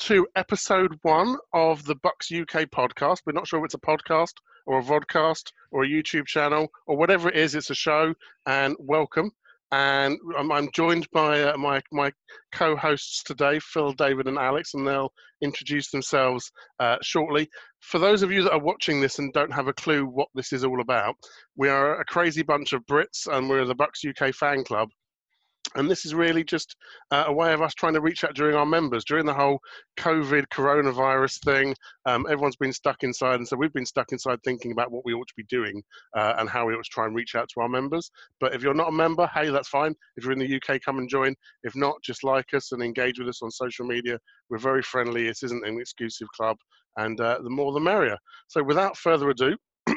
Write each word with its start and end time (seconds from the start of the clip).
To 0.00 0.26
episode 0.36 0.98
one 1.02 1.38
of 1.54 1.84
the 1.86 1.94
Bucks 1.94 2.30
UK 2.30 2.66
podcast. 2.70 3.20
We're 3.24 3.32
not 3.32 3.48
sure 3.48 3.60
if 3.60 3.64
it's 3.64 3.74
a 3.74 3.78
podcast 3.78 4.34
or 4.66 4.78
a 4.78 4.82
vodcast 4.82 5.52
or 5.70 5.84
a 5.84 5.88
YouTube 5.88 6.26
channel 6.26 6.68
or 6.86 6.98
whatever 6.98 7.30
it 7.30 7.36
is. 7.36 7.54
It's 7.54 7.70
a 7.70 7.74
show, 7.74 8.12
and 8.44 8.76
welcome. 8.78 9.30
And 9.72 10.18
I'm, 10.36 10.52
I'm 10.52 10.68
joined 10.72 11.08
by 11.12 11.42
uh, 11.42 11.56
my 11.56 11.80
my 11.92 12.12
co-hosts 12.52 13.22
today, 13.22 13.58
Phil, 13.58 13.94
David, 13.94 14.28
and 14.28 14.38
Alex, 14.38 14.74
and 14.74 14.86
they'll 14.86 15.12
introduce 15.40 15.90
themselves 15.90 16.52
uh, 16.78 16.98
shortly. 17.00 17.48
For 17.80 17.98
those 17.98 18.22
of 18.22 18.30
you 18.30 18.42
that 18.42 18.52
are 18.52 18.60
watching 18.60 19.00
this 19.00 19.18
and 19.18 19.32
don't 19.32 19.52
have 19.52 19.66
a 19.66 19.72
clue 19.72 20.04
what 20.04 20.28
this 20.34 20.52
is 20.52 20.62
all 20.62 20.82
about, 20.82 21.16
we 21.56 21.70
are 21.70 22.00
a 22.00 22.04
crazy 22.04 22.42
bunch 22.42 22.74
of 22.74 22.84
Brits, 22.84 23.26
and 23.26 23.48
we're 23.48 23.64
the 23.64 23.74
Bucks 23.74 24.02
UK 24.04 24.34
fan 24.34 24.62
club 24.62 24.90
and 25.76 25.90
this 25.90 26.04
is 26.04 26.14
really 26.14 26.42
just 26.42 26.76
uh, 27.10 27.24
a 27.26 27.32
way 27.32 27.52
of 27.52 27.62
us 27.62 27.74
trying 27.74 27.94
to 27.94 28.00
reach 28.00 28.24
out 28.24 28.34
during 28.34 28.56
our 28.56 28.66
members. 28.66 29.04
During 29.04 29.26
the 29.26 29.34
whole 29.34 29.60
covid 29.98 30.44
coronavirus 30.52 31.42
thing 31.44 31.74
um, 32.06 32.26
everyone's 32.28 32.56
been 32.56 32.72
stuck 32.72 33.02
inside. 33.02 33.36
And 33.36 33.46
so 33.46 33.56
we've 33.56 33.72
been 33.72 33.86
stuck 33.86 34.12
inside 34.12 34.38
thinking 34.42 34.72
about 34.72 34.90
what 34.90 35.04
we 35.04 35.12
ought 35.12 35.28
to 35.28 35.34
be 35.36 35.44
doing 35.44 35.82
uh, 36.16 36.34
and 36.38 36.48
how 36.48 36.66
we 36.66 36.74
ought 36.74 36.84
to 36.84 36.90
try 36.90 37.06
and 37.06 37.14
reach 37.14 37.34
out 37.34 37.48
to 37.54 37.60
our 37.60 37.68
members. 37.68 38.10
But 38.40 38.54
if 38.54 38.62
you're 38.62 38.74
not 38.74 38.88
a 38.88 38.92
member 38.92 39.28
hey 39.34 39.50
that's 39.50 39.68
fine. 39.68 39.94
If 40.16 40.24
you're 40.24 40.32
in 40.32 40.38
the 40.38 40.56
uk 40.56 40.80
come 40.82 40.98
and 40.98 41.08
join. 41.08 41.34
If 41.62 41.76
not 41.76 42.02
just 42.02 42.24
like 42.24 42.52
us 42.54 42.72
and 42.72 42.82
engage 42.82 43.18
with 43.18 43.28
us 43.28 43.42
on 43.42 43.50
social 43.50 43.86
media. 43.86 44.18
We're 44.48 44.58
very 44.58 44.82
friendly. 44.82 45.28
It 45.28 45.38
isn't 45.42 45.66
an 45.66 45.78
exclusive 45.78 46.28
club. 46.36 46.56
And 46.96 47.20
uh, 47.20 47.40
the 47.42 47.50
more 47.50 47.72
the 47.72 47.80
merrier. 47.80 48.16
So 48.48 48.62
without 48.62 48.96
further 48.96 49.30
ado 49.30 49.56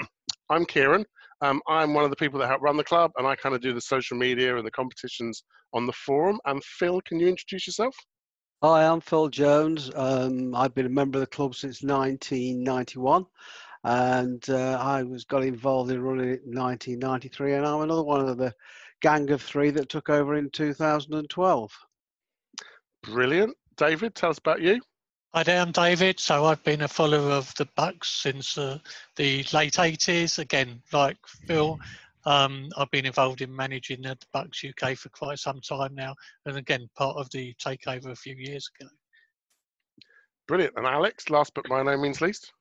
i'm 0.49 0.65
kieran 0.65 1.05
um, 1.41 1.61
I'm 1.67 1.93
one 1.93 2.03
of 2.03 2.09
the 2.09 2.15
people 2.15 2.39
that 2.39 2.47
help 2.47 2.61
run 2.61 2.77
the 2.77 2.83
club, 2.83 3.11
and 3.17 3.25
I 3.25 3.35
kind 3.35 3.55
of 3.55 3.61
do 3.61 3.73
the 3.73 3.81
social 3.81 4.17
media 4.17 4.57
and 4.57 4.65
the 4.65 4.71
competitions 4.71 5.43
on 5.73 5.85
the 5.85 5.93
forum. 5.93 6.39
And 6.45 6.63
Phil, 6.63 7.01
can 7.05 7.19
you 7.19 7.27
introduce 7.27 7.67
yourself? 7.67 7.95
Hi, 8.61 8.85
I'm 8.85 8.99
Phil 8.99 9.29
Jones. 9.29 9.89
Um, 9.95 10.53
I've 10.53 10.75
been 10.75 10.85
a 10.85 10.89
member 10.89 11.17
of 11.17 11.21
the 11.21 11.27
club 11.27 11.55
since 11.55 11.81
1991, 11.81 13.25
and 13.85 14.49
uh, 14.49 14.77
I 14.81 15.03
was 15.03 15.23
got 15.23 15.43
involved 15.43 15.91
in 15.91 16.01
running 16.01 16.29
it 16.29 16.43
in 16.45 16.59
1993, 16.59 17.53
and 17.53 17.65
I'm 17.65 17.81
another 17.81 18.03
one 18.03 18.27
of 18.27 18.37
the 18.37 18.53
gang 19.01 19.31
of 19.31 19.41
three 19.41 19.69
that 19.71 19.87
took 19.87 20.09
over 20.09 20.35
in 20.35 20.49
2012. 20.49 21.71
Brilliant, 23.03 23.55
David. 23.77 24.13
Tell 24.13 24.29
us 24.29 24.39
about 24.39 24.61
you. 24.61 24.81
Hi 25.35 25.43
there, 25.43 25.61
I'm 25.61 25.71
David. 25.71 26.19
So 26.19 26.45
I've 26.45 26.63
been 26.63 26.81
a 26.81 26.87
follower 26.87 27.29
of 27.29 27.53
the 27.53 27.67
Bucks 27.75 28.09
since 28.09 28.57
uh, 28.57 28.79
the 29.15 29.45
late 29.53 29.73
80s. 29.73 30.39
Again, 30.39 30.81
like 30.91 31.17
Phil, 31.45 31.77
um, 32.25 32.69
I've 32.75 32.89
been 32.89 33.05
involved 33.05 33.41
in 33.41 33.55
managing 33.55 34.01
the 34.01 34.17
Bucks 34.33 34.65
UK 34.67 34.97
for 34.97 35.09
quite 35.09 35.37
some 35.37 35.61
time 35.61 35.93
now, 35.93 36.15
and 36.47 36.57
again, 36.57 36.89
part 36.97 37.15
of 37.15 37.29
the 37.29 37.53
takeover 37.63 38.07
a 38.07 38.15
few 38.15 38.33
years 38.33 38.71
ago. 38.79 38.89
Brilliant. 40.47 40.73
And 40.77 40.87
Alex, 40.87 41.29
last 41.29 41.53
but 41.53 41.69
by 41.69 41.83
no 41.83 41.95
means 41.95 42.21
least. 42.21 42.51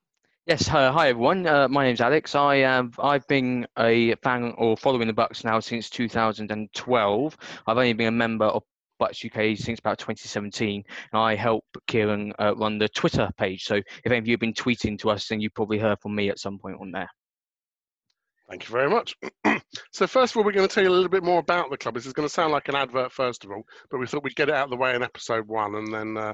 Yes, 0.45 0.69
uh, 0.69 0.91
hi 0.91 1.09
everyone. 1.09 1.47
Uh, 1.47 1.67
my 1.67 1.85
name's 1.85 2.01
Alex. 2.01 2.35
I 2.35 2.57
have 2.57 2.99
I've 2.99 3.27
been 3.27 3.65
a 3.79 4.13
fan 4.17 4.53
or 4.59 4.77
following 4.77 5.07
the 5.07 5.13
Bucks 5.13 5.43
now 5.43 5.59
since 5.59 5.89
2012. 5.89 7.37
I've 7.65 7.77
only 7.77 7.93
been 7.93 8.07
a 8.09 8.11
member 8.11 8.45
of 8.45 8.61
Bucks 8.99 9.23
UK 9.25 9.57
since 9.57 9.79
about 9.79 9.97
2017. 9.97 10.83
And 11.11 11.21
I 11.21 11.35
help 11.35 11.65
Kieran 11.87 12.33
uh, 12.39 12.55
run 12.55 12.77
the 12.77 12.89
Twitter 12.89 13.29
page. 13.37 13.63
So 13.63 13.75
if 13.75 14.05
any 14.05 14.17
of 14.17 14.27
you 14.27 14.33
have 14.33 14.39
been 14.39 14.53
tweeting 14.53 14.99
to 14.99 15.09
us, 15.09 15.27
then 15.27 15.41
you 15.41 15.49
probably 15.49 15.79
heard 15.79 15.99
from 16.01 16.15
me 16.15 16.29
at 16.29 16.39
some 16.39 16.59
point 16.59 16.77
on 16.79 16.91
there. 16.91 17.09
Thank 18.49 18.67
you 18.67 18.71
very 18.71 18.89
much. 18.89 19.15
so 19.91 20.07
first 20.07 20.33
of 20.33 20.37
all, 20.37 20.43
we're 20.43 20.51
going 20.51 20.67
to 20.67 20.73
tell 20.73 20.83
you 20.83 20.89
a 20.89 20.91
little 20.91 21.09
bit 21.09 21.23
more 21.23 21.39
about 21.39 21.69
the 21.69 21.77
club. 21.77 21.93
This 21.93 22.07
is 22.07 22.13
going 22.13 22.27
to 22.27 22.33
sound 22.33 22.51
like 22.51 22.67
an 22.67 22.75
advert 22.75 23.11
first 23.11 23.45
of 23.45 23.51
all, 23.51 23.61
but 23.91 23.99
we 23.99 24.07
thought 24.07 24.23
we'd 24.23 24.35
get 24.35 24.49
it 24.49 24.55
out 24.55 24.63
of 24.65 24.69
the 24.71 24.75
way 24.75 24.95
in 24.95 25.03
episode 25.03 25.47
one, 25.47 25.75
and 25.75 25.93
then 25.93 26.17
uh, 26.17 26.33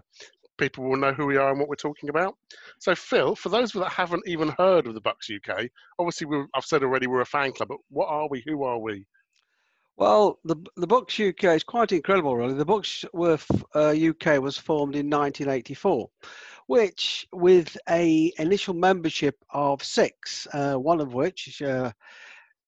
people 0.58 0.86
will 0.86 0.96
know 0.96 1.12
who 1.12 1.26
we 1.26 1.36
are 1.36 1.50
and 1.50 1.60
what 1.60 1.68
we're 1.68 1.76
talking 1.76 2.10
about. 2.10 2.36
So 2.80 2.96
Phil, 2.96 3.36
for 3.36 3.50
those 3.50 3.74
that 3.74 3.92
haven't 3.92 4.28
even 4.28 4.50
heard 4.58 4.88
of 4.88 4.94
the 4.94 5.02
Bucks 5.02 5.30
UK, 5.30 5.68
obviously 6.00 6.28
I've 6.54 6.64
said 6.64 6.84
already 6.84 7.08
we're 7.08 7.20
a 7.20 7.26
fan 7.26 7.52
club, 7.52 7.70
but 7.70 7.80
what 7.90 8.08
are 8.08 8.30
we? 8.30 8.44
Who 8.48 8.64
are 8.64 8.80
we? 8.80 9.06
Well, 9.98 10.40
the 10.44 10.58
the 10.76 10.88
Bucks 10.88 11.18
UK 11.18 11.46
is 11.56 11.64
quite 11.64 11.94
incredible, 11.94 12.36
really. 12.36 12.54
The 12.54 13.10
were 13.14 13.40
uh, 13.74 13.92
UK 13.92 14.42
was 14.42 14.58
formed 14.58 14.96
in 14.96 15.10
1984, 15.10 16.10
which 16.68 17.26
with 17.32 17.78
a 17.90 18.34
initial 18.38 18.74
membership 18.74 19.38
of 19.52 19.82
six, 19.82 20.48
uh, 20.54 20.76
one 20.76 21.00
of 21.00 21.14
which 21.14 21.62
uh, 21.62 21.94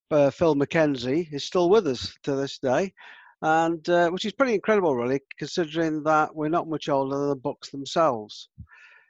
uh, 0.09 0.29
Phil 0.29 0.55
McKenzie 0.55 1.27
is 1.33 1.43
still 1.43 1.69
with 1.69 1.85
us 1.87 2.15
to 2.23 2.35
this 2.35 2.59
day, 2.59 2.93
and 3.41 3.87
uh, 3.89 4.09
which 4.09 4.23
is 4.23 4.31
pretty 4.31 4.53
incredible, 4.53 4.95
really, 4.95 5.19
considering 5.37 6.03
that 6.03 6.33
we're 6.33 6.47
not 6.47 6.69
much 6.69 6.87
older 6.87 7.17
than 7.17 7.29
the 7.29 7.35
Bucks 7.35 7.71
themselves. 7.71 8.47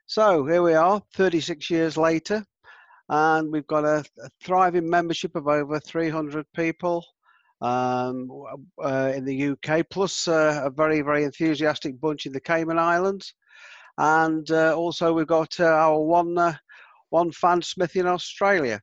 So 0.07 0.43
here 0.43 0.63
we 0.63 0.73
are, 0.73 1.03
36 1.13 1.69
years 1.69 1.97
later, 1.97 2.43
and 3.09 3.51
we've 3.51 3.67
got 3.67 3.85
a, 3.85 4.03
a 4.23 4.29
thriving 4.43 4.89
membership 4.89 5.35
of 5.35 5.47
over 5.47 5.79
300 5.79 6.47
people 6.55 7.05
um, 7.61 8.29
uh, 8.83 9.11
in 9.15 9.25
the 9.25 9.49
UK, 9.49 9.89
plus 9.89 10.27
uh, 10.27 10.61
a 10.63 10.69
very, 10.69 11.01
very 11.01 11.23
enthusiastic 11.23 11.99
bunch 11.99 12.25
in 12.25 12.33
the 12.33 12.41
Cayman 12.41 12.79
Islands. 12.79 13.33
And 13.97 14.49
uh, 14.51 14.75
also, 14.75 15.13
we've 15.13 15.27
got 15.27 15.59
uh, 15.59 15.65
our 15.65 15.99
one, 15.99 16.37
uh, 16.37 16.55
one 17.09 17.31
fan 17.31 17.61
Smith 17.61 17.95
in 17.95 18.05
Australia. 18.05 18.79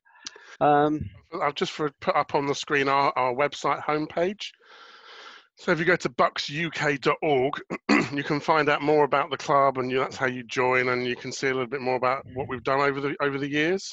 Um, 0.59 1.09
I've 1.41 1.55
just 1.55 1.77
put 1.77 2.15
up 2.15 2.35
on 2.35 2.45
the 2.45 2.55
screen 2.55 2.87
our, 2.87 3.13
our 3.15 3.33
website 3.33 3.83
homepage. 3.83 4.51
So 5.57 5.71
if 5.71 5.79
you 5.79 5.85
go 5.85 5.95
to 5.95 6.09
bucksuk.org, 6.09 7.61
you 8.13 8.23
can 8.23 8.39
find 8.41 8.67
out 8.67 8.81
more 8.81 9.05
about 9.05 9.31
the 9.31 9.37
club, 9.37 9.77
and 9.77 9.89
you, 9.89 9.99
that's 9.99 10.17
how 10.17 10.25
you 10.25 10.43
join, 10.43 10.89
and 10.89 11.07
you 11.07 11.15
can 11.15 11.31
see 11.31 11.47
a 11.47 11.53
little 11.53 11.67
bit 11.67 11.81
more 11.81 11.95
about 11.95 12.25
what 12.33 12.49
we've 12.49 12.63
done 12.63 12.81
over 12.81 12.99
the 12.99 13.15
over 13.21 13.37
the 13.37 13.49
years. 13.49 13.89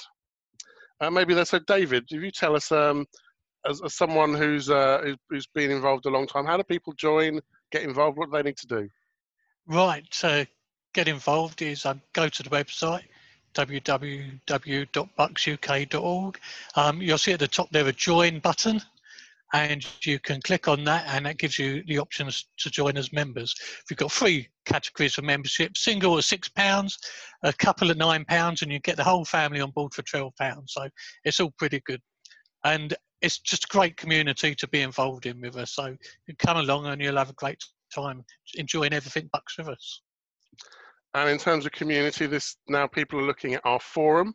Uh, 1.01 1.11
maybe 1.11 1.35
that's 1.35 1.51
so. 1.51 1.61
David, 1.61 2.05
if 2.11 2.21
you 2.21 2.33
tell 2.33 2.57
us 2.57 2.73
um, 2.73 3.07
as, 3.69 3.83
as 3.83 3.95
someone 3.95 4.35
who's, 4.35 4.71
uh, 4.71 5.15
who's 5.29 5.47
been 5.55 5.71
involved 5.71 6.07
a 6.07 6.11
long 6.11 6.27
time, 6.27 6.47
how 6.47 6.57
do 6.57 6.63
people 6.63 6.93
join, 6.95 7.41
get 7.71 7.83
involved? 7.83 8.19
What 8.19 8.31
do 8.31 8.37
they 8.37 8.43
need 8.43 8.57
to 8.59 8.67
do? 8.67 8.89
Right. 9.67 10.05
So 10.13 10.45
get 10.95 11.09
involved 11.09 11.63
is 11.63 11.87
um, 11.87 12.03
go 12.13 12.29
to 12.29 12.43
the 12.43 12.51
website 12.51 13.05
www.bucksuk.org. 13.55 16.39
Um, 16.75 17.03
you'll 17.03 17.19
see 17.19 17.33
at 17.33 17.41
the 17.41 17.49
top 17.49 17.71
there 17.71 17.87
a 17.87 17.93
join 17.93 18.39
button, 18.39 18.81
and 19.53 19.87
you 20.03 20.19
can 20.19 20.41
click 20.41 20.69
on 20.69 20.85
that, 20.85 21.05
and 21.09 21.27
that 21.27 21.37
gives 21.39 21.59
you 21.59 21.83
the 21.87 21.99
options 21.99 22.47
to 22.59 22.71
join 22.71 22.97
as 22.97 23.13
members. 23.13 23.55
We've 23.91 23.99
got 23.99 24.11
three 24.11 24.49
categories 24.65 25.19
of 25.19 25.25
membership: 25.25 25.77
single 25.77 26.17
at 26.19 26.25
six 26.25 26.49
pounds, 26.49 26.99
a 27.43 27.53
couple 27.53 27.91
at 27.91 27.99
nine 27.99 28.25
pounds, 28.25 28.63
and 28.63 28.73
you 28.73 28.81
get 28.81 28.97
the 28.97 29.05
whole 29.05 29.25
family 29.25 29.61
on 29.61 29.71
board 29.71 29.93
for 29.93 30.03
twelve 30.03 30.35
pounds. 30.37 30.73
So 30.73 30.89
it's 31.25 31.41
all 31.41 31.53
pretty 31.59 31.81
good. 31.85 32.01
And 32.65 32.95
it's 33.23 33.39
just 33.39 33.65
a 33.65 33.69
great 33.69 33.97
community 33.97 34.55
to 34.57 34.69
be 34.69 34.83
involved 34.83 35.27
in 35.27 35.41
with 35.41 35.57
us. 35.57 35.73
So 35.75 35.97
you 36.27 36.35
come 36.39 36.57
along 36.57 36.87
and 36.87 37.01
you'll 37.01 37.17
have 37.17 37.31
a 37.31 37.35
great 37.35 37.63
time 37.95 38.25
enjoying 38.57 38.93
everything 38.93 39.31
Bucks 39.33 39.57
with 39.57 39.69
us. 39.69 40.03
And 41.15 41.31
in 41.31 41.39
terms 41.39 41.67
of 41.67 41.73
community, 41.73 42.27
this 42.27 42.57
now 42.69 42.87
people 42.87 43.21
are 43.21 43.27
looking 43.27 43.55
at 43.55 43.63
our 43.65 43.81
forum. 43.81 44.35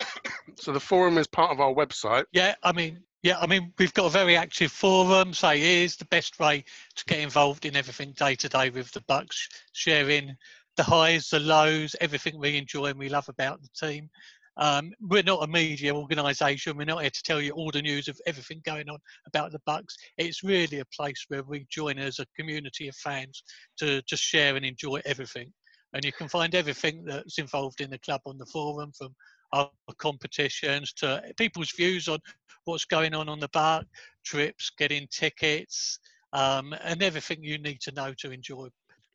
so 0.56 0.72
the 0.72 0.80
forum 0.80 1.18
is 1.18 1.26
part 1.26 1.50
of 1.50 1.60
our 1.60 1.72
website. 1.72 2.24
Yeah, 2.32 2.54
I 2.62 2.72
mean, 2.72 3.02
yeah, 3.22 3.38
I 3.40 3.46
mean, 3.46 3.72
we've 3.78 3.94
got 3.94 4.06
a 4.06 4.10
very 4.10 4.36
active 4.36 4.70
forum. 4.70 5.32
So 5.32 5.48
here's 5.50 5.96
the 5.96 6.04
best 6.06 6.38
way 6.38 6.64
to 6.96 7.04
get 7.06 7.20
involved 7.20 7.64
in 7.64 7.76
everything 7.76 8.12
day 8.12 8.34
to 8.36 8.48
day 8.48 8.70
with 8.70 8.90
the 8.92 9.02
Bucks, 9.02 9.48
sharing 9.72 10.36
the 10.76 10.82
highs, 10.82 11.28
the 11.30 11.40
lows, 11.40 11.96
everything 12.00 12.38
we 12.38 12.56
enjoy 12.56 12.86
and 12.86 12.98
we 12.98 13.08
love 13.08 13.28
about 13.28 13.60
the 13.62 13.68
team. 13.86 14.10
Um, 14.56 14.92
we're 15.00 15.22
not 15.22 15.42
a 15.42 15.46
media 15.46 15.94
organisation. 15.94 16.76
We're 16.76 16.84
not 16.84 17.00
here 17.00 17.10
to 17.10 17.22
tell 17.24 17.40
you 17.40 17.52
all 17.52 17.70
the 17.70 17.82
news 17.82 18.08
of 18.08 18.20
everything 18.26 18.60
going 18.64 18.88
on 18.88 18.98
about 19.26 19.52
the 19.52 19.60
Bucks. 19.64 19.96
It's 20.18 20.42
really 20.42 20.80
a 20.80 20.84
place 20.94 21.24
where 21.28 21.42
we 21.42 21.66
join 21.70 21.98
as 21.98 22.18
a 22.18 22.26
community 22.38 22.88
of 22.88 22.96
fans 22.96 23.42
to 23.78 24.02
just 24.02 24.22
share 24.22 24.56
and 24.56 24.64
enjoy 24.64 25.00
everything. 25.04 25.52
And 25.94 26.04
you 26.04 26.12
can 26.12 26.28
find 26.28 26.54
everything 26.54 27.04
that's 27.04 27.38
involved 27.38 27.80
in 27.80 27.90
the 27.90 27.98
club 27.98 28.20
on 28.26 28.38
the 28.38 28.46
forum, 28.46 28.92
from 28.96 29.14
our 29.52 29.70
competitions 29.98 30.92
to 30.94 31.22
people's 31.36 31.72
views 31.72 32.08
on 32.08 32.18
what's 32.64 32.84
going 32.84 33.14
on 33.14 33.28
on 33.28 33.40
the 33.40 33.48
Buck, 33.52 33.86
trips, 34.24 34.70
getting 34.78 35.06
tickets, 35.10 35.98
um, 36.32 36.74
and 36.82 37.02
everything 37.02 37.42
you 37.42 37.58
need 37.58 37.80
to 37.82 37.92
know 37.92 38.14
to 38.18 38.30
enjoy 38.30 38.68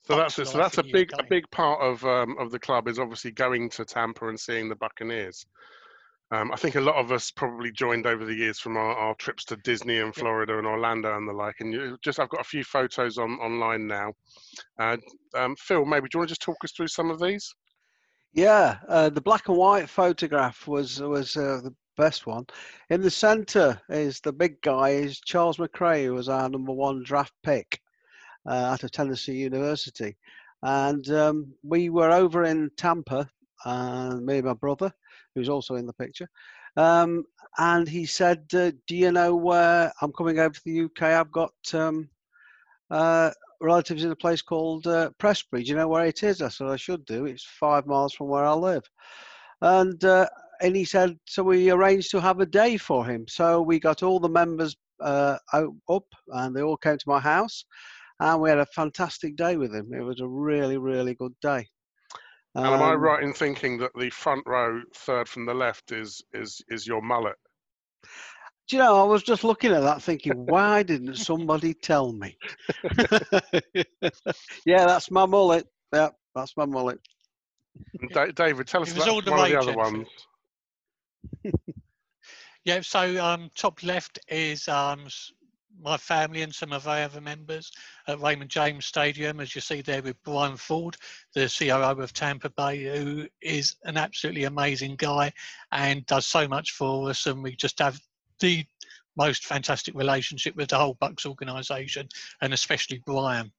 so 0.07 0.15
that's 0.15 0.35
so 0.35 0.57
that's 0.57 0.77
a 0.77 0.83
big 0.83 1.11
a 1.19 1.23
big 1.23 1.49
part 1.51 1.81
of 1.81 2.03
um, 2.05 2.37
of 2.39 2.49
the 2.49 2.59
club 2.59 2.87
is 2.87 2.97
obviously 2.97 3.31
going 3.31 3.69
to 3.71 3.83
Tampa 3.83 4.29
and 4.29 4.39
seeing 4.39 4.69
the 4.69 4.75
Buccaneers. 4.75 5.45
Um, 6.31 6.51
I 6.51 6.55
think 6.55 6.75
a 6.75 6.81
lot 6.81 6.95
of 6.95 7.11
us 7.11 7.31
probably 7.31 7.71
joined 7.71 8.05
over 8.05 8.25
the 8.25 8.33
years 8.33 8.59
from 8.59 8.75
our, 8.75 8.93
our 8.95 9.15
trips 9.15 9.45
to 9.45 9.57
Disney 9.57 9.99
and 9.99 10.13
Florida 10.13 10.53
yeah. 10.53 10.57
and 10.59 10.67
Orlando 10.67 11.15
and 11.15 11.27
the 11.27 11.33
like. 11.33 11.55
And 11.61 11.73
you, 11.73 11.97
just 12.01 12.19
I've 12.19 12.29
got 12.29 12.41
a 12.41 12.45
few 12.45 12.65
photos 12.65 13.17
on 13.17 13.31
online 13.39 13.87
now. 13.87 14.11
Uh, 14.77 14.97
um, 15.35 15.55
Phil, 15.57 15.85
maybe 15.85 16.07
do 16.07 16.15
you 16.15 16.19
want 16.19 16.29
to 16.29 16.31
just 16.33 16.41
talk 16.41 16.57
us 16.63 16.71
through 16.71 16.89
some 16.89 17.11
of 17.11 17.19
these? 17.19 17.53
Yeah, 18.33 18.77
uh, 18.89 19.09
the 19.09 19.21
black 19.21 19.47
and 19.47 19.57
white 19.57 19.89
photograph 19.89 20.67
was 20.67 21.01
was 21.01 21.35
uh, 21.35 21.61
the 21.63 21.73
best 21.97 22.27
one. 22.27 22.45
In 22.89 23.01
the 23.01 23.11
centre 23.11 23.81
is 23.89 24.19
the 24.19 24.33
big 24.33 24.61
guy 24.61 24.89
is 24.89 25.19
Charles 25.19 25.57
McRae, 25.57 26.05
who 26.05 26.13
was 26.13 26.29
our 26.29 26.49
number 26.49 26.73
one 26.73 27.03
draft 27.03 27.33
pick 27.43 27.81
out 28.47 28.83
of 28.83 28.91
Tennessee 28.91 29.37
University. 29.37 30.15
And 30.63 31.09
um, 31.11 31.53
we 31.63 31.89
were 31.89 32.11
over 32.11 32.43
in 32.43 32.69
Tampa, 32.77 33.29
and 33.65 34.25
me 34.25 34.37
and 34.37 34.47
my 34.47 34.53
brother, 34.53 34.91
who's 35.35 35.49
also 35.49 35.75
in 35.75 35.85
the 35.85 35.93
picture. 35.93 36.29
Um, 36.75 37.23
and 37.57 37.87
he 37.87 38.05
said, 38.05 38.45
uh, 38.53 38.71
"Do 38.87 38.95
you 38.95 39.11
know 39.11 39.35
where 39.35 39.91
I'm 40.01 40.13
coming 40.13 40.39
over 40.39 40.53
to 40.53 40.61
the 40.65 40.83
UK? 40.83 41.03
I've 41.03 41.31
got 41.31 41.53
um, 41.73 42.09
uh, 42.91 43.31
relatives 43.61 44.03
in 44.03 44.11
a 44.11 44.15
place 44.15 44.41
called 44.41 44.85
uh, 44.87 45.09
Prestbury. 45.19 45.63
Do 45.63 45.71
you 45.71 45.75
know 45.75 45.87
where 45.87 46.05
it 46.05 46.23
is?" 46.23 46.41
I 46.41 46.49
said, 46.49 46.67
"I 46.67 46.75
should 46.75 47.05
do. 47.05 47.25
It's 47.25 47.43
five 47.43 47.85
miles 47.87 48.13
from 48.13 48.27
where 48.27 48.45
I 48.45 48.53
live." 48.53 48.83
And 49.61 50.03
uh, 50.03 50.27
and 50.61 50.75
he 50.75 50.85
said, 50.85 51.17
so 51.25 51.43
we 51.43 51.69
arranged 51.69 52.11
to 52.11 52.21
have 52.21 52.39
a 52.39 52.45
day 52.45 52.77
for 52.77 53.05
him. 53.05 53.25
So 53.27 53.61
we 53.61 53.79
got 53.79 54.03
all 54.03 54.19
the 54.19 54.29
members 54.29 54.75
uh, 55.01 55.37
up, 55.53 56.05
and 56.29 56.55
they 56.55 56.61
all 56.61 56.77
came 56.77 56.97
to 56.97 57.09
my 57.09 57.19
house, 57.19 57.65
and 58.19 58.41
we 58.41 58.49
had 58.49 58.59
a 58.59 58.65
fantastic 58.67 59.35
day 59.35 59.57
with 59.57 59.73
him. 59.73 59.93
It 59.93 60.03
was 60.03 60.21
a 60.21 60.27
really, 60.27 60.77
really 60.77 61.15
good 61.15 61.33
day. 61.41 61.67
Um, 62.55 62.65
and 62.65 62.75
am 62.75 62.81
I 62.81 62.93
um, 62.93 62.99
right 62.99 63.23
in 63.23 63.33
thinking 63.33 63.77
that 63.79 63.91
the 63.95 64.09
front 64.09 64.43
row, 64.47 64.81
third 64.95 65.27
from 65.27 65.45
the 65.45 65.53
left, 65.53 65.91
is 65.91 66.23
is 66.33 66.61
is 66.69 66.87
your 66.87 67.01
mullet? 67.01 67.35
Do 68.67 68.75
you 68.75 68.81
know, 68.81 68.99
I 68.99 69.03
was 69.03 69.23
just 69.23 69.45
looking 69.45 69.71
at 69.71 69.81
that 69.81 70.01
thinking, 70.01 70.45
why 70.45 70.83
didn't 70.83 71.15
somebody 71.15 71.73
tell 71.73 72.11
me? 72.11 72.37
yeah, 74.65 74.85
that's 74.85 75.09
my 75.09 75.25
mullet. 75.25 75.67
Yeah, 75.93 76.09
that's 76.35 76.57
my 76.57 76.65
mullet. 76.65 76.99
David, 78.35 78.67
tell 78.67 78.81
us 78.81 78.91
about 78.91 79.25
one 79.25 79.39
of 79.39 79.49
the 79.49 79.59
other 79.59 79.73
ones. 79.73 80.07
yeah, 82.65 82.81
so 82.81 83.23
um, 83.23 83.49
top 83.55 83.81
left 83.83 84.19
is 84.27 84.67
um, 84.67 85.07
my 85.81 85.97
family 85.97 86.41
and 86.41 86.53
some 86.53 86.71
of 86.71 86.87
our 86.87 87.03
other 87.03 87.21
members 87.21 87.71
at 88.07 88.19
Raymond 88.21 88.49
James 88.49 88.85
Stadium, 88.85 89.39
as 89.39 89.53
you 89.55 89.61
see 89.61 89.81
there 89.81 90.01
with 90.01 90.21
Brian 90.23 90.57
Ford, 90.57 90.95
the 91.33 91.53
COO 91.55 92.01
of 92.01 92.13
Tampa 92.13 92.49
Bay, 92.49 92.83
who 92.83 93.27
is 93.41 93.75
an 93.83 93.97
absolutely 93.97 94.45
amazing 94.45 94.95
guy 94.95 95.31
and 95.71 96.05
does 96.05 96.25
so 96.25 96.47
much 96.47 96.71
for 96.71 97.09
us. 97.09 97.25
And 97.25 97.43
we 97.43 97.55
just 97.55 97.79
have 97.79 97.99
the 98.39 98.65
most 99.15 99.45
fantastic 99.45 99.95
relationship 99.95 100.55
with 100.55 100.69
the 100.69 100.77
whole 100.77 100.97
Bucks 100.99 101.25
organisation, 101.25 102.07
and 102.41 102.53
especially 102.53 103.01
Brian. 103.05 103.51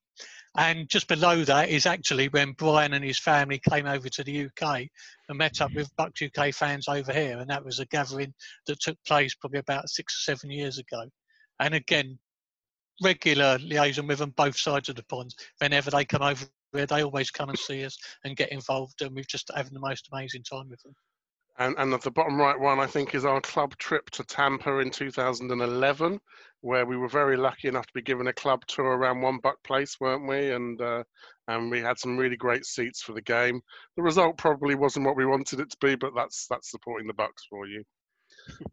And 0.56 0.88
just 0.88 1.08
below 1.08 1.44
that 1.44 1.68
is 1.68 1.86
actually 1.86 2.28
when 2.28 2.52
Brian 2.52 2.94
and 2.94 3.04
his 3.04 3.18
family 3.18 3.60
came 3.70 3.86
over 3.86 4.08
to 4.08 4.24
the 4.24 4.46
UK 4.46 4.88
and 5.28 5.38
met 5.38 5.60
up 5.60 5.72
with 5.74 5.94
Bucks 5.96 6.22
UK 6.22 6.52
fans 6.54 6.88
over 6.88 7.12
here. 7.12 7.38
And 7.38 7.50
that 7.50 7.64
was 7.64 7.78
a 7.78 7.86
gathering 7.86 8.32
that 8.66 8.80
took 8.80 8.96
place 9.06 9.34
probably 9.34 9.60
about 9.60 9.88
six 9.90 10.14
or 10.14 10.32
seven 10.32 10.50
years 10.50 10.78
ago. 10.78 11.04
And 11.60 11.74
again, 11.74 12.18
regular 13.02 13.58
liaison 13.58 14.06
with 14.06 14.18
them 14.18 14.30
both 14.36 14.56
sides 14.56 14.88
of 14.88 14.96
the 14.96 15.04
pond. 15.04 15.34
Whenever 15.58 15.90
they 15.90 16.04
come 16.04 16.22
over 16.22 16.44
here, 16.72 16.86
they 16.86 17.02
always 17.02 17.30
come 17.30 17.48
and 17.48 17.58
see 17.58 17.84
us 17.84 17.96
and 18.24 18.36
get 18.36 18.52
involved. 18.52 19.02
And 19.02 19.14
we've 19.14 19.26
just 19.26 19.50
having 19.54 19.74
the 19.74 19.80
most 19.80 20.08
amazing 20.12 20.42
time 20.42 20.68
with 20.68 20.82
them. 20.82 20.94
And, 21.60 21.74
and 21.76 21.92
the 21.92 22.10
bottom 22.12 22.38
right 22.38 22.58
one, 22.58 22.78
I 22.78 22.86
think, 22.86 23.16
is 23.16 23.24
our 23.24 23.40
club 23.40 23.76
trip 23.78 24.08
to 24.10 24.22
Tampa 24.22 24.78
in 24.78 24.90
2011, 24.90 26.20
where 26.60 26.86
we 26.86 26.96
were 26.96 27.08
very 27.08 27.36
lucky 27.36 27.66
enough 27.66 27.86
to 27.86 27.92
be 27.94 28.02
given 28.02 28.28
a 28.28 28.32
club 28.32 28.64
tour 28.68 28.96
around 28.96 29.22
One 29.22 29.38
Buck 29.38 29.60
Place, 29.64 29.96
weren't 29.98 30.28
we? 30.28 30.52
And 30.52 30.80
uh, 30.80 31.02
and 31.48 31.68
we 31.68 31.80
had 31.80 31.98
some 31.98 32.16
really 32.16 32.36
great 32.36 32.64
seats 32.64 33.02
for 33.02 33.12
the 33.12 33.22
game. 33.22 33.60
The 33.96 34.02
result 34.02 34.38
probably 34.38 34.76
wasn't 34.76 35.06
what 35.06 35.16
we 35.16 35.26
wanted 35.26 35.58
it 35.58 35.70
to 35.70 35.76
be, 35.80 35.96
but 35.96 36.12
that's 36.14 36.46
that's 36.48 36.70
supporting 36.70 37.08
the 37.08 37.14
Bucks 37.14 37.44
for 37.50 37.66
you. 37.66 37.82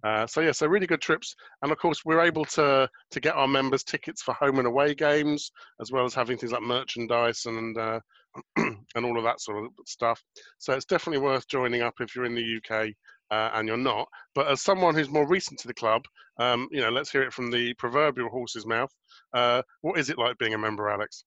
Uh, 0.04 0.26
so 0.28 0.42
yeah, 0.42 0.52
so 0.52 0.68
really 0.68 0.88
good 0.88 1.02
trips, 1.02 1.36
and 1.62 1.72
of 1.72 1.78
course 1.78 2.04
we're 2.06 2.22
able 2.22 2.46
to 2.46 2.88
to 3.12 3.20
get 3.20 3.36
our 3.36 3.48
members 3.48 3.84
tickets 3.84 4.22
for 4.22 4.34
home 4.34 4.58
and 4.60 4.68
away 4.68 4.94
games, 4.94 5.52
as 5.82 5.92
well 5.92 6.06
as 6.06 6.14
having 6.14 6.38
things 6.38 6.52
like 6.52 6.62
merchandise 6.62 7.46
and 7.46 7.78
uh, 7.78 8.00
and 8.58 9.06
all 9.06 9.18
of 9.18 9.24
that 9.24 9.40
sort 9.42 9.64
of 9.64 9.72
stuff. 9.86 10.24
So 10.58 10.74
it's 10.74 10.86
definitely 10.86 11.22
worth 11.22 11.48
joining 11.48 11.82
up 11.82 11.96
if 12.00 12.16
you're 12.16 12.26
in 12.26 12.36
the 12.36 12.58
UK 12.58 12.90
uh, 13.32 13.52
and 13.54 13.68
you're 13.68 13.78
not. 13.78 14.08
But 14.34 14.48
as 14.48 14.62
someone 14.62 14.96
who's 14.96 15.10
more 15.10 15.28
recent 15.28 15.60
to 15.60 15.68
the 15.68 15.74
club, 15.74 16.04
um, 16.40 16.68
you 16.72 16.82
know, 16.82 16.90
let's 16.90 17.12
hear 17.12 17.24
it 17.24 17.34
from 17.34 17.52
the 17.52 17.74
proverbial 17.76 18.30
horse's 18.30 18.66
mouth. 18.66 18.92
Uh, 19.34 19.62
what 19.82 20.00
is 20.00 20.10
it 20.10 20.18
like 20.18 20.38
being 20.38 20.54
a 20.54 20.58
member, 20.58 20.90
Alex? 20.90 21.24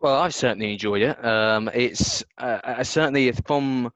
Well, 0.00 0.16
I've 0.16 0.34
certainly 0.34 0.72
enjoyed 0.72 1.02
it. 1.02 1.24
Um, 1.24 1.70
it's 1.72 2.22
uh, 2.38 2.84
certainly 2.84 3.32
from 3.32 3.90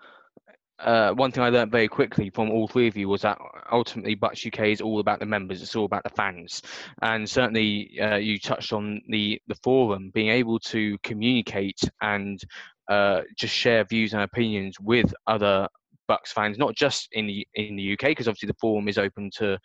uh, 0.82 1.12
one 1.12 1.30
thing 1.30 1.42
I 1.42 1.50
learned 1.50 1.72
very 1.72 1.88
quickly 1.88 2.30
from 2.30 2.50
all 2.50 2.68
three 2.68 2.88
of 2.88 2.96
you 2.96 3.08
was 3.08 3.22
that 3.22 3.38
ultimately 3.70 4.14
Bucks 4.14 4.44
UK 4.46 4.66
is 4.66 4.80
all 4.80 5.00
about 5.00 5.20
the 5.20 5.26
members. 5.26 5.62
It's 5.62 5.76
all 5.76 5.84
about 5.84 6.04
the 6.04 6.10
fans, 6.10 6.62
and 7.02 7.28
certainly 7.28 7.98
uh, 8.00 8.16
you 8.16 8.38
touched 8.38 8.72
on 8.72 9.00
the 9.08 9.40
the 9.48 9.56
forum 9.62 10.10
being 10.14 10.30
able 10.30 10.58
to 10.60 10.96
communicate 11.02 11.80
and 12.02 12.40
uh, 12.88 13.22
just 13.36 13.54
share 13.54 13.84
views 13.84 14.12
and 14.12 14.22
opinions 14.22 14.76
with 14.80 15.12
other 15.26 15.68
Bucks 16.08 16.32
fans, 16.32 16.58
not 16.58 16.74
just 16.74 17.08
in 17.12 17.28
the 17.28 17.46
in 17.54 17.76
the 17.76 17.92
UK, 17.92 18.08
because 18.08 18.26
obviously 18.26 18.48
the 18.48 18.56
forum 18.60 18.88
is 18.88 18.98
open 18.98 19.30
to 19.36 19.56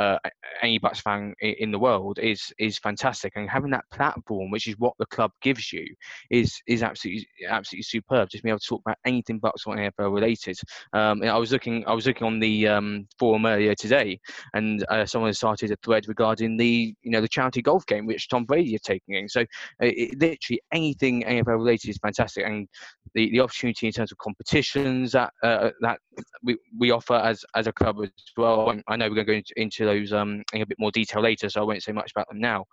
uh, 0.00 0.18
any 0.62 0.78
Bucks 0.78 1.00
fan 1.00 1.34
in 1.40 1.70
the 1.70 1.78
world 1.78 2.18
is 2.18 2.52
is 2.58 2.78
fantastic, 2.78 3.34
and 3.36 3.50
having 3.50 3.70
that 3.72 3.84
platform, 3.92 4.50
which 4.50 4.66
is 4.66 4.74
what 4.78 4.94
the 4.98 5.04
club 5.06 5.30
gives 5.42 5.72
you, 5.72 5.86
is 6.30 6.58
is 6.66 6.82
absolutely 6.82 7.26
absolutely 7.46 7.82
superb. 7.82 8.30
Just 8.30 8.42
being 8.42 8.52
able 8.52 8.60
to 8.60 8.66
talk 8.66 8.80
about 8.86 8.96
anything 9.04 9.38
Bucks 9.38 9.64
or 9.66 9.76
NFL 9.76 10.14
related. 10.14 10.58
Um, 10.94 11.22
I 11.22 11.36
was 11.36 11.52
looking 11.52 11.86
I 11.86 11.92
was 11.92 12.06
looking 12.06 12.26
on 12.26 12.40
the 12.40 12.66
um, 12.66 13.06
forum 13.18 13.44
earlier 13.44 13.74
today, 13.74 14.18
and 14.54 14.84
uh, 14.88 15.04
someone 15.04 15.34
started 15.34 15.70
a 15.70 15.76
thread 15.84 16.08
regarding 16.08 16.56
the 16.56 16.94
you 17.02 17.10
know 17.10 17.20
the 17.20 17.28
charity 17.28 17.60
golf 17.60 17.84
game 17.84 18.06
which 18.06 18.28
Tom 18.28 18.44
Brady 18.44 18.74
is 18.74 18.80
taking 18.80 19.16
in. 19.16 19.28
So 19.28 19.44
it, 19.80 20.18
literally 20.18 20.62
anything 20.72 21.24
NFL 21.24 21.58
related 21.58 21.90
is 21.90 21.98
fantastic, 21.98 22.46
and 22.46 22.66
the, 23.14 23.30
the 23.30 23.40
opportunity 23.40 23.86
in 23.86 23.92
terms 23.92 24.12
of 24.12 24.18
competitions 24.18 25.12
that 25.12 25.32
uh, 25.42 25.70
that 25.82 25.98
we, 26.42 26.56
we 26.78 26.90
offer 26.90 27.14
as 27.14 27.44
as 27.54 27.66
a 27.66 27.72
club 27.72 27.96
as 28.02 28.10
well. 28.36 28.74
I 28.88 28.96
know 28.96 29.08
we're 29.08 29.22
going 29.22 29.26
to 29.26 29.32
go 29.32 29.36
into, 29.36 29.52
into 29.56 29.89
those 29.90 30.12
um, 30.12 30.42
in 30.52 30.62
a 30.62 30.66
bit 30.66 30.78
more 30.78 30.90
detail 30.90 31.22
later, 31.22 31.48
so 31.48 31.60
I 31.60 31.64
won't 31.64 31.82
say 31.82 31.92
much 31.92 32.10
about 32.10 32.28
them 32.28 32.40
now. 32.40 32.64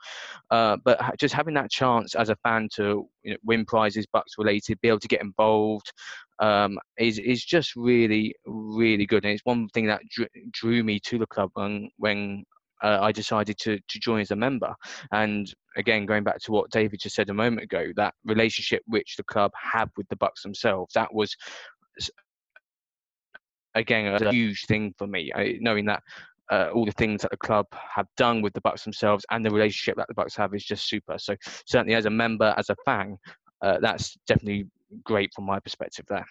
Uh, 0.51 0.77
but 0.83 0.99
just 1.19 1.33
having 1.33 1.53
that 1.55 1.71
chance 1.71 2.15
as 2.15 2.29
a 2.29 2.35
fan 2.37 2.69
to 2.75 3.07
you 3.23 3.31
know, 3.31 3.37
win 3.43 3.65
prizes, 3.65 4.05
Bucks 4.11 4.33
related, 4.37 4.81
be 4.81 4.89
able 4.89 4.99
to 4.99 5.07
get 5.07 5.21
involved, 5.21 5.91
um, 6.39 6.77
is 6.97 7.19
is 7.19 7.43
just 7.43 7.75
really 7.75 8.35
really 8.45 9.05
good, 9.05 9.25
and 9.25 9.33
it's 9.33 9.45
one 9.45 9.67
thing 9.69 9.87
that 9.87 10.01
drew, 10.09 10.27
drew 10.51 10.83
me 10.83 10.99
to 11.01 11.17
the 11.17 11.27
club 11.27 11.49
when 11.53 11.89
when 11.97 12.43
uh, 12.83 12.99
I 13.01 13.11
decided 13.11 13.57
to 13.59 13.77
to 13.77 13.99
join 13.99 14.21
as 14.21 14.31
a 14.31 14.35
member. 14.35 14.73
And 15.11 15.51
again, 15.75 16.05
going 16.05 16.23
back 16.23 16.39
to 16.41 16.51
what 16.51 16.71
David 16.71 16.99
just 16.99 17.15
said 17.15 17.29
a 17.29 17.33
moment 17.33 17.63
ago, 17.63 17.87
that 17.95 18.13
relationship 18.25 18.83
which 18.87 19.15
the 19.17 19.23
club 19.23 19.51
have 19.73 19.89
with 19.97 20.07
the 20.09 20.15
Bucks 20.15 20.43
themselves, 20.43 20.93
that 20.93 21.13
was 21.13 21.35
again 23.75 24.07
a 24.07 24.31
huge 24.31 24.65
thing 24.65 24.93
for 24.97 25.07
me. 25.07 25.31
I, 25.33 25.57
knowing 25.59 25.85
that 25.85 26.03
uh, 26.51 26.69
all 26.73 26.85
the 26.85 26.91
things 26.91 27.21
that 27.21 27.31
the 27.31 27.37
club 27.37 27.65
have 27.71 28.07
done 28.15 28.41
with 28.41 28.53
the 28.53 28.61
Bucks 28.61 28.83
themselves 28.83 29.25
and 29.31 29.45
the 29.45 29.49
relationship 29.49 29.97
that 29.97 30.07
the 30.07 30.13
Bucks 30.13 30.35
have 30.35 30.53
is 30.53 30.63
just 30.63 30.87
super. 30.87 31.17
So 31.17 31.35
certainly 31.65 31.95
as 31.95 32.05
a 32.05 32.09
member, 32.09 32.53
as 32.57 32.69
a 32.69 32.75
fan, 32.85 33.17
uh, 33.61 33.79
that's 33.79 34.17
definitely 34.27 34.67
great 35.03 35.31
from 35.33 35.45
my 35.45 35.59
perspective 35.59 36.05
there. 36.09 36.25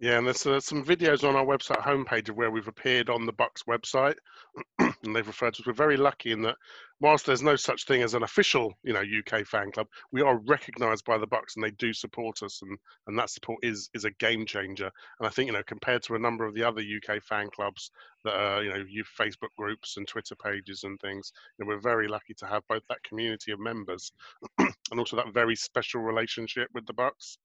Yeah, 0.00 0.16
and 0.16 0.26
there's 0.26 0.46
uh, 0.46 0.60
some 0.60 0.82
videos 0.82 1.28
on 1.28 1.36
our 1.36 1.44
website 1.44 1.82
homepage 1.82 2.30
of 2.30 2.36
where 2.36 2.50
we've 2.50 2.68
appeared 2.68 3.10
on 3.10 3.26
the 3.26 3.34
Bucks 3.34 3.64
website, 3.64 4.16
and 4.78 5.14
they've 5.14 5.26
referred 5.26 5.52
to 5.54 5.62
us. 5.62 5.66
We're 5.66 5.74
very 5.74 5.98
lucky 5.98 6.32
in 6.32 6.40
that, 6.40 6.56
whilst 7.00 7.26
there's 7.26 7.42
no 7.42 7.54
such 7.54 7.84
thing 7.84 8.02
as 8.02 8.14
an 8.14 8.22
official, 8.22 8.72
you 8.82 8.94
know, 8.94 9.02
UK 9.02 9.46
fan 9.46 9.70
club, 9.70 9.88
we 10.10 10.22
are 10.22 10.38
recognised 10.48 11.04
by 11.04 11.18
the 11.18 11.26
Bucks, 11.26 11.54
and 11.54 11.62
they 11.62 11.72
do 11.72 11.92
support 11.92 12.42
us, 12.42 12.62
and 12.62 12.78
and 13.08 13.18
that 13.18 13.28
support 13.28 13.58
is 13.62 13.90
is 13.92 14.06
a 14.06 14.10
game 14.12 14.46
changer. 14.46 14.90
And 15.18 15.26
I 15.26 15.30
think 15.30 15.48
you 15.48 15.52
know, 15.52 15.62
compared 15.66 16.02
to 16.04 16.14
a 16.14 16.18
number 16.18 16.46
of 16.46 16.54
the 16.54 16.64
other 16.64 16.80
UK 16.80 17.22
fan 17.22 17.50
clubs 17.54 17.90
that 18.24 18.34
are, 18.34 18.62
you 18.62 18.70
know, 18.70 18.84
you 18.88 19.04
Facebook 19.04 19.50
groups 19.56 19.96
and 19.96 20.06
Twitter 20.06 20.34
pages 20.34 20.84
and 20.84 21.00
things, 21.00 21.32
we're 21.58 21.78
very 21.78 22.08
lucky 22.08 22.34
to 22.34 22.46
have 22.46 22.62
both 22.68 22.82
that 22.88 23.02
community 23.02 23.52
of 23.52 23.60
members 23.60 24.12
and 24.58 24.98
also 24.98 25.16
that 25.16 25.32
very 25.32 25.56
special 25.56 26.00
relationship 26.00 26.68
with 26.74 26.86
the 26.86 26.92
Bucks. 26.92 27.38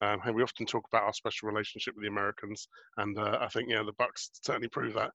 Um, 0.00 0.20
and 0.24 0.34
we 0.34 0.42
often 0.42 0.66
talk 0.66 0.86
about 0.88 1.04
our 1.04 1.12
special 1.12 1.48
relationship 1.48 1.94
with 1.94 2.02
the 2.02 2.10
Americans, 2.10 2.68
and 2.96 3.18
uh, 3.18 3.38
I 3.40 3.48
think 3.48 3.68
yeah, 3.68 3.82
the 3.82 3.92
Bucks 3.92 4.30
certainly 4.42 4.68
prove 4.68 4.94
that. 4.94 5.12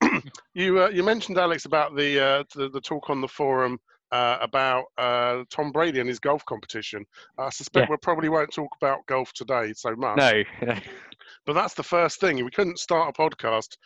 you 0.54 0.82
uh, 0.82 0.88
you 0.88 1.02
mentioned 1.02 1.38
Alex 1.38 1.64
about 1.64 1.96
the, 1.96 2.20
uh, 2.20 2.44
the, 2.54 2.68
the 2.68 2.80
talk 2.80 3.10
on 3.10 3.20
the 3.20 3.28
forum. 3.28 3.78
Uh, 4.10 4.38
about 4.40 4.86
uh, 4.96 5.44
Tom 5.50 5.70
Brady 5.70 6.00
and 6.00 6.08
his 6.08 6.18
golf 6.18 6.42
competition. 6.46 7.04
I 7.36 7.50
suspect 7.50 7.88
yeah. 7.88 7.90
we 7.90 7.98
probably 7.98 8.30
won't 8.30 8.50
talk 8.50 8.70
about 8.80 9.04
golf 9.04 9.34
today 9.34 9.74
so 9.76 9.94
much. 9.94 10.16
No. 10.16 10.44
but 11.44 11.52
that's 11.52 11.74
the 11.74 11.82
first 11.82 12.18
thing. 12.18 12.42
We 12.42 12.50
couldn't 12.50 12.78
start 12.78 13.14
a 13.14 13.20
podcast, 13.20 13.76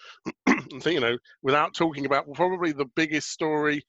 think, 0.81 0.95
you 0.95 1.01
know, 1.01 1.19
without 1.43 1.75
talking 1.75 2.07
about 2.07 2.33
probably 2.35 2.73
the 2.73 2.91
biggest 2.97 3.31
story, 3.31 3.83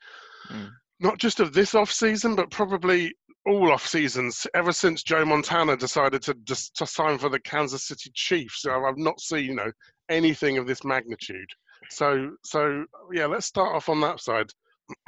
mm. 0.50 0.70
not 1.00 1.18
just 1.18 1.40
of 1.40 1.54
this 1.54 1.76
off 1.76 1.92
season, 1.92 2.36
but 2.36 2.52
probably 2.52 3.14
all 3.46 3.72
off 3.72 3.86
seasons 3.86 4.48
ever 4.54 4.72
since 4.72 5.04
Joe 5.04 5.26
Montana 5.26 5.76
decided 5.76 6.22
to 6.24 6.34
just 6.46 6.76
to 6.78 6.86
sign 6.86 7.18
for 7.18 7.30
the 7.30 7.40
Kansas 7.40 7.88
City 7.88 8.10
Chiefs. 8.14 8.62
So 8.62 8.86
I've 8.86 8.98
not 8.98 9.20
seen 9.20 9.46
you 9.46 9.56
know 9.56 9.72
anything 10.10 10.58
of 10.58 10.68
this 10.68 10.84
magnitude. 10.84 11.50
So 11.90 12.32
so 12.44 12.86
yeah, 13.12 13.26
let's 13.26 13.46
start 13.46 13.76
off 13.76 13.90
on 13.90 14.00
that 14.02 14.20
side. 14.20 14.50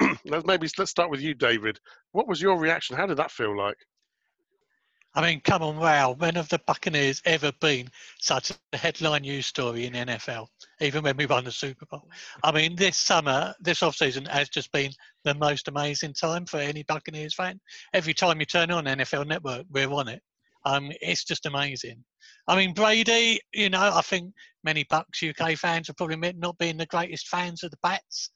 let's 0.26 0.46
maybe 0.46 0.68
let's 0.78 0.90
start 0.90 1.10
with 1.10 1.20
you, 1.20 1.34
David. 1.34 1.78
What 2.12 2.28
was 2.28 2.40
your 2.40 2.58
reaction? 2.58 2.96
How 2.96 3.06
did 3.06 3.16
that 3.18 3.30
feel 3.30 3.56
like? 3.56 3.76
I 5.16 5.22
mean, 5.22 5.40
come 5.40 5.62
on, 5.62 5.78
wow. 5.78 6.12
When 6.12 6.34
have 6.34 6.50
the 6.50 6.60
Buccaneers 6.66 7.22
ever 7.24 7.50
been 7.62 7.88
such 8.20 8.52
a 8.72 8.76
headline 8.76 9.22
news 9.22 9.46
story 9.46 9.86
in 9.86 9.94
NFL, 9.94 10.46
even 10.82 11.02
when 11.02 11.16
we 11.16 11.24
won 11.24 11.44
the 11.44 11.50
Super 11.50 11.86
Bowl? 11.86 12.06
I 12.44 12.52
mean, 12.52 12.76
this 12.76 12.98
summer, 12.98 13.54
this 13.58 13.82
off-season 13.82 14.26
has 14.26 14.50
just 14.50 14.70
been 14.72 14.92
the 15.24 15.34
most 15.34 15.68
amazing 15.68 16.12
time 16.12 16.44
for 16.44 16.58
any 16.58 16.82
Buccaneers 16.82 17.32
fan. 17.32 17.58
Every 17.94 18.12
time 18.12 18.40
you 18.40 18.44
turn 18.44 18.70
on 18.70 18.84
NFL 18.84 19.26
Network, 19.26 19.64
we're 19.70 19.90
on 19.90 20.08
it. 20.08 20.20
Um, 20.66 20.92
it's 21.00 21.24
just 21.24 21.46
amazing. 21.46 22.04
I 22.46 22.54
mean, 22.54 22.74
Brady, 22.74 23.40
you 23.54 23.70
know, 23.70 23.90
I 23.94 24.02
think 24.02 24.34
many 24.64 24.84
Bucks 24.90 25.22
UK 25.22 25.56
fans 25.56 25.88
are 25.88 25.94
probably 25.94 26.34
not 26.34 26.58
being 26.58 26.76
the 26.76 26.84
greatest 26.84 27.28
fans 27.28 27.62
of 27.62 27.70
the 27.70 27.78
Pats. 27.82 28.28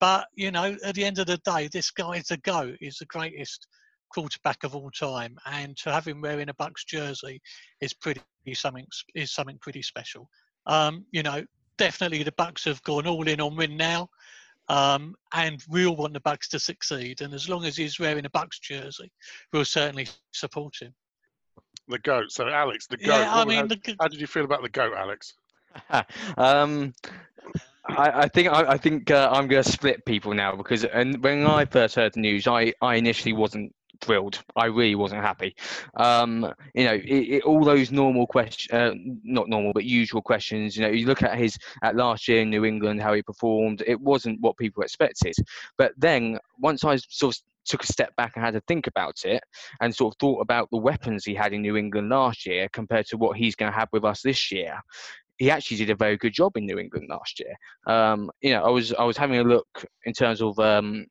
But, 0.00 0.26
you 0.34 0.50
know, 0.50 0.76
at 0.84 0.94
the 0.96 1.04
end 1.06 1.18
of 1.18 1.28
the 1.28 1.38
day, 1.38 1.68
this 1.72 1.90
guy 1.90 2.16
is 2.16 2.30
a 2.30 2.36
go. 2.36 2.74
He's 2.78 2.98
the 2.98 3.06
greatest 3.06 3.66
quarterback 4.08 4.64
of 4.64 4.74
all 4.74 4.90
time, 4.90 5.36
and 5.46 5.76
to 5.78 5.92
have 5.92 6.06
him 6.06 6.20
wearing 6.20 6.48
a 6.48 6.54
Bucks 6.54 6.84
jersey 6.84 7.40
is 7.80 7.92
pretty 7.92 8.20
something 8.54 8.86
is 9.14 9.32
something 9.32 9.58
pretty 9.58 9.82
special. 9.82 10.28
Um, 10.66 11.04
you 11.10 11.22
know, 11.22 11.44
definitely 11.78 12.22
the 12.22 12.32
Bucks 12.32 12.64
have 12.64 12.82
gone 12.82 13.06
all 13.06 13.26
in 13.28 13.40
on 13.40 13.56
win 13.56 13.76
now, 13.76 14.08
um, 14.68 15.14
and 15.32 15.62
we 15.68 15.86
all 15.86 15.96
want 15.96 16.12
the 16.12 16.20
Bucks 16.20 16.48
to 16.48 16.58
succeed. 16.58 17.20
And 17.20 17.34
as 17.34 17.48
long 17.48 17.64
as 17.64 17.76
he's 17.76 18.00
wearing 18.00 18.24
a 18.24 18.30
Bucks 18.30 18.58
jersey, 18.58 19.10
we'll 19.52 19.64
certainly 19.64 20.08
support 20.32 20.74
him. 20.80 20.94
The 21.88 21.98
goat. 22.00 22.32
So 22.32 22.48
Alex, 22.48 22.86
the 22.86 22.96
goat. 22.96 23.06
Yeah, 23.06 23.34
I 23.34 23.44
mean, 23.44 23.58
how, 23.58 23.66
the, 23.66 23.96
how 24.00 24.08
did 24.08 24.20
you 24.20 24.26
feel 24.26 24.44
about 24.44 24.62
the 24.62 24.68
goat, 24.68 24.92
Alex? 24.96 25.34
um, 26.36 26.94
I, 27.88 28.22
I, 28.22 28.28
think 28.28 28.48
I, 28.48 28.72
I 28.72 28.76
think 28.76 29.10
uh, 29.10 29.28
I'm 29.32 29.46
going 29.46 29.62
to 29.62 29.70
split 29.70 30.04
people 30.04 30.34
now 30.34 30.56
because 30.56 30.84
and 30.84 31.22
when 31.22 31.46
I 31.46 31.64
first 31.64 31.94
heard 31.94 32.14
the 32.14 32.20
news, 32.20 32.46
I, 32.46 32.72
I 32.80 32.96
initially 32.96 33.32
wasn't 33.32 33.72
thrilled. 34.00 34.42
I 34.56 34.66
really 34.66 34.94
wasn't 34.94 35.22
happy. 35.22 35.54
Um, 35.96 36.52
you 36.74 36.84
know, 36.84 36.94
it, 36.94 37.04
it, 37.04 37.42
all 37.44 37.64
those 37.64 37.90
normal 37.90 38.26
questions, 38.26 38.72
uh, 38.72 38.94
not 39.22 39.48
normal, 39.48 39.72
but 39.72 39.84
usual 39.84 40.22
questions. 40.22 40.76
You 40.76 40.82
know, 40.82 40.90
you 40.90 41.06
look 41.06 41.22
at 41.22 41.38
his 41.38 41.56
at 41.82 41.96
last 41.96 42.28
year 42.28 42.40
in 42.40 42.50
New 42.50 42.64
England, 42.64 43.02
how 43.02 43.14
he 43.14 43.22
performed. 43.22 43.82
It 43.86 44.00
wasn't 44.00 44.40
what 44.40 44.56
people 44.56 44.82
expected. 44.82 45.34
But 45.76 45.92
then 45.96 46.38
once 46.58 46.84
I 46.84 46.96
sort 46.96 47.36
of 47.36 47.42
took 47.64 47.82
a 47.82 47.86
step 47.86 48.14
back 48.16 48.32
and 48.36 48.44
had 48.44 48.54
to 48.54 48.60
think 48.62 48.86
about 48.86 49.24
it 49.24 49.42
and 49.80 49.94
sort 49.94 50.14
of 50.14 50.18
thought 50.20 50.40
about 50.40 50.68
the 50.70 50.78
weapons 50.78 51.24
he 51.24 51.34
had 51.34 51.52
in 51.52 51.62
New 51.62 51.76
England 51.76 52.08
last 52.08 52.46
year 52.46 52.68
compared 52.72 53.06
to 53.06 53.16
what 53.16 53.36
he's 53.36 53.56
going 53.56 53.72
to 53.72 53.76
have 53.76 53.88
with 53.92 54.04
us 54.04 54.22
this 54.22 54.52
year 54.52 54.80
he 55.38 55.50
actually 55.50 55.76
did 55.76 55.90
a 55.90 55.94
very 55.94 56.16
good 56.16 56.32
job 56.32 56.56
in 56.56 56.64
New 56.64 56.78
England 56.78 57.08
last 57.10 57.40
year. 57.40 57.54
Um, 57.86 58.30
you 58.40 58.52
know, 58.52 58.64
I 58.64 58.70
was 58.70 58.92
I 58.94 59.04
was 59.04 59.16
having 59.16 59.38
a 59.38 59.44
look 59.44 59.84
in 60.04 60.12
terms 60.12 60.40
of 60.40 60.58
um, 60.58 61.06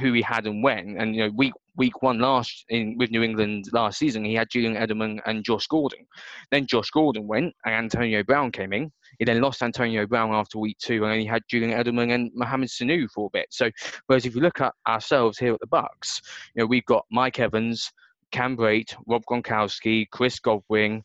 who 0.00 0.12
he 0.12 0.22
had 0.22 0.46
and 0.46 0.62
when. 0.62 0.96
And 0.98 1.14
you 1.14 1.24
know, 1.24 1.32
week 1.36 1.52
week 1.76 2.02
one 2.02 2.18
last 2.18 2.64
in 2.68 2.96
with 2.98 3.10
New 3.10 3.22
England 3.22 3.66
last 3.72 3.98
season, 3.98 4.24
he 4.24 4.34
had 4.34 4.48
Julian 4.50 4.74
Edelman 4.74 5.20
and 5.26 5.44
Josh 5.44 5.66
Gordon. 5.66 6.06
Then 6.50 6.66
Josh 6.66 6.90
Gordon 6.90 7.26
went, 7.26 7.54
and 7.64 7.74
Antonio 7.74 8.22
Brown 8.22 8.50
came 8.50 8.72
in. 8.72 8.90
He 9.18 9.24
then 9.24 9.40
lost 9.40 9.62
Antonio 9.62 10.06
Brown 10.06 10.34
after 10.34 10.58
week 10.58 10.78
two, 10.78 11.04
and 11.04 11.20
he 11.20 11.26
had 11.26 11.42
Julian 11.48 11.72
Edelman 11.72 12.14
and 12.14 12.30
Mohamed 12.34 12.68
Sanu 12.68 13.08
for 13.14 13.26
a 13.26 13.38
bit. 13.38 13.46
So, 13.50 13.70
whereas 14.06 14.26
if 14.26 14.34
you 14.34 14.40
look 14.40 14.60
at 14.60 14.74
ourselves 14.86 15.38
here 15.38 15.54
at 15.54 15.60
the 15.60 15.66
Bucks, 15.66 16.20
you 16.54 16.62
know, 16.62 16.66
we've 16.66 16.86
got 16.86 17.04
Mike 17.10 17.38
Evans. 17.38 17.90
Cam 18.32 18.56
Brate, 18.56 18.92
Rob 19.06 19.22
Gronkowski, 19.30 20.04
Chris 20.10 20.40
Godwin, 20.40 21.04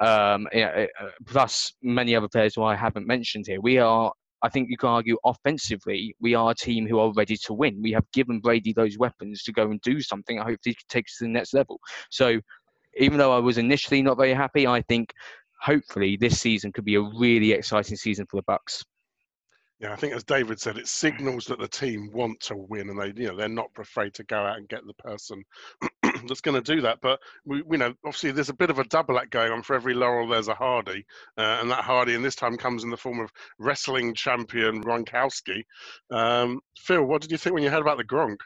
um, 0.00 0.48
uh, 0.56 0.86
plus 1.26 1.74
many 1.82 2.16
other 2.16 2.28
players 2.28 2.54
who 2.54 2.62
I 2.62 2.74
haven't 2.74 3.06
mentioned 3.06 3.44
here. 3.46 3.60
We 3.60 3.76
are 3.76 4.10
I 4.42 4.48
think 4.48 4.68
you 4.70 4.76
can 4.76 4.88
argue 4.88 5.16
offensively, 5.24 6.16
we 6.20 6.34
are 6.34 6.50
a 6.50 6.54
team 6.54 6.86
who 6.86 6.98
are 6.98 7.12
ready 7.12 7.36
to 7.36 7.54
win. 7.54 7.80
We 7.80 7.92
have 7.92 8.10
given 8.12 8.40
Brady 8.40 8.72
those 8.72 8.98
weapons 8.98 9.42
to 9.44 9.52
go 9.52 9.70
and 9.70 9.80
do 9.82 10.00
something. 10.00 10.40
I 10.40 10.44
hope 10.44 10.60
he 10.64 10.76
takes 10.88 11.18
to 11.18 11.24
the 11.24 11.30
next 11.30 11.54
level. 11.54 11.78
So, 12.10 12.40
even 12.98 13.18
though 13.18 13.34
I 13.34 13.38
was 13.38 13.56
initially 13.56 14.02
not 14.02 14.18
very 14.18 14.34
happy, 14.34 14.66
I 14.66 14.82
think 14.82 15.12
hopefully 15.60 16.16
this 16.20 16.40
season 16.40 16.72
could 16.72 16.84
be 16.84 16.96
a 16.96 17.00
really 17.00 17.52
exciting 17.52 17.96
season 17.96 18.26
for 18.28 18.36
the 18.36 18.44
Bucks. 18.46 18.84
Yeah, 19.82 19.92
I 19.92 19.96
think 19.96 20.14
as 20.14 20.22
David 20.22 20.60
said, 20.60 20.78
it 20.78 20.86
signals 20.86 21.46
that 21.46 21.58
the 21.58 21.66
team 21.66 22.08
want 22.12 22.38
to 22.42 22.54
win, 22.54 22.88
and 22.88 23.00
they, 23.00 23.20
you 23.20 23.28
know, 23.28 23.36
they're 23.36 23.48
not 23.48 23.72
afraid 23.76 24.14
to 24.14 24.22
go 24.22 24.36
out 24.36 24.56
and 24.56 24.68
get 24.68 24.86
the 24.86 24.94
person 24.94 25.42
that's 26.28 26.40
going 26.40 26.62
to 26.62 26.74
do 26.74 26.80
that. 26.82 27.00
But 27.02 27.18
we, 27.44 27.64
you 27.68 27.78
know, 27.78 27.92
obviously 28.04 28.30
there's 28.30 28.48
a 28.48 28.54
bit 28.54 28.70
of 28.70 28.78
a 28.78 28.84
double 28.84 29.18
act 29.18 29.30
going 29.30 29.50
on. 29.50 29.64
For 29.64 29.74
every 29.74 29.94
laurel, 29.94 30.28
there's 30.28 30.46
a 30.46 30.54
Hardy, 30.54 31.04
uh, 31.36 31.58
and 31.60 31.68
that 31.72 31.82
Hardy, 31.82 32.14
and 32.14 32.24
this 32.24 32.36
time, 32.36 32.56
comes 32.56 32.84
in 32.84 32.90
the 32.90 32.96
form 32.96 33.18
of 33.18 33.32
wrestling 33.58 34.14
champion 34.14 34.84
Gronkowski. 34.84 35.64
Um, 36.12 36.60
Phil, 36.78 37.02
what 37.02 37.20
did 37.20 37.32
you 37.32 37.38
think 37.38 37.52
when 37.52 37.64
you 37.64 37.70
heard 37.70 37.80
about 37.80 37.98
the 37.98 38.04
Gronk? 38.04 38.38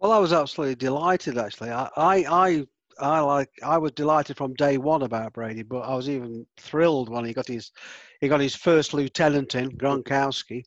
Well, 0.00 0.12
I 0.12 0.18
was 0.18 0.34
absolutely 0.34 0.74
delighted. 0.74 1.38
Actually, 1.38 1.70
I, 1.70 1.88
I, 1.96 2.24
I 2.28 2.66
I 3.00 3.20
like 3.20 3.50
I 3.62 3.78
was 3.78 3.92
delighted 3.92 4.36
from 4.36 4.54
day 4.54 4.78
one 4.78 5.02
about 5.02 5.32
Brady, 5.32 5.62
but 5.62 5.80
I 5.80 5.94
was 5.94 6.08
even 6.08 6.46
thrilled 6.56 7.08
when 7.08 7.24
he 7.24 7.32
got 7.32 7.48
his 7.48 7.72
he 8.20 8.28
got 8.28 8.40
his 8.40 8.54
first 8.54 8.94
lieutenant 8.94 9.54
in 9.54 9.70
Gronkowski. 9.72 10.62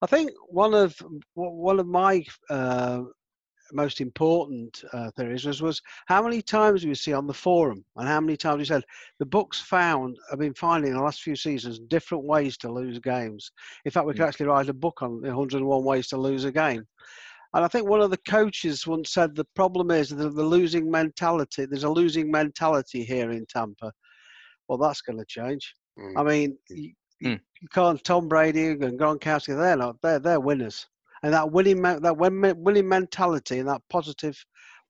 I 0.00 0.06
think 0.06 0.30
one 0.48 0.74
of 0.74 0.96
one 1.34 1.80
of 1.80 1.86
my 1.86 2.24
uh, 2.50 3.02
most 3.72 4.00
important 4.00 4.84
uh, 4.92 5.10
theories 5.12 5.44
was, 5.44 5.62
was 5.62 5.80
how 6.06 6.22
many 6.22 6.42
times 6.42 6.84
we 6.84 6.94
see 6.94 7.12
on 7.12 7.26
the 7.26 7.34
forum 7.34 7.84
and 7.96 8.06
how 8.08 8.20
many 8.20 8.36
times 8.36 8.58
we 8.58 8.64
said 8.64 8.84
the 9.18 9.26
books 9.26 9.60
found 9.60 10.16
have 10.30 10.38
been 10.38 10.54
finding 10.54 10.90
in 10.90 10.96
the 10.96 11.02
last 11.02 11.22
few 11.22 11.36
seasons 11.36 11.78
different 11.88 12.24
ways 12.24 12.56
to 12.58 12.70
lose 12.70 12.98
games. 12.98 13.50
In 13.84 13.90
fact, 13.90 14.06
we 14.06 14.12
could 14.12 14.22
hmm. 14.22 14.28
actually 14.28 14.46
write 14.46 14.68
a 14.68 14.74
book 14.74 15.02
on 15.02 15.22
101 15.22 15.84
ways 15.84 16.08
to 16.08 16.16
lose 16.16 16.44
a 16.44 16.52
game. 16.52 16.86
And 17.54 17.64
I 17.64 17.68
think 17.68 17.88
one 17.88 18.00
of 18.00 18.10
the 18.10 18.18
coaches 18.28 18.86
once 18.86 19.10
said 19.10 19.34
the 19.34 19.46
problem 19.54 19.90
is 19.90 20.08
the, 20.08 20.30
the 20.30 20.42
losing 20.42 20.90
mentality. 20.90 21.66
There's 21.66 21.84
a 21.84 21.90
losing 21.90 22.30
mentality 22.30 23.04
here 23.04 23.30
in 23.30 23.44
Tampa. 23.46 23.92
Well, 24.68 24.78
that's 24.78 25.02
going 25.02 25.18
to 25.18 25.24
change. 25.26 25.74
Mm. 25.98 26.14
I 26.16 26.22
mean, 26.22 26.58
you, 26.70 26.92
mm. 27.22 27.40
you, 27.60 27.68
can't. 27.72 28.02
Tom 28.04 28.28
Brady 28.28 28.68
and 28.68 28.98
Gronkowski, 28.98 29.56
they're 29.56 29.76
not. 29.76 29.96
They're 30.02 30.18
they're 30.18 30.40
winners. 30.40 30.86
And 31.22 31.34
that 31.34 31.52
winning 31.52 31.82
that 31.82 32.16
winning 32.16 32.88
mentality 32.88 33.58
and 33.58 33.68
that 33.68 33.82
positive 33.90 34.42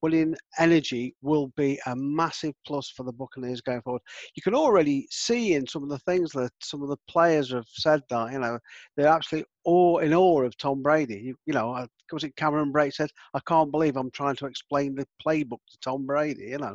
winning 0.03 0.35
energy 0.59 1.15
will 1.23 1.53
be 1.57 1.81
a 1.87 1.97
massive 1.97 2.55
plus 2.67 2.91
for 2.91 3.05
the 3.05 3.13
Buccaneers 3.13 3.61
going 3.61 3.83
forward. 3.83 4.03
You 4.35 4.43
can 4.43 4.55
already 4.55 5.07
see 5.11 5.55
in 5.55 5.67
some 5.67 5.83
of 5.83 5.89
the 5.89 5.99
things 6.01 6.33
that 6.33 6.51
some 6.61 6.83
of 6.83 6.89
the 6.89 6.99
players 7.09 7.53
have 7.53 7.67
said 7.69 8.03
that, 8.11 8.33
you 8.33 8.41
know, 8.41 8.59
they're 8.97 9.09
absolutely 9.09 9.49
awe, 9.65 9.99
in 9.99 10.13
awe 10.13 10.43
of 10.43 10.57
Tom 10.59 10.83
Brady. 10.83 11.21
You, 11.23 11.37
you 11.47 11.55
know, 11.55 11.87
was 12.13 12.25
it 12.25 12.37
Cameron 12.37 12.73
Brate 12.73 12.95
said, 12.95 13.11
I 13.35 13.41
can't 13.47 13.71
believe 13.71 13.97
I'm 13.97 14.11
trying 14.11 14.37
to 14.37 14.47
explain 14.47 14.95
the 14.95 15.07
playbook 15.25 15.61
to 15.71 15.79
Tom 15.83 16.07
Brady, 16.07 16.47
you 16.49 16.59
know. 16.59 16.75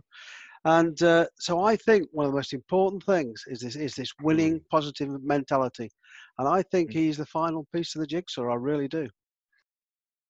And 0.65 1.01
uh, 1.03 1.27
so 1.39 1.63
I 1.63 1.75
think 1.75 2.07
one 2.11 2.25
of 2.25 2.31
the 2.31 2.37
most 2.37 2.53
important 2.53 3.03
things 3.03 3.43
is 3.47 3.59
this 3.61 3.75
is 3.75 3.95
this 3.95 4.11
winning 4.21 4.59
positive 4.69 5.23
mentality. 5.23 5.89
And 6.39 6.47
I 6.47 6.61
think 6.63 6.89
mm. 6.89 6.93
he's 6.93 7.17
the 7.17 7.25
final 7.25 7.65
piece 7.73 7.95
of 7.95 8.01
the 8.01 8.07
jigsaw. 8.07 8.51
I 8.51 8.55
really 8.55 8.87
do. 8.87 9.07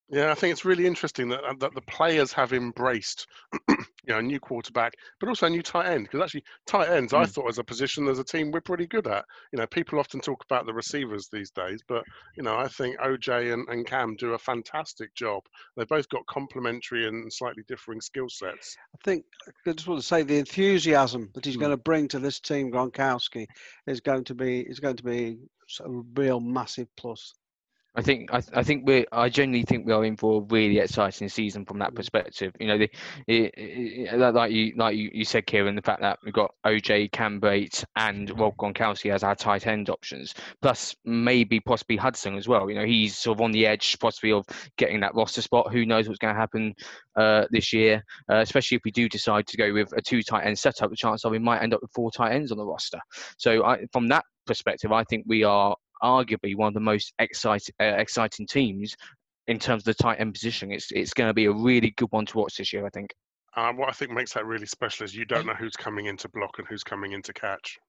Yeah, 0.10 0.32
I 0.32 0.36
think 0.36 0.54
it's 0.54 0.64
really 0.64 0.86
interesting 0.86 1.28
that 1.30 1.44
uh, 1.44 1.54
that 1.60 1.74
the 1.74 1.82
players 1.82 2.32
have 2.32 2.54
embraced, 2.54 3.28
you 3.70 3.78
know, 4.08 4.20
a 4.20 4.22
new 4.22 4.40
quarterback, 4.40 4.94
but 5.20 5.28
also 5.28 5.48
a 5.48 5.50
new 5.50 5.62
tight 5.62 5.88
end. 5.92 6.06
Because 6.06 6.22
actually, 6.22 6.46
tight 6.66 6.90
ends, 6.90 7.12
mm. 7.12 7.18
I 7.18 7.26
thought 7.26 7.50
as 7.50 7.58
a 7.58 7.64
position 7.64 8.08
as 8.08 8.18
a 8.18 8.24
team, 8.24 8.52
we're 8.52 8.62
pretty 8.62 8.88
good 8.88 9.06
at. 9.08 9.26
You 9.52 9.60
know, 9.60 9.68
people 9.68 10.00
often 10.00 10.22
talk 10.22 10.46
about 10.46 10.66
the 10.66 10.74
receivers 10.74 11.28
these 11.28 11.52
days, 11.52 11.82
but 11.90 12.06
you 12.38 12.44
know, 12.44 12.56
I 12.56 12.70
think 12.70 12.98
OJ 13.00 13.54
and, 13.54 13.68
and 13.68 13.86
Cam 13.86 14.16
do 14.16 14.34
a 14.34 14.40
fantastic 14.40 15.14
job. 15.14 15.44
They've 15.76 15.88
both 15.88 16.08
got 16.08 16.26
complementary 16.28 17.06
and 17.06 17.32
slightly 17.32 17.64
differing 17.68 18.00
skill 18.00 18.30
sets. 18.30 18.78
I 18.96 19.00
think 19.04 19.26
I 19.68 19.74
just 19.74 19.90
want 19.90 20.00
to 20.00 20.08
say 20.08 20.24
the 20.24 20.38
enthusiasm 20.38 21.32
that 21.34 21.44
he's 21.44 21.58
mm. 21.58 21.62
going 21.62 21.72
to 21.72 21.78
bring 21.78 22.08
to 22.10 22.20
this 22.20 22.40
team, 22.40 22.72
Gronkowski, 22.72 23.46
is 23.88 24.00
going 24.00 24.24
to 24.24 24.36
be 24.36 24.62
is 24.62 24.80
going 24.80 24.96
to 24.96 25.04
be 25.04 25.38
a 25.82 25.90
real 26.16 26.40
massive 26.40 26.88
plus. 26.96 27.34
I 27.98 28.04
think 28.04 28.32
I, 28.32 28.44
I 28.54 28.62
think 28.62 28.86
we 28.86 29.08
I 29.12 29.28
genuinely 29.28 29.66
think 29.66 29.88
we 29.88 29.92
are 29.92 30.06
in 30.06 30.16
for 30.16 30.42
a 30.42 30.46
really 30.46 30.78
exciting 30.78 31.28
season 31.30 31.66
from 31.66 31.80
that 31.80 31.96
perspective. 31.96 32.54
You 32.60 32.68
know, 32.68 32.78
the, 32.78 32.90
it, 33.26 33.54
it, 33.58 34.20
like 34.20 34.52
you 34.52 34.74
like 34.78 34.96
you, 34.96 35.10
you 35.12 35.26
said, 35.26 35.48
Kieran, 35.48 35.76
the 35.76 35.82
fact 35.82 36.02
that 36.02 36.20
we've 36.24 36.34
got 36.34 36.54
OJ, 36.64 37.12
Cam 37.12 37.42
Brate, 37.42 37.84
and 37.96 38.30
Rob 38.40 38.56
Gronkowski 38.58 39.12
as 39.12 39.24
our 39.24 39.34
tight 39.34 39.66
end 39.66 39.90
options, 39.90 40.36
plus 40.62 40.96
maybe 41.06 41.60
possibly 41.60 41.98
Hudson 41.98 42.36
as 42.36 42.48
well. 42.48 42.70
You 42.70 42.76
know, 42.76 42.86
he's 42.86 43.18
sort 43.18 43.40
of 43.40 43.42
on 43.42 43.52
the 43.52 43.66
edge, 43.66 43.98
possibly 44.00 44.32
of 44.32 44.46
getting 44.78 45.00
that 45.00 45.16
roster 45.16 45.42
spot. 45.42 45.74
Who 45.74 45.84
knows 45.84 46.08
what's 46.08 46.20
going 46.20 46.36
to 46.36 46.40
happen 46.40 46.76
uh, 47.16 47.46
this 47.50 47.74
year? 47.74 48.04
Uh, 48.30 48.38
especially 48.38 48.76
if 48.76 48.84
we 48.86 48.92
do 48.92 49.10
decide 49.10 49.48
to 49.48 49.58
go 49.58 49.74
with 49.74 49.92
a 49.98 50.02
two 50.04 50.22
tight 50.22 50.46
end 50.46 50.60
setup, 50.60 50.92
the 50.92 50.96
chance 50.96 51.26
are 51.26 51.32
we 51.32 51.40
might 51.40 51.64
end 51.64 51.74
up 51.74 51.82
with 51.82 51.92
four 51.96 52.12
tight 52.12 52.34
ends 52.34 52.52
on 52.52 52.60
the 52.60 52.66
roster. 52.66 53.00
So 53.38 53.66
I, 53.66 53.88
from 53.92 54.08
that 54.10 54.24
perspective, 54.46 54.92
I 54.92 55.04
think 55.04 55.26
we 55.28 55.44
are 55.44 55.76
arguably 56.04 56.56
one 56.56 56.68
of 56.68 56.74
the 56.74 56.80
most 56.80 57.14
exciting 57.20 57.74
uh, 57.82 57.86
exciting 57.86 58.48
teams 58.48 58.96
in 59.48 59.60
terms 59.60 59.82
of 59.82 59.86
the 59.86 60.04
tight 60.04 60.20
end 60.20 60.34
position. 60.34 60.72
It's 60.72 60.92
it's 60.92 61.14
going 61.14 61.30
to 61.30 61.34
be 61.34 61.46
a 61.46 61.52
really 61.52 61.92
good 61.92 62.12
one 62.12 62.26
to 62.28 62.38
watch 62.38 62.58
this 62.58 62.74
year, 62.74 62.86
I 62.86 62.90
think. 62.90 63.14
Uh, 63.56 63.74
what 63.74 63.90
I 63.90 63.92
think 63.92 64.12
makes 64.12 64.34
that 64.34 64.46
really 64.46 64.68
special 64.68 65.04
is 65.04 65.16
you 65.16 65.26
don't 65.26 65.48
know 65.48 65.54
who's 65.54 65.76
coming 65.76 66.06
into 66.06 66.30
block 66.30 66.60
and 66.60 66.68
who's 66.68 66.84
coming 66.84 67.14
into 67.14 67.34
catch. 67.34 67.80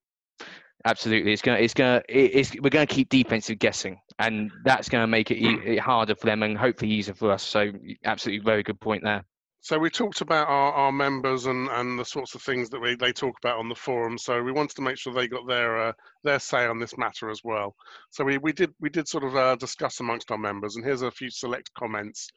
Absolutely, 0.84 1.32
it's 1.32 1.42
gonna, 1.42 1.58
it's 1.58 1.74
gonna, 1.74 2.00
it's 2.08 2.54
we're 2.60 2.70
gonna 2.70 2.86
keep 2.86 3.08
defensive 3.08 3.58
guessing, 3.58 3.98
and 4.20 4.50
that's 4.64 4.88
gonna 4.88 5.08
make 5.08 5.30
it, 5.30 5.38
it 5.42 5.80
harder 5.80 6.14
for 6.14 6.26
them 6.26 6.42
and 6.44 6.56
hopefully 6.56 6.90
easier 6.90 7.14
for 7.14 7.32
us. 7.32 7.42
So, 7.42 7.72
absolutely, 8.04 8.44
very 8.44 8.62
good 8.62 8.80
point 8.80 9.02
there. 9.02 9.24
So 9.68 9.78
we 9.78 9.90
talked 9.90 10.22
about 10.22 10.48
our, 10.48 10.72
our 10.72 10.92
members 10.92 11.44
and, 11.44 11.68
and 11.68 11.98
the 11.98 12.04
sorts 12.06 12.34
of 12.34 12.40
things 12.40 12.70
that 12.70 12.80
we, 12.80 12.94
they 12.96 13.12
talk 13.12 13.34
about 13.44 13.58
on 13.58 13.68
the 13.68 13.74
forum. 13.74 14.16
So 14.16 14.42
we 14.42 14.50
wanted 14.50 14.76
to 14.76 14.82
make 14.82 14.96
sure 14.96 15.12
they 15.12 15.28
got 15.28 15.46
their 15.46 15.88
uh, 15.88 15.92
their 16.24 16.38
say 16.38 16.66
on 16.66 16.78
this 16.78 16.96
matter 16.96 17.28
as 17.28 17.42
well. 17.44 17.74
So 18.08 18.24
we, 18.24 18.38
we 18.38 18.54
did 18.54 18.72
we 18.80 18.88
did 18.88 19.06
sort 19.06 19.24
of 19.24 19.36
uh, 19.36 19.56
discuss 19.56 20.00
amongst 20.00 20.30
our 20.30 20.38
members, 20.38 20.76
and 20.76 20.86
here's 20.86 21.02
a 21.02 21.10
few 21.10 21.28
select 21.28 21.70
comments. 21.74 22.30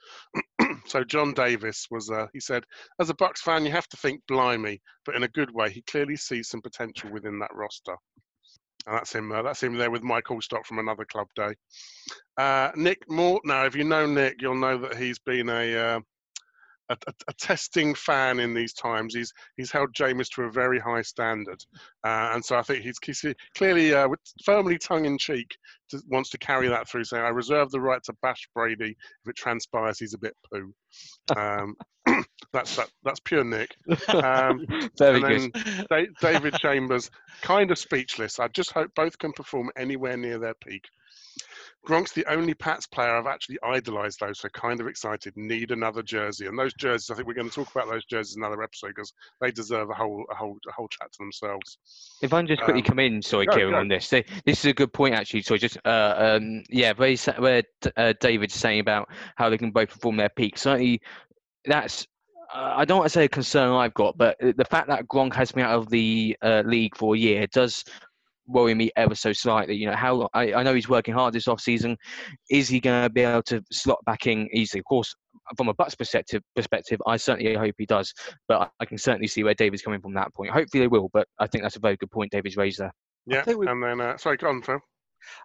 so 0.88 1.06
John 1.06 1.32
Davis 1.32 1.88
was 1.90 2.10
uh, 2.10 2.26
he 2.34 2.42
said, 2.42 2.66
as 3.00 3.10
a 3.10 3.16
Bucks 3.16 3.42
fan, 3.42 3.66
you 3.66 3.72
have 3.72 3.88
to 3.88 3.96
think 3.96 4.22
blimey, 4.28 4.82
but 5.06 5.16
in 5.16 5.24
a 5.24 5.30
good 5.30 5.54
way. 5.54 5.70
He 5.72 5.84
clearly 5.84 6.18
sees 6.18 6.50
some 6.50 6.62
potential 6.62 7.12
within 7.14 7.40
that 7.40 7.56
roster. 7.56 7.96
And 8.88 8.98
that's 8.98 9.16
him. 9.16 9.32
Uh, 9.32 9.42
that's 9.42 9.64
him 9.64 9.78
there 9.78 9.90
with 9.90 10.04
Mike 10.04 10.26
Alstott 10.26 10.66
from 10.66 10.80
another 10.80 11.06
club 11.06 11.28
day. 11.38 11.54
Uh, 12.36 12.72
Nick 12.76 13.10
Mort. 13.10 13.44
Now, 13.46 13.64
if 13.68 13.74
you 13.74 13.86
know 13.86 14.06
Nick, 14.06 14.42
you'll 14.42 14.56
know 14.56 14.80
that 14.80 14.98
he's 14.98 15.20
been 15.20 15.48
a 15.48 15.78
uh, 15.78 16.00
a, 16.92 16.98
a, 17.08 17.14
a, 17.30 17.34
testing 17.34 17.96
fan 17.96 18.40
in 18.40 18.54
these 18.54 18.74
times. 18.74 19.16
He's 19.16 19.34
he's 19.58 19.72
held 19.72 19.94
Jameis 19.94 20.30
to 20.36 20.44
a 20.44 20.52
very 20.52 20.80
high 20.80 21.02
standard, 21.02 21.64
uh, 22.06 22.32
and 22.34 22.44
so 22.44 22.58
I 22.58 22.62
think 22.62 22.84
he's, 22.84 22.98
he's 23.04 23.24
clearly 23.56 23.94
uh, 23.94 24.10
firmly 24.44 24.78
tongue 24.78 25.06
in 25.06 25.18
cheek 25.18 25.56
to, 25.90 26.02
wants 26.10 26.30
to 26.32 26.38
carry 26.38 26.68
that 26.68 26.88
through, 26.88 27.06
saying, 27.06 27.24
"I 27.24 27.30
reserve 27.30 27.72
the 27.72 27.82
right 27.82 28.04
to 28.04 28.14
bash 28.22 28.48
Brady 28.54 28.96
if 29.24 29.30
it 29.30 29.36
transpires 29.36 30.00
he's 30.00 30.14
a 30.14 30.20
bit 30.20 30.36
poo." 30.52 30.74
Um, 31.36 31.76
that's 32.54 32.76
that, 32.76 32.90
that's 33.04 33.20
pure 33.20 33.44
Nick. 33.44 33.76
Um, 34.10 34.66
very 34.98 35.22
good. 35.22 35.56
David 36.22 36.54
Chambers, 36.56 37.10
kind 37.42 37.72
of 37.72 37.78
speechless. 37.78 38.40
I 38.40 38.48
just 38.50 38.72
hope 38.72 38.92
both 38.96 39.18
can 39.18 39.32
perform 39.34 39.70
anywhere 39.78 40.18
near 40.18 40.40
their 40.40 40.56
peak. 40.56 40.86
Gronk's 41.88 42.12
the 42.12 42.26
only 42.28 42.54
Pats 42.54 42.86
player 42.86 43.16
I've 43.16 43.26
actually 43.26 43.58
idolised, 43.64 44.20
though, 44.20 44.34
so 44.34 44.50
kind 44.50 44.80
of 44.80 44.88
excited. 44.88 45.34
Need 45.36 45.72
another 45.72 46.04
jersey, 46.04 46.46
and 46.46 46.58
those 46.58 46.74
jerseys. 46.76 47.10
I 47.10 47.16
think 47.16 47.28
we're 47.28 47.34
going 47.34 47.50
to 47.50 47.56
talk 47.56 47.74
about 47.74 47.90
those 47.90 48.06
jerseys 48.06 48.36
in 48.36 48.44
another 48.44 48.62
episode 48.62 48.90
because 48.90 49.14
they 49.40 49.50
deserve 49.50 49.90
a 49.90 49.94
whole, 49.94 50.24
a 50.32 50.36
whole, 50.36 50.58
a 50.70 50.72
whole 50.72 50.88
chat 50.88 51.12
to 51.12 51.18
themselves. 51.20 51.80
If 52.22 52.34
I 52.34 52.40
can 52.40 52.48
just 52.48 52.62
quickly 52.62 52.82
um, 52.82 52.86
come 52.86 53.00
in, 53.00 53.22
sorry, 53.24 53.48
go, 53.48 53.56
Kieran, 53.56 53.74
go. 53.74 53.80
on 53.80 53.88
this. 53.88 54.10
This 54.10 54.26
is 54.46 54.66
a 54.66 54.74
good 54.74 54.94
point, 54.94 55.16
actually. 55.16 55.42
So 55.42 55.58
just, 55.58 55.78
uh, 55.84 56.14
um, 56.18 56.64
yeah, 56.70 56.94
where, 56.96 57.16
where 57.40 57.64
uh, 57.98 58.14
David's 58.20 58.54
saying 58.54 58.80
about 58.80 59.10
how 59.36 59.50
they 59.50 59.58
can 59.58 59.72
both 59.72 59.90
perform 59.90 60.18
their 60.18 60.30
peak. 60.30 60.60
Certainly, 60.60 61.02
that's 61.66 62.06
uh, 62.54 62.74
I 62.76 62.86
don't 62.86 63.00
want 63.00 63.10
to 63.10 63.14
say 63.14 63.26
a 63.26 63.30
concern 63.30 63.72
I've 63.72 63.94
got, 63.94 64.18
but 64.18 64.38
the 64.40 64.66
fact 64.70 64.88
that 64.90 65.08
Gronk 65.08 65.34
has 65.36 65.52
been 65.52 65.64
out 65.64 65.80
of 65.80 65.90
the 65.90 66.38
uh, 66.42 66.64
league 66.66 66.96
for 66.98 67.16
a 67.16 67.18
year 67.18 67.48
does 67.48 67.86
worry 68.48 68.74
me 68.74 68.92
ever 68.96 69.16
so 69.16 69.34
slightly. 69.34 69.76
You 69.76 69.88
know, 69.88 69.96
how 69.96 70.30
I, 70.34 70.54
I 70.54 70.64
know 70.64 70.74
he's 70.74 70.90
working 70.90 71.14
hard 71.14 71.34
this 71.34 71.48
off 71.48 71.62
season. 71.62 71.98
Is 72.50 72.68
he 72.68 72.80
going 72.80 73.04
to 73.04 73.10
be 73.10 73.22
able 73.22 73.44
to 73.44 73.62
slot 73.72 74.00
back 74.06 74.27
in 74.27 74.48
easily? 74.54 74.80
Of 74.80 74.86
course, 74.86 75.16
from 75.58 75.70
a 75.70 75.74
Bucks 75.74 75.96
perspective, 75.96 76.42
perspective, 76.56 77.01
I 77.08 77.18
certainly 77.18 77.56
hope 77.56 77.75
he 77.77 77.86
does. 77.86 78.14
But 78.48 78.72
I 78.80 78.86
can 78.86 78.98
certainly 78.98 79.27
see 79.27 79.44
where 79.44 79.54
David's 79.54 79.82
coming 79.82 80.01
from 80.01 80.14
that 80.14 80.34
point. 80.34 80.51
Hopefully 80.51 80.82
they 80.82 80.88
will, 80.88 81.10
but 81.14 81.27
I 81.40 81.48
think 81.48 81.64
that's 81.64 81.75
a 81.75 81.82
very 81.82 81.98
good 81.98 82.12
point 82.12 82.32
David's 82.32 82.58
raised 82.58 82.80
there. 82.80 82.94
Yeah, 83.25 83.44
and 83.46 83.84
then 83.84 84.01
uh, 84.01 84.18
sorry, 84.18 84.38
go 84.38 84.50
on, 84.50 84.62
Phil. 84.62 84.80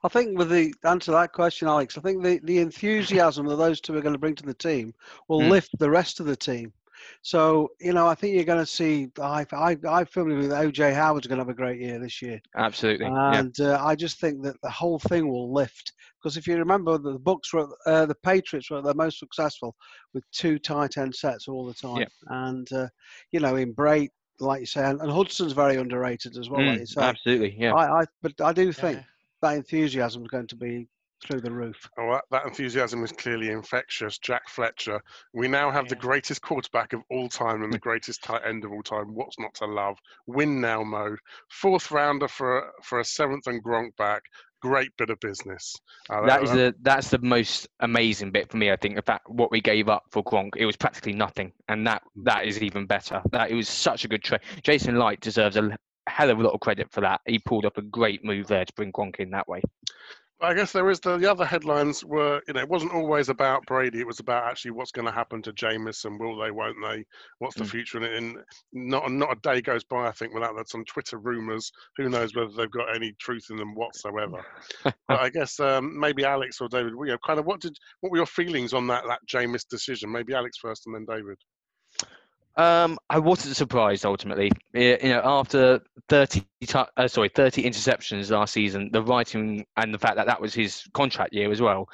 I 0.02 0.08
think 0.08 0.38
with 0.38 0.48
the 0.48 0.72
answer 0.84 1.06
to 1.06 1.10
that 1.12 1.32
question, 1.32 1.68
Alex, 1.68 1.98
I 1.98 2.00
think 2.00 2.22
the, 2.22 2.40
the 2.44 2.58
enthusiasm 2.58 3.46
that 3.46 3.56
those 3.56 3.80
two 3.80 3.94
are 3.96 4.00
going 4.00 4.14
to 4.14 4.18
bring 4.18 4.34
to 4.36 4.46
the 4.46 4.54
team 4.54 4.94
will 5.28 5.40
mm. 5.40 5.50
lift 5.50 5.70
the 5.78 5.90
rest 5.90 6.20
of 6.20 6.26
the 6.26 6.36
team. 6.36 6.72
So 7.22 7.70
you 7.80 7.92
know, 7.92 8.06
I 8.06 8.14
think 8.14 8.34
you're 8.34 8.44
going 8.44 8.58
to 8.58 8.66
see. 8.66 9.08
I 9.20 9.46
I 9.52 9.76
I 9.88 10.04
firmly 10.04 10.36
believe 10.36 10.50
that 10.50 10.64
OJ 10.64 10.94
Howard's 10.94 11.26
going 11.26 11.38
to 11.38 11.44
have 11.44 11.50
a 11.50 11.54
great 11.54 11.80
year 11.80 11.98
this 11.98 12.22
year. 12.22 12.40
Absolutely, 12.56 13.06
and 13.06 13.54
yeah. 13.58 13.72
uh, 13.72 13.84
I 13.84 13.94
just 13.94 14.20
think 14.20 14.42
that 14.42 14.60
the 14.62 14.70
whole 14.70 14.98
thing 14.98 15.28
will 15.28 15.52
lift 15.52 15.92
because 16.26 16.36
if 16.36 16.46
you 16.46 16.56
remember, 16.56 16.98
the 16.98 17.18
books 17.18 17.52
were 17.52 17.68
uh, 17.86 18.06
the 18.06 18.14
Patriots 18.14 18.70
were 18.70 18.82
the 18.82 18.94
most 18.94 19.18
successful 19.18 19.76
with 20.12 20.24
two 20.32 20.58
tight 20.58 20.96
end 20.98 21.14
sets 21.14 21.48
all 21.48 21.64
the 21.64 21.74
time, 21.74 21.98
yeah. 21.98 22.46
and 22.46 22.72
uh, 22.72 22.88
you 23.32 23.40
know, 23.40 23.56
in 23.56 23.74
Brate, 23.74 24.10
like 24.40 24.60
you 24.60 24.66
say, 24.66 24.84
and, 24.84 25.00
and 25.00 25.10
Hudson's 25.10 25.52
very 25.52 25.76
underrated 25.76 26.36
as 26.36 26.50
well. 26.50 26.60
Mm, 26.60 26.70
like 26.70 26.80
you 26.80 26.86
say. 26.86 27.02
Absolutely, 27.02 27.56
yeah. 27.58 27.74
I, 27.74 28.00
I 28.00 28.04
but 28.22 28.40
I 28.40 28.52
do 28.52 28.72
think. 28.72 28.98
Yeah. 28.98 29.04
That 29.42 29.56
enthusiasm 29.56 30.22
is 30.22 30.28
going 30.28 30.46
to 30.46 30.56
be 30.56 30.88
through 31.24 31.40
the 31.40 31.50
roof. 31.50 31.88
Oh, 31.98 32.12
that, 32.12 32.24
that, 32.30 32.46
enthusiasm 32.46 33.02
is 33.04 33.12
clearly 33.12 33.50
infectious. 33.50 34.18
Jack 34.18 34.48
Fletcher. 34.48 35.00
We 35.32 35.48
now 35.48 35.70
have 35.70 35.84
yeah. 35.84 35.90
the 35.90 35.96
greatest 35.96 36.42
quarterback 36.42 36.92
of 36.92 37.02
all 37.10 37.28
time 37.28 37.62
and 37.62 37.72
the 37.72 37.78
greatest 37.86 38.22
tight 38.22 38.42
end 38.44 38.64
of 38.64 38.72
all 38.72 38.82
time. 38.82 39.14
What's 39.14 39.38
not 39.38 39.54
to 39.54 39.66
love? 39.66 39.98
Win 40.26 40.60
now 40.60 40.82
mode. 40.82 41.18
Fourth 41.50 41.90
rounder 41.90 42.28
for 42.28 42.70
for 42.82 43.00
a 43.00 43.04
seventh 43.04 43.46
and 43.46 43.62
Gronk 43.62 43.96
back. 43.96 44.22
Great 44.62 44.90
bit 44.96 45.10
of 45.10 45.20
business. 45.20 45.76
Uh, 46.08 46.26
that 46.26 46.42
is 46.42 46.50
the 46.50 46.74
that's 46.80 47.10
the 47.10 47.18
most 47.18 47.68
amazing 47.80 48.30
bit 48.30 48.50
for 48.50 48.56
me. 48.56 48.70
I 48.70 48.76
think 48.76 48.96
the 48.96 49.02
fact 49.02 49.28
what 49.28 49.50
we 49.50 49.60
gave 49.60 49.88
up 49.88 50.04
for 50.10 50.24
Gronk, 50.24 50.56
it 50.56 50.66
was 50.66 50.76
practically 50.76 51.12
nothing, 51.12 51.52
and 51.68 51.86
that 51.86 52.02
that 52.24 52.46
is 52.46 52.62
even 52.62 52.86
better. 52.86 53.22
That 53.32 53.50
it 53.50 53.54
was 53.54 53.68
such 53.68 54.04
a 54.04 54.08
good 54.08 54.22
trade. 54.22 54.40
Jason 54.62 54.98
Licht 54.98 55.22
deserves 55.22 55.56
a 55.56 55.76
hell 56.08 56.30
of 56.30 56.38
a 56.38 56.42
lot 56.42 56.54
of 56.54 56.60
credit 56.60 56.90
for 56.90 57.00
that. 57.02 57.20
He 57.26 57.38
pulled 57.38 57.66
up 57.66 57.78
a 57.78 57.82
great 57.82 58.24
move 58.24 58.46
there 58.46 58.64
to 58.64 58.72
bring 58.74 58.92
Gronk 58.92 59.16
in 59.16 59.30
that 59.30 59.48
way. 59.48 59.60
I 60.42 60.52
guess 60.52 60.70
there 60.70 60.90
is 60.90 61.00
the, 61.00 61.16
the 61.16 61.30
other 61.30 61.46
headlines 61.46 62.04
were, 62.04 62.42
you 62.46 62.52
know, 62.52 62.60
it 62.60 62.68
wasn't 62.68 62.92
always 62.92 63.30
about 63.30 63.64
Brady. 63.64 64.00
It 64.00 64.06
was 64.06 64.20
about 64.20 64.44
actually 64.44 64.72
what's 64.72 64.92
going 64.92 65.06
to 65.06 65.12
happen 65.12 65.40
to 65.42 65.52
Jameis 65.52 66.04
and 66.04 66.20
will 66.20 66.36
they, 66.38 66.50
won't 66.50 66.76
they? 66.82 67.06
What's 67.38 67.56
the 67.56 67.64
mm. 67.64 67.70
future? 67.70 67.98
And, 67.98 68.06
and 68.06 68.36
not 68.72 69.10
not 69.10 69.32
a 69.32 69.40
day 69.40 69.62
goes 69.62 69.82
by, 69.84 70.06
I 70.06 70.12
think, 70.12 70.34
without 70.34 70.54
that 70.56 70.68
some 70.68 70.84
Twitter 70.84 71.18
rumors. 71.18 71.72
Who 71.96 72.10
knows 72.10 72.34
whether 72.34 72.50
they've 72.54 72.70
got 72.70 72.94
any 72.94 73.14
truth 73.18 73.46
in 73.48 73.56
them 73.56 73.74
whatsoever? 73.74 74.44
but 74.84 74.94
I 75.08 75.30
guess 75.30 75.58
um, 75.58 75.98
maybe 75.98 76.26
Alex 76.26 76.60
or 76.60 76.68
David, 76.68 76.92
you 76.98 77.06
know, 77.06 77.18
kind 77.26 77.38
of 77.38 77.46
what 77.46 77.60
did 77.60 77.76
what 78.00 78.12
were 78.12 78.18
your 78.18 78.26
feelings 78.26 78.74
on 78.74 78.86
that 78.88 79.04
that 79.08 79.20
Jameis 79.26 79.66
decision? 79.66 80.12
Maybe 80.12 80.34
Alex 80.34 80.58
first 80.58 80.86
and 80.86 80.94
then 80.94 81.06
David. 81.08 81.38
Um, 82.56 82.98
I 83.10 83.18
wasn't 83.18 83.56
surprised 83.56 84.06
ultimately. 84.06 84.50
You 84.72 84.98
know, 85.02 85.20
after 85.24 85.80
30, 86.08 86.42
uh, 86.74 87.08
sorry, 87.08 87.30
30 87.34 87.64
interceptions 87.64 88.30
last 88.30 88.54
season, 88.54 88.90
the 88.92 89.02
writing 89.02 89.66
and 89.76 89.92
the 89.92 89.98
fact 89.98 90.16
that 90.16 90.26
that 90.26 90.40
was 90.40 90.54
his 90.54 90.84
contract 90.94 91.34
year 91.34 91.50
as 91.52 91.60
well, 91.60 91.88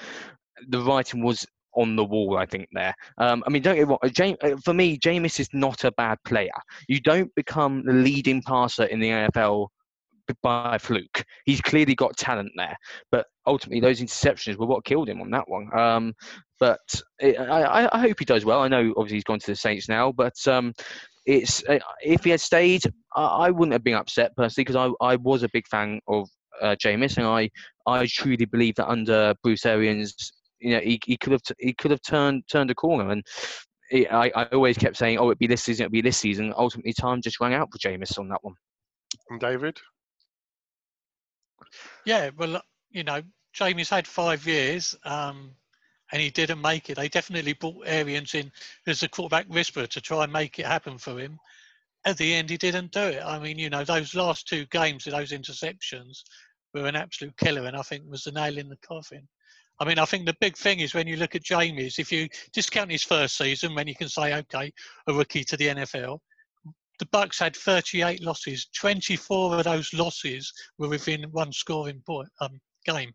the 0.68 0.81
writing 0.81 1.22
was 1.22 1.46
on 1.75 1.96
the 1.96 2.05
wall. 2.05 2.37
I 2.37 2.46
think 2.46 2.68
there. 2.72 2.94
Um, 3.18 3.42
I 3.46 3.51
mean, 3.51 3.62
don't 3.62 3.77
get 3.77 3.88
what 3.88 4.01
James, 4.12 4.38
uh, 4.42 4.57
for 4.64 4.75
me, 4.75 4.98
Jameis 4.98 5.40
is 5.40 5.48
not 5.53 5.85
a 5.85 5.92
bad 5.92 6.18
player. 6.25 6.51
You 6.88 7.01
don't 7.01 7.35
become 7.35 7.85
the 7.85 7.92
leading 7.92 8.42
passer 8.42 8.85
in 8.85 9.01
the 9.01 9.09
NFL 9.09 9.68
by 10.43 10.79
fluke. 10.79 11.25
He's 11.45 11.61
clearly 11.61 11.95
got 11.95 12.17
talent 12.17 12.53
there, 12.57 12.77
but 13.11 13.27
ultimately 13.47 13.81
those 13.81 14.01
interceptions 14.01 14.57
were 14.57 14.67
what 14.67 14.85
killed 14.85 15.09
him 15.09 15.21
on 15.21 15.31
that 15.31 15.49
one. 15.49 15.69
Um, 15.77 16.15
but 16.61 16.81
it, 17.19 17.39
I, 17.39 17.89
I, 17.93 17.99
hope 17.99 18.19
he 18.19 18.25
does 18.25 18.45
well. 18.45 18.61
I 18.61 18.69
know 18.69 18.93
obviously 18.97 19.17
he's 19.17 19.25
gone 19.25 19.41
to 19.41 19.47
the 19.47 19.57
Saints 19.57 19.89
now, 19.89 20.13
but 20.13 20.35
um, 20.47 20.73
it's 21.27 21.63
uh, 21.69 21.79
if 22.03 22.25
he 22.25 22.31
had 22.31 22.41
stayed, 22.41 22.83
I, 23.15 23.25
I, 23.25 23.51
wouldn't 23.51 23.73
have 23.73 23.85
been 23.85 23.95
upset 23.95 24.35
personally 24.37 24.65
because 24.65 24.95
I, 25.01 25.05
I 25.05 25.17
was 25.17 25.43
a 25.43 25.49
big 25.53 25.67
fan 25.69 26.01
of 26.09 26.29
uh, 26.61 26.77
Jameis, 26.83 27.17
and 27.17 27.27
I 27.27 27.51
I 27.87 28.07
truly 28.07 28.45
believe 28.45 28.77
that 28.77 28.89
under 28.89 29.35
Bruce 29.43 29.67
Arians, 29.67 30.15
you 30.61 30.75
know, 30.75 30.81
he, 30.81 31.01
he 31.05 31.17
could 31.17 31.33
have 31.33 31.43
t- 31.43 31.55
he 31.59 31.73
could 31.75 31.91
have 31.91 32.03
turned 32.03 32.45
turned 32.51 32.71
a 32.71 32.75
corner 32.75 33.11
and. 33.11 33.25
I, 33.95 34.33
I 34.35 34.45
always 34.55 34.79
kept 34.79 34.97
saying, 34.97 35.19
"Oh, 35.19 35.27
it'd 35.27 35.39
be 35.39 35.47
this 35.47 35.65
season, 35.65 35.83
it'd 35.83 35.93
be 35.93 36.01
this 36.01 36.17
season." 36.17 36.55
Ultimately, 36.57 36.95
time 36.95 37.21
just 37.21 37.41
rang 37.41 37.53
out 37.53 37.69
for 37.71 37.77
Jameis 37.77 38.19
on 38.19 38.27
that 38.31 38.39
one. 38.41 38.55
David, 39.39 39.79
yeah, 42.05 42.31
well, 42.37 42.61
you 42.90 43.05
know, 43.05 43.22
Jameis 43.55 43.90
had 43.90 44.07
five 44.07 44.46
years 44.46 44.96
um, 45.05 45.51
and 46.12 46.20
he 46.20 46.31
didn't 46.31 46.61
make 46.61 46.90
it. 46.90 46.96
They 46.96 47.09
definitely 47.09 47.55
brought 47.55 47.87
Arians 47.87 48.35
in 48.35 48.51
as 48.87 49.03
a 49.03 49.09
quarterback 49.09 49.46
whisperer 49.46 49.87
to 49.87 50.01
try 50.01 50.25
and 50.25 50.33
make 50.33 50.59
it 50.59 50.66
happen 50.66 50.98
for 50.98 51.18
him. 51.18 51.38
At 52.05 52.18
the 52.18 52.35
end, 52.35 52.51
he 52.51 52.57
didn't 52.57 52.92
do 52.92 53.01
it. 53.01 53.22
I 53.25 53.38
mean, 53.38 53.59
you 53.59 53.70
know, 53.70 53.85
those 53.85 54.14
last 54.14 54.48
two 54.48 54.66
games, 54.66 55.05
with 55.05 55.14
those 55.14 55.33
interceptions 55.33 56.22
were 56.75 56.87
an 56.87 56.96
absolute 56.96 57.37
killer, 57.37 57.66
and 57.66 57.77
I 57.77 57.83
think 57.83 58.05
was 58.07 58.25
the 58.25 58.33
nail 58.33 58.59
in 58.59 58.68
the 58.68 58.79
coffin. 58.79 59.29
I 59.79 59.85
mean, 59.85 59.98
I 59.98 60.05
think 60.05 60.27
the 60.27 60.37
big 60.40 60.57
thing 60.57 60.81
is 60.81 60.94
when 60.94 61.07
you 61.07 61.16
look 61.16 61.35
at 61.35 61.44
Jameis, 61.44 61.98
if 61.98 62.12
you 62.12 62.29
discount 62.53 62.90
his 62.90 63.03
first 63.03 63.37
season, 63.37 63.75
when 63.75 63.88
you 63.88 63.94
can 63.94 64.09
say, 64.09 64.35
okay, 64.35 64.72
a 65.07 65.12
rookie 65.12 65.44
to 65.44 65.57
the 65.57 65.68
NFL, 65.68 66.18
the 66.98 67.07
Bucks 67.07 67.38
had 67.38 67.57
38 67.57 68.22
losses. 68.22 68.68
24 68.78 69.59
of 69.59 69.64
those 69.64 69.92
losses 69.92 70.52
were 70.78 70.88
within 70.88 71.24
one 71.33 71.52
scoring 71.52 72.02
point 72.07 72.28
um, 72.40 72.61
game. 72.85 73.12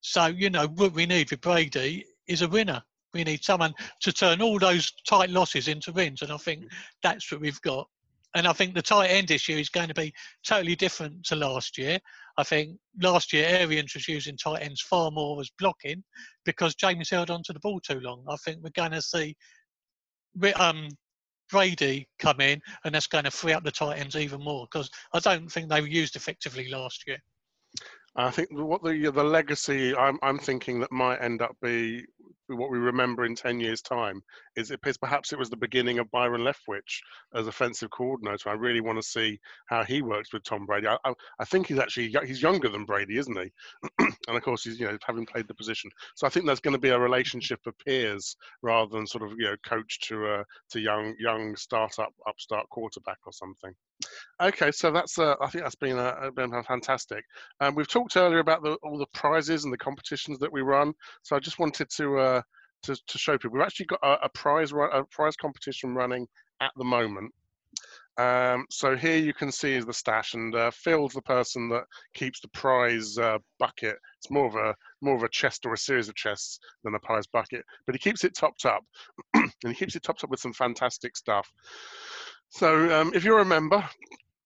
So 0.00 0.26
you 0.26 0.50
know 0.50 0.66
what 0.66 0.92
we 0.92 1.06
need 1.06 1.28
for 1.28 1.36
Brady 1.36 2.04
is 2.26 2.42
a 2.42 2.48
winner. 2.48 2.82
We 3.14 3.24
need 3.24 3.44
someone 3.44 3.74
to 4.00 4.12
turn 4.12 4.42
all 4.42 4.58
those 4.58 4.92
tight 5.06 5.30
losses 5.30 5.68
into 5.68 5.92
wins, 5.92 6.22
and 6.22 6.32
I 6.32 6.38
think 6.38 6.64
that's 7.02 7.30
what 7.30 7.40
we've 7.40 7.60
got. 7.60 7.88
And 8.34 8.48
I 8.48 8.54
think 8.54 8.74
the 8.74 8.82
tight 8.82 9.08
end 9.08 9.30
issue 9.30 9.56
is 9.56 9.68
going 9.68 9.88
to 9.88 9.94
be 9.94 10.12
totally 10.46 10.74
different 10.74 11.24
to 11.26 11.36
last 11.36 11.76
year. 11.76 11.98
I 12.38 12.44
think 12.44 12.78
last 13.02 13.32
year 13.32 13.46
Arians 13.46 13.94
was 13.94 14.08
using 14.08 14.38
tight 14.38 14.62
ends 14.62 14.80
far 14.80 15.10
more 15.10 15.38
as 15.40 15.50
blocking 15.58 16.02
because 16.44 16.74
Jameis 16.74 17.10
held 17.10 17.30
on 17.30 17.42
to 17.44 17.52
the 17.52 17.60
ball 17.60 17.78
too 17.80 18.00
long. 18.00 18.24
I 18.28 18.36
think 18.36 18.58
we're 18.62 18.70
going 18.70 18.92
to 18.92 19.02
see 19.02 19.36
um, 20.54 20.88
Brady 21.52 22.08
come 22.18 22.40
in, 22.40 22.60
and 22.84 22.94
that's 22.94 23.06
going 23.06 23.24
to 23.24 23.30
free 23.30 23.52
up 23.52 23.62
the 23.62 23.70
tight 23.70 23.98
ends 23.98 24.16
even 24.16 24.42
more 24.42 24.66
because 24.72 24.90
I 25.12 25.20
don't 25.20 25.52
think 25.52 25.68
they 25.68 25.80
were 25.80 25.86
used 25.86 26.16
effectively 26.16 26.68
last 26.68 27.04
year. 27.06 27.18
I 28.16 28.30
think 28.30 28.48
what 28.52 28.82
the 28.82 29.10
the 29.10 29.22
legacy 29.22 29.94
I'm 29.94 30.18
I'm 30.22 30.38
thinking 30.38 30.80
that 30.80 30.90
might 30.90 31.22
end 31.22 31.40
up 31.42 31.56
be 31.62 32.04
what 32.48 32.70
we 32.70 32.78
remember 32.78 33.24
in 33.24 33.34
10 33.34 33.60
years 33.60 33.80
time 33.80 34.22
is 34.56 34.70
it 34.70 34.80
perhaps 35.00 35.32
it 35.32 35.38
was 35.38 35.50
the 35.50 35.56
beginning 35.56 35.98
of 35.98 36.10
Byron 36.10 36.42
Leftwich 36.42 37.00
as 37.34 37.46
offensive 37.46 37.90
coordinator. 37.90 38.48
I 38.48 38.54
really 38.54 38.80
want 38.80 38.98
to 38.98 39.02
see 39.02 39.38
how 39.66 39.84
he 39.84 40.02
works 40.02 40.32
with 40.32 40.44
Tom 40.44 40.66
Brady. 40.66 40.86
I, 40.88 40.96
I, 41.04 41.12
I 41.38 41.44
think 41.44 41.66
he's 41.66 41.78
actually 41.78 42.14
he's 42.26 42.42
younger 42.42 42.68
than 42.68 42.84
Brady, 42.84 43.18
isn't 43.18 43.38
he? 43.38 43.50
and 44.28 44.36
of 44.36 44.42
course 44.42 44.64
he's 44.64 44.78
you 44.78 44.86
know 44.86 44.98
having 45.06 45.26
played 45.26 45.48
the 45.48 45.54
position. 45.54 45.90
So 46.14 46.26
I 46.26 46.30
think 46.30 46.46
there's 46.46 46.60
going 46.60 46.74
to 46.74 46.80
be 46.80 46.90
a 46.90 46.98
relationship 46.98 47.60
of 47.66 47.78
peers 47.78 48.36
rather 48.62 48.90
than 48.90 49.06
sort 49.06 49.24
of 49.24 49.32
you 49.38 49.44
know 49.44 49.56
coach 49.64 50.00
to 50.08 50.26
uh, 50.26 50.44
to 50.70 50.80
young 50.80 51.14
young 51.18 51.56
startup 51.56 52.12
upstart 52.26 52.68
quarterback 52.70 53.18
or 53.26 53.32
something. 53.32 53.72
Okay, 54.40 54.72
so 54.72 54.90
that's 54.90 55.18
uh, 55.18 55.36
I 55.40 55.48
think 55.48 55.64
that's 55.64 55.76
been 55.76 55.98
uh, 55.98 56.30
been 56.34 56.50
fantastic. 56.64 57.24
Um, 57.60 57.74
we've 57.74 57.88
talked 57.88 58.16
earlier 58.16 58.40
about 58.40 58.62
the, 58.62 58.72
all 58.82 58.98
the 58.98 59.06
prizes 59.14 59.64
and 59.64 59.72
the 59.72 59.78
competitions 59.78 60.38
that 60.40 60.52
we 60.52 60.62
run. 60.62 60.92
So 61.22 61.36
I 61.36 61.38
just 61.38 61.58
wanted 61.58 61.88
to 61.90 62.18
uh, 62.22 62.42
to, 62.84 62.96
to 63.06 63.18
show 63.18 63.38
people 63.38 63.52
we've 63.52 63.62
actually 63.62 63.86
got 63.86 64.00
a, 64.02 64.24
a 64.24 64.28
prize 64.30 64.72
a 64.72 65.04
prize 65.10 65.36
competition 65.36 65.94
running 65.94 66.26
at 66.60 66.72
the 66.76 66.84
moment. 66.84 67.32
Um, 68.18 68.66
so 68.70 68.94
here 68.94 69.16
you 69.16 69.32
can 69.32 69.50
see 69.50 69.72
is 69.74 69.86
the 69.86 69.94
stash, 69.94 70.34
and 70.34 70.54
uh, 70.54 70.70
Phil's 70.70 71.14
the 71.14 71.22
person 71.22 71.70
that 71.70 71.84
keeps 72.12 72.40
the 72.40 72.48
prize 72.48 73.16
uh, 73.16 73.38
bucket. 73.58 73.96
It's 74.18 74.30
more 74.30 74.46
of 74.46 74.54
a 74.54 74.74
more 75.00 75.16
of 75.16 75.22
a 75.22 75.30
chest 75.30 75.64
or 75.64 75.72
a 75.72 75.78
series 75.78 76.08
of 76.08 76.14
chests 76.14 76.58
than 76.84 76.94
a 76.94 77.00
prize 77.00 77.26
bucket, 77.26 77.64
but 77.86 77.94
he 77.94 77.98
keeps 77.98 78.24
it 78.24 78.34
topped 78.34 78.66
up, 78.66 78.84
and 79.34 79.50
he 79.64 79.74
keeps 79.74 79.96
it 79.96 80.02
topped 80.02 80.24
up 80.24 80.30
with 80.30 80.40
some 80.40 80.52
fantastic 80.52 81.16
stuff. 81.16 81.50
So 82.50 83.00
um, 83.00 83.12
if 83.14 83.24
you're 83.24 83.38
a 83.38 83.46
member, 83.46 83.82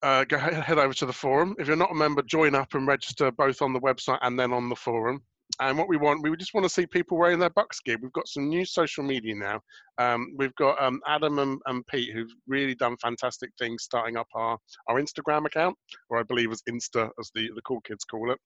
uh, 0.03 0.25
go 0.25 0.39
head 0.39 0.79
over 0.79 0.95
to 0.95 1.07
the 1.07 1.12
forum. 1.12 1.57
If 1.59 1.67
you're 1.67 1.77
not 1.77 1.91
a 1.91 1.95
member, 1.95 2.23
join 2.23 2.55
up 2.55 2.75
and 2.75 2.87
register 2.87 3.33
both 3.33 3.62
on 3.62 3.73
the 3.73 3.81
website 3.81 4.21
and 4.23 4.39
then 4.39 4.53
on 4.53 4.69
the 4.69 4.77
forum. 4.77 5.23
And 5.61 5.79
what 5.79 5.89
we 5.89 5.97
want, 5.97 6.23
we 6.23 6.37
just 6.37 6.55
want 6.55 6.65
to 6.65 6.71
see 6.73 6.87
people 6.87 7.17
wearing 7.17 7.39
their 7.39 7.51
Bucks 7.51 7.81
gear. 7.81 7.97
We've 8.01 8.13
got 8.13 8.29
some 8.29 8.49
new 8.49 8.65
social 8.65 9.03
media 9.03 9.35
now. 9.35 9.61
Um, 9.99 10.35
we've 10.37 10.55
got 10.57 10.81
um, 10.83 11.01
Adam 11.07 11.39
and, 11.39 11.59
and, 11.67 11.87
Pete 11.87 12.13
who've 12.13 12.33
really 12.47 12.75
done 12.75 12.97
fantastic 13.01 13.51
things 13.59 13.85
starting 13.85 14.17
up 14.17 14.27
our, 14.35 14.59
our 14.89 15.01
Instagram 15.01 15.47
account, 15.47 15.77
or 16.11 16.19
I 16.19 16.25
believe 16.25 16.53
as 16.53 16.63
Insta, 16.69 17.09
as 17.19 17.31
the, 17.35 17.51
the 17.55 17.63
cool 17.63 17.81
kids 17.83 18.05
call 18.05 18.33
it. 18.33 18.39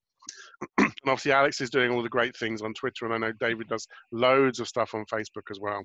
and 0.79 0.93
obviously, 1.07 1.33
Alex 1.33 1.61
is 1.61 1.71
doing 1.71 1.91
all 1.91 2.03
the 2.03 2.09
great 2.09 2.37
things 2.37 2.63
on 2.63 2.75
Twitter, 2.75 3.07
and 3.07 3.15
I 3.15 3.19
know 3.19 3.33
David 3.41 3.69
does 3.69 3.87
loads 4.13 4.61
of 4.61 4.69
stuff 4.69 4.95
on 4.95 5.05
Facebook 5.07 5.51
as 5.51 5.59
well. 5.61 5.83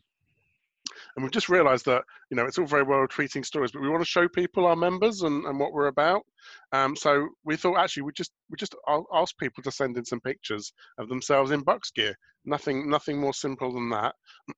And 1.15 1.23
we've 1.23 1.31
just 1.31 1.49
realised 1.49 1.85
that 1.85 2.03
you 2.29 2.37
know 2.37 2.45
it's 2.45 2.57
all 2.57 2.65
very 2.65 2.83
well 2.83 3.05
tweeting 3.07 3.45
stories, 3.45 3.71
but 3.71 3.81
we 3.81 3.89
want 3.89 4.01
to 4.01 4.09
show 4.09 4.27
people 4.27 4.65
our 4.65 4.75
members 4.75 5.21
and, 5.21 5.45
and 5.45 5.59
what 5.59 5.73
we're 5.73 5.87
about. 5.87 6.23
Um, 6.71 6.95
so 6.95 7.27
we 7.43 7.55
thought 7.55 7.77
actually 7.77 8.03
we 8.03 8.11
just 8.13 8.31
we 8.49 8.57
just 8.57 8.75
ask 9.13 9.37
people 9.37 9.63
to 9.63 9.71
send 9.71 9.97
in 9.97 10.05
some 10.05 10.19
pictures 10.21 10.71
of 10.97 11.09
themselves 11.09 11.51
in 11.51 11.61
Bucks 11.61 11.91
gear. 11.91 12.15
Nothing 12.45 12.89
nothing 12.89 13.19
more 13.19 13.33
simple 13.33 13.73
than 13.73 13.89
that. 13.89 14.13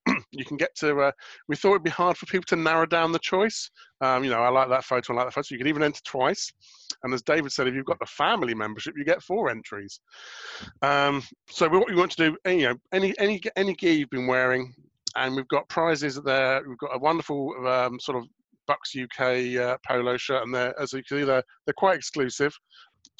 you 0.31 0.45
can 0.45 0.57
get 0.57 0.75
to. 0.75 0.99
Uh, 0.99 1.11
we 1.47 1.55
thought 1.55 1.71
it'd 1.71 1.83
be 1.83 1.89
hard 1.89 2.17
for 2.17 2.25
people 2.25 2.45
to 2.47 2.55
narrow 2.55 2.85
down 2.85 3.11
the 3.11 3.19
choice. 3.19 3.69
Um, 4.01 4.23
you 4.23 4.29
know, 4.29 4.41
I 4.41 4.49
like 4.49 4.69
that 4.69 4.83
photo, 4.83 5.13
I 5.13 5.17
like 5.17 5.27
that 5.27 5.33
photo. 5.33 5.47
You 5.51 5.57
can 5.57 5.67
even 5.67 5.83
enter 5.83 6.01
twice. 6.03 6.51
And 7.03 7.13
as 7.13 7.21
David 7.21 7.51
said, 7.51 7.67
if 7.67 7.73
you've 7.73 7.85
got 7.85 7.99
the 7.99 8.05
family 8.05 8.53
membership, 8.53 8.95
you 8.97 9.05
get 9.05 9.23
four 9.23 9.49
entries. 9.49 9.99
Um, 10.81 11.23
so 11.49 11.69
what 11.69 11.87
we 11.87 11.95
want 11.95 12.11
to 12.11 12.29
do, 12.29 12.51
you 12.51 12.69
know, 12.69 12.75
any 12.91 13.17
any 13.19 13.41
any 13.55 13.73
gear 13.73 13.93
you've 13.93 14.09
been 14.09 14.27
wearing, 14.27 14.73
and 15.17 15.35
we've 15.35 15.47
got 15.47 15.67
prizes 15.67 16.15
there. 16.21 16.61
We've 16.67 16.77
got 16.77 16.95
a 16.95 16.99
wonderful 16.99 17.53
um, 17.67 17.99
sort 17.99 18.17
of 18.17 18.25
Bucks 18.67 18.95
UK 18.95 19.57
uh, 19.57 19.77
polo 19.85 20.17
shirt, 20.17 20.43
and 20.43 20.53
they're 20.53 20.79
as 20.79 20.93
you 20.93 21.03
can 21.03 21.19
see, 21.19 21.23
they're, 21.23 21.43
they're 21.65 21.73
quite 21.73 21.97
exclusive. 21.97 22.53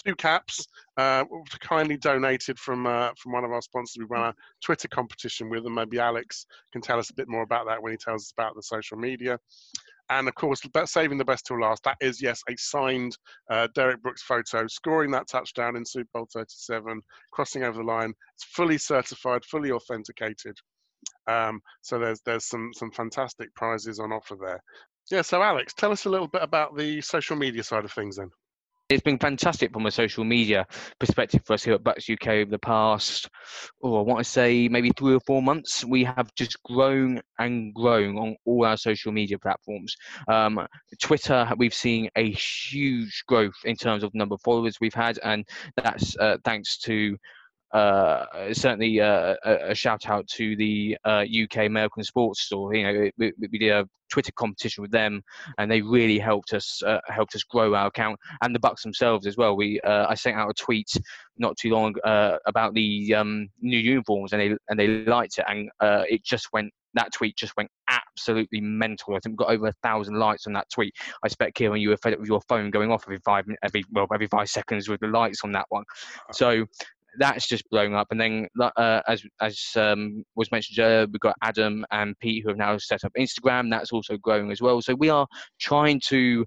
Two 0.06 0.16
caps, 0.16 0.68
uh, 0.98 1.24
kindly 1.60 1.98
donated 1.98 2.60
from 2.60 2.86
uh, 2.86 3.10
from 3.18 3.32
one 3.32 3.44
of 3.44 3.52
our 3.52 3.62
sponsors. 3.62 3.98
We 4.00 4.06
run 4.06 4.30
a 4.30 4.34
Twitter 4.64 4.88
competition 4.90 5.50
with 5.50 5.64
them. 5.64 5.74
Maybe 5.74 6.00
Alex 6.00 6.46
can 6.72 6.82
tell 6.82 7.00
us 7.00 7.10
a 7.10 7.16
bit 7.16 7.28
more 7.28 7.44
about 7.44 7.66
that 7.68 7.82
when 7.82 7.92
he 7.92 7.98
tells 7.98 8.24
us 8.24 8.34
about 8.38 8.56
the 8.56 8.64
social 8.64 8.98
media. 8.98 9.40
And 10.10 10.28
of 10.30 10.36
course, 10.36 10.62
saving 10.86 11.18
the 11.18 11.26
best 11.26 11.48
till 11.48 11.60
last. 11.60 11.84
That 11.84 11.98
is, 12.00 12.22
yes, 12.22 12.42
a 12.50 12.56
signed 12.58 13.18
uh, 13.50 13.68
Derrick 13.76 14.02
Brooks 14.02 14.24
photo, 14.24 14.66
scoring 14.68 15.12
that 15.12 15.28
touchdown 15.28 15.76
in 15.76 15.86
Super 15.86 16.08
Bowl 16.14 16.28
37, 16.32 17.02
crossing 17.34 17.64
over 17.64 17.80
the 17.80 17.84
line. 17.84 18.14
It's 18.36 18.46
fully 18.46 18.78
certified, 18.78 19.44
fully 19.44 19.72
authenticated. 19.72 20.58
Um, 21.28 21.62
so 21.82 22.00
there's 22.00 22.22
there's 22.26 22.46
some 22.46 22.72
some 22.74 22.92
fantastic 22.92 23.54
prizes 23.56 24.00
on 24.00 24.12
offer 24.12 24.38
there. 24.40 24.62
Yeah. 25.12 25.22
So 25.22 25.42
Alex, 25.42 25.74
tell 25.74 25.92
us 25.92 26.06
a 26.06 26.10
little 26.10 26.28
bit 26.28 26.44
about 26.44 26.78
the 26.78 27.02
social 27.02 27.36
media 27.36 27.64
side 27.64 27.86
of 27.86 27.92
things 27.92 28.18
then. 28.18 28.30
It's 28.90 29.04
been 29.04 29.20
fantastic 29.20 29.74
from 29.74 29.86
a 29.86 29.92
social 29.92 30.24
media 30.24 30.66
perspective 30.98 31.42
for 31.44 31.54
us 31.54 31.64
here 31.64 31.74
at 31.74 31.84
Bucks 31.84 32.10
UK 32.10 32.28
over 32.30 32.52
the 32.52 32.58
past, 32.58 33.28
oh, 33.84 33.98
I 33.98 34.02
want 34.02 34.20
to 34.20 34.24
say 34.24 34.70
maybe 34.70 34.92
three 34.98 35.14
or 35.14 35.20
four 35.28 35.42
months. 35.42 35.84
We 35.84 36.06
have 36.06 36.34
just 36.36 36.64
grown 36.64 37.22
and 37.38 37.74
grown 37.74 38.18
on 38.18 38.38
all 38.46 38.66
our 38.66 38.78
social 38.78 39.12
media 39.12 39.38
platforms. 39.40 39.94
Um, 40.30 40.66
Twitter, 41.02 41.52
we've 41.58 41.74
seen 41.74 42.10
a 42.16 42.32
huge 42.32 43.26
growth 43.28 43.58
in 43.66 43.76
terms 43.76 44.04
of 44.04 44.16
number 44.16 44.36
of 44.36 44.42
followers 44.42 44.78
we've 44.80 44.94
had, 44.94 45.20
and 45.22 45.46
that's 45.76 46.16
uh, 46.16 46.38
thanks 46.46 46.78
to 46.78 47.18
uh, 47.74 48.26
certainly 48.54 49.02
uh, 49.02 49.36
a, 49.44 49.72
a, 49.72 49.76
shout 49.76 50.08
out 50.10 50.26
to 50.28 50.56
the 50.56 50.98
uh, 51.04 51.26
UK 51.44 51.66
American 51.66 52.04
Sports 52.04 52.42
Store. 52.42 52.74
You 52.74 52.84
know, 52.84 53.10
we, 53.18 53.34
we, 53.52 53.60
did 53.60 53.72
a 53.72 53.88
Twitter 54.10 54.32
competition 54.38 54.82
with 54.82 54.92
them, 54.92 55.22
and 55.58 55.70
they 55.70 55.82
really 55.82 56.18
helped 56.18 56.54
us 56.54 56.82
uh, 56.84 57.00
helped 57.08 57.36
us 57.36 57.44
grow 57.44 57.76
our 57.76 57.88
account 57.88 58.18
and 58.42 58.56
the 58.56 58.60
Bucks 58.60 58.84
themselves 58.84 59.28
as 59.28 59.36
well. 59.36 59.58
We 59.58 59.82
uh, 59.82 60.08
I 60.08 60.16
sent 60.16 60.38
out 60.38 60.50
a 60.50 60.54
tweet 60.54 60.90
not 61.38 61.58
too 61.58 61.72
long 61.72 61.96
uh, 62.06 62.38
about 62.46 62.74
the 62.74 63.14
um, 63.14 63.50
new 63.60 63.80
uniforms, 63.80 64.32
and 64.32 64.42
they 64.42 64.58
and 64.70 64.80
they 64.80 65.04
liked 65.04 65.38
it, 65.38 65.46
and 65.50 65.70
it 66.10 66.24
just 66.24 66.48
went. 66.54 66.72
That 66.94 67.12
tweet 67.14 67.36
just 67.36 67.56
went 67.58 67.70
absolutely 67.90 68.60
mental. 68.60 69.16
I 69.16 69.20
think 69.20 69.40
we 69.40 69.46
got 69.46 69.54
over 69.54 69.68
a 69.68 69.74
thousand 69.84 70.16
likes 70.16 70.48
on 70.48 70.54
that 70.54 70.68
tweet. 70.74 70.96
I 71.24 71.28
expect 71.28 71.56
Kieran, 71.56 71.80
you 71.80 71.90
were 71.90 71.98
fed 71.98 72.14
up 72.14 72.20
with 72.20 72.30
your 72.30 72.42
phone 72.48 72.72
going 72.72 72.92
off 72.92 73.04
every 73.06 73.20
five, 73.24 73.46
every 73.62 73.84
well, 73.92 74.08
every 74.12 74.26
five 74.28 74.50
seconds 74.50 74.90
with 74.90 75.02
the 75.02 75.08
likes 75.08 75.44
on 75.44 75.52
that 75.52 75.66
one. 75.70 75.84
So 76.32 76.66
that's 77.18 77.48
just 77.48 77.70
blowing 77.70 77.96
up. 77.96 78.08
And 78.12 78.20
then, 78.20 78.48
uh, 78.60 79.02
as 79.08 79.24
as 79.42 79.60
um, 79.76 80.24
was 80.36 80.52
mentioned 80.52 80.80
earlier, 80.80 81.08
we've 81.12 81.20
got 81.20 81.36
Adam 81.42 81.86
and 81.92 82.18
Pete 82.20 82.44
who 82.44 82.50
have 82.50 82.58
now 82.58 82.78
set 82.78 83.04
up 83.04 83.12
Instagram. 83.18 83.70
That's 83.70 83.92
also 83.92 84.18
growing 84.18 84.52
as 84.52 84.62
well. 84.62 84.82
So 84.82 84.96
we 84.96 85.10
are 85.10 85.28
trying 85.60 86.02
to 86.08 86.46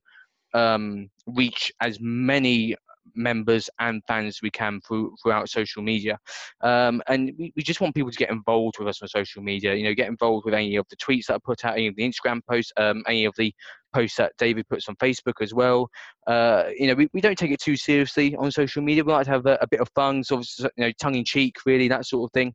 um, 0.55 1.09
reach 1.27 1.73
as 1.81 1.99
many 2.01 2.75
members 3.15 3.69
and 3.79 4.03
fans 4.07 4.41
we 4.43 4.51
can 4.51 4.81
through, 4.81 5.15
throughout 5.23 5.49
social 5.49 5.83
media. 5.83 6.19
Um, 6.63 7.03
and 7.09 7.33
we, 7.39 7.53
we 7.57 7.63
just 7.63 7.81
want 7.81 7.95
people 7.95 8.11
to 8.11 8.17
get 8.17 8.31
involved 8.31 8.79
with 8.79 8.89
us 8.89 9.03
on 9.03 9.09
social 9.09 9.43
media, 9.43 9.75
you 9.75 9.85
know, 9.85 9.95
get 9.95 10.09
involved 10.09 10.45
with 10.45 10.55
any 10.55 10.77
of 10.77 10.87
the 10.89 10.97
tweets 10.97 11.27
that 11.27 11.35
I 11.35 11.39
put 11.45 11.65
out, 11.65 11.75
any 11.75 11.87
of 11.87 11.97
the 11.97 12.09
Instagram 12.09 12.41
posts, 12.49 12.73
um, 12.77 13.03
any 13.07 13.25
of 13.25 13.35
the 13.37 13.55
posts 13.93 14.17
that 14.19 14.33
David 14.39 14.69
puts 14.69 14.89
on 14.89 14.97
Facebook 14.97 15.41
as 15.41 15.53
well. 15.53 15.89
Uh, 16.27 16.65
you 16.79 16.87
know, 16.87 16.95
we, 16.95 17.09
we 17.13 17.21
don't 17.21 17.37
take 17.39 17.51
it 17.51 17.61
too 17.61 17.77
seriously 17.77 18.37
on 18.37 18.51
social 18.51 18.83
media. 18.83 19.05
We 19.05 19.13
like 19.13 19.27
to 19.27 19.33
have 19.33 19.47
a, 19.47 19.59
a 19.61 19.67
bit 19.67 19.81
of 19.81 19.89
fun, 19.95 20.23
sort 20.23 20.43
of, 20.43 20.71
you 20.77 20.85
know, 20.85 20.93
tongue 21.01 21.17
in 21.17 21.25
cheek, 21.25 21.57
really, 21.67 21.89
that 21.89 22.07
sort 22.07 22.29
of 22.29 22.33
thing. 22.33 22.55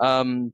Um, 0.00 0.52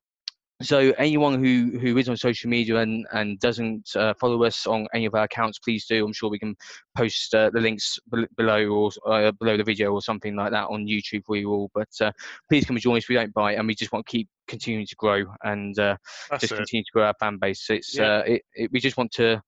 so 0.62 0.92
anyone 0.99 1.42
who 1.42 1.79
who 1.79 1.96
is 1.96 2.09
on 2.09 2.16
social 2.16 2.51
media 2.51 2.77
and 2.77 3.07
and 3.12 3.38
doesn't 3.40 3.88
uh, 3.96 4.12
follow 4.20 4.42
us 4.44 4.66
on 4.66 4.87
any 4.94 5.07
of 5.07 5.14
our 5.14 5.25
accounts 5.25 5.59
please 5.59 5.87
do 5.87 6.05
i'm 6.05 6.12
sure 6.12 6.31
we 6.31 6.38
can 6.38 6.55
post 6.96 7.35
uh, 7.35 7.51
the 7.51 7.61
links 7.61 7.99
below 8.37 8.66
or 8.66 8.90
uh, 9.07 9.33
below 9.33 9.57
the 9.57 9.64
video 9.64 9.92
or 9.92 10.03
something 10.03 10.37
like 10.37 10.51
that 10.51 10.64
on 10.64 10.87
youtube 10.87 11.25
for 11.25 11.37
you 11.37 11.51
all 11.51 11.70
but 11.75 11.88
uh, 12.01 12.12
please 12.49 12.64
come 12.64 12.77
and 12.77 12.83
join 12.83 12.96
us 12.96 13.09
we 13.09 13.14
don't 13.14 13.35
buy 13.35 13.55
and 13.55 13.66
we 13.66 13.75
just 13.75 13.92
want 13.92 14.05
to 14.07 14.11
keep 14.11 14.29
continuing 14.49 14.87
to 14.87 14.96
grow 14.96 15.25
and 15.44 15.79
uh, 15.79 15.96
just 16.38 16.53
it. 16.53 16.57
continue 16.57 16.83
to 16.83 16.92
grow 16.92 17.05
our 17.05 17.14
fan 17.20 17.38
base 17.38 17.66
it's 17.70 17.96
yeah. 17.96 18.16
Uh, 18.16 18.23
it, 18.27 18.42
it, 18.55 18.70
we 18.73 18.81
just 18.81 18.96
want 18.96 19.11
to 19.12 19.40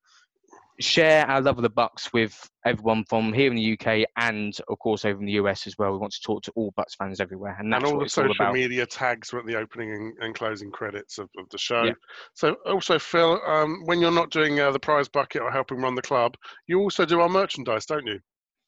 share 0.82 1.26
our 1.26 1.40
love 1.40 1.58
of 1.58 1.62
the 1.62 1.70
Bucks 1.70 2.12
with 2.12 2.48
everyone 2.64 3.04
from 3.08 3.32
here 3.32 3.50
in 3.50 3.56
the 3.56 3.72
UK 3.72 4.06
and, 4.16 4.56
of 4.68 4.78
course, 4.78 5.04
over 5.04 5.18
in 5.18 5.26
the 5.26 5.32
US 5.32 5.66
as 5.66 5.78
well. 5.78 5.92
We 5.92 5.98
want 5.98 6.12
to 6.12 6.20
talk 6.20 6.42
to 6.44 6.52
all 6.54 6.72
Bucks 6.76 6.94
fans 6.94 7.20
everywhere, 7.20 7.56
and 7.58 7.72
that's 7.72 7.84
and 7.84 7.92
all 7.92 7.98
what 7.98 8.04
the 8.04 8.10
social 8.10 8.46
all 8.46 8.52
media 8.52 8.86
tags 8.86 9.32
were 9.32 9.40
at 9.40 9.46
the 9.46 9.56
opening 9.56 9.92
and, 9.92 10.14
and 10.20 10.34
closing 10.34 10.70
credits 10.70 11.18
of, 11.18 11.28
of 11.38 11.48
the 11.50 11.58
show. 11.58 11.84
Yeah. 11.84 11.92
So, 12.34 12.54
also, 12.66 12.98
Phil, 12.98 13.40
um, 13.46 13.82
when 13.84 14.00
you're 14.00 14.10
not 14.10 14.30
doing 14.30 14.60
uh, 14.60 14.70
the 14.70 14.80
prize 14.80 15.08
bucket 15.08 15.42
or 15.42 15.50
helping 15.50 15.78
run 15.78 15.94
the 15.94 16.02
club, 16.02 16.36
you 16.66 16.80
also 16.80 17.04
do 17.04 17.20
our 17.20 17.28
merchandise, 17.28 17.86
don't 17.86 18.06
you? 18.06 18.20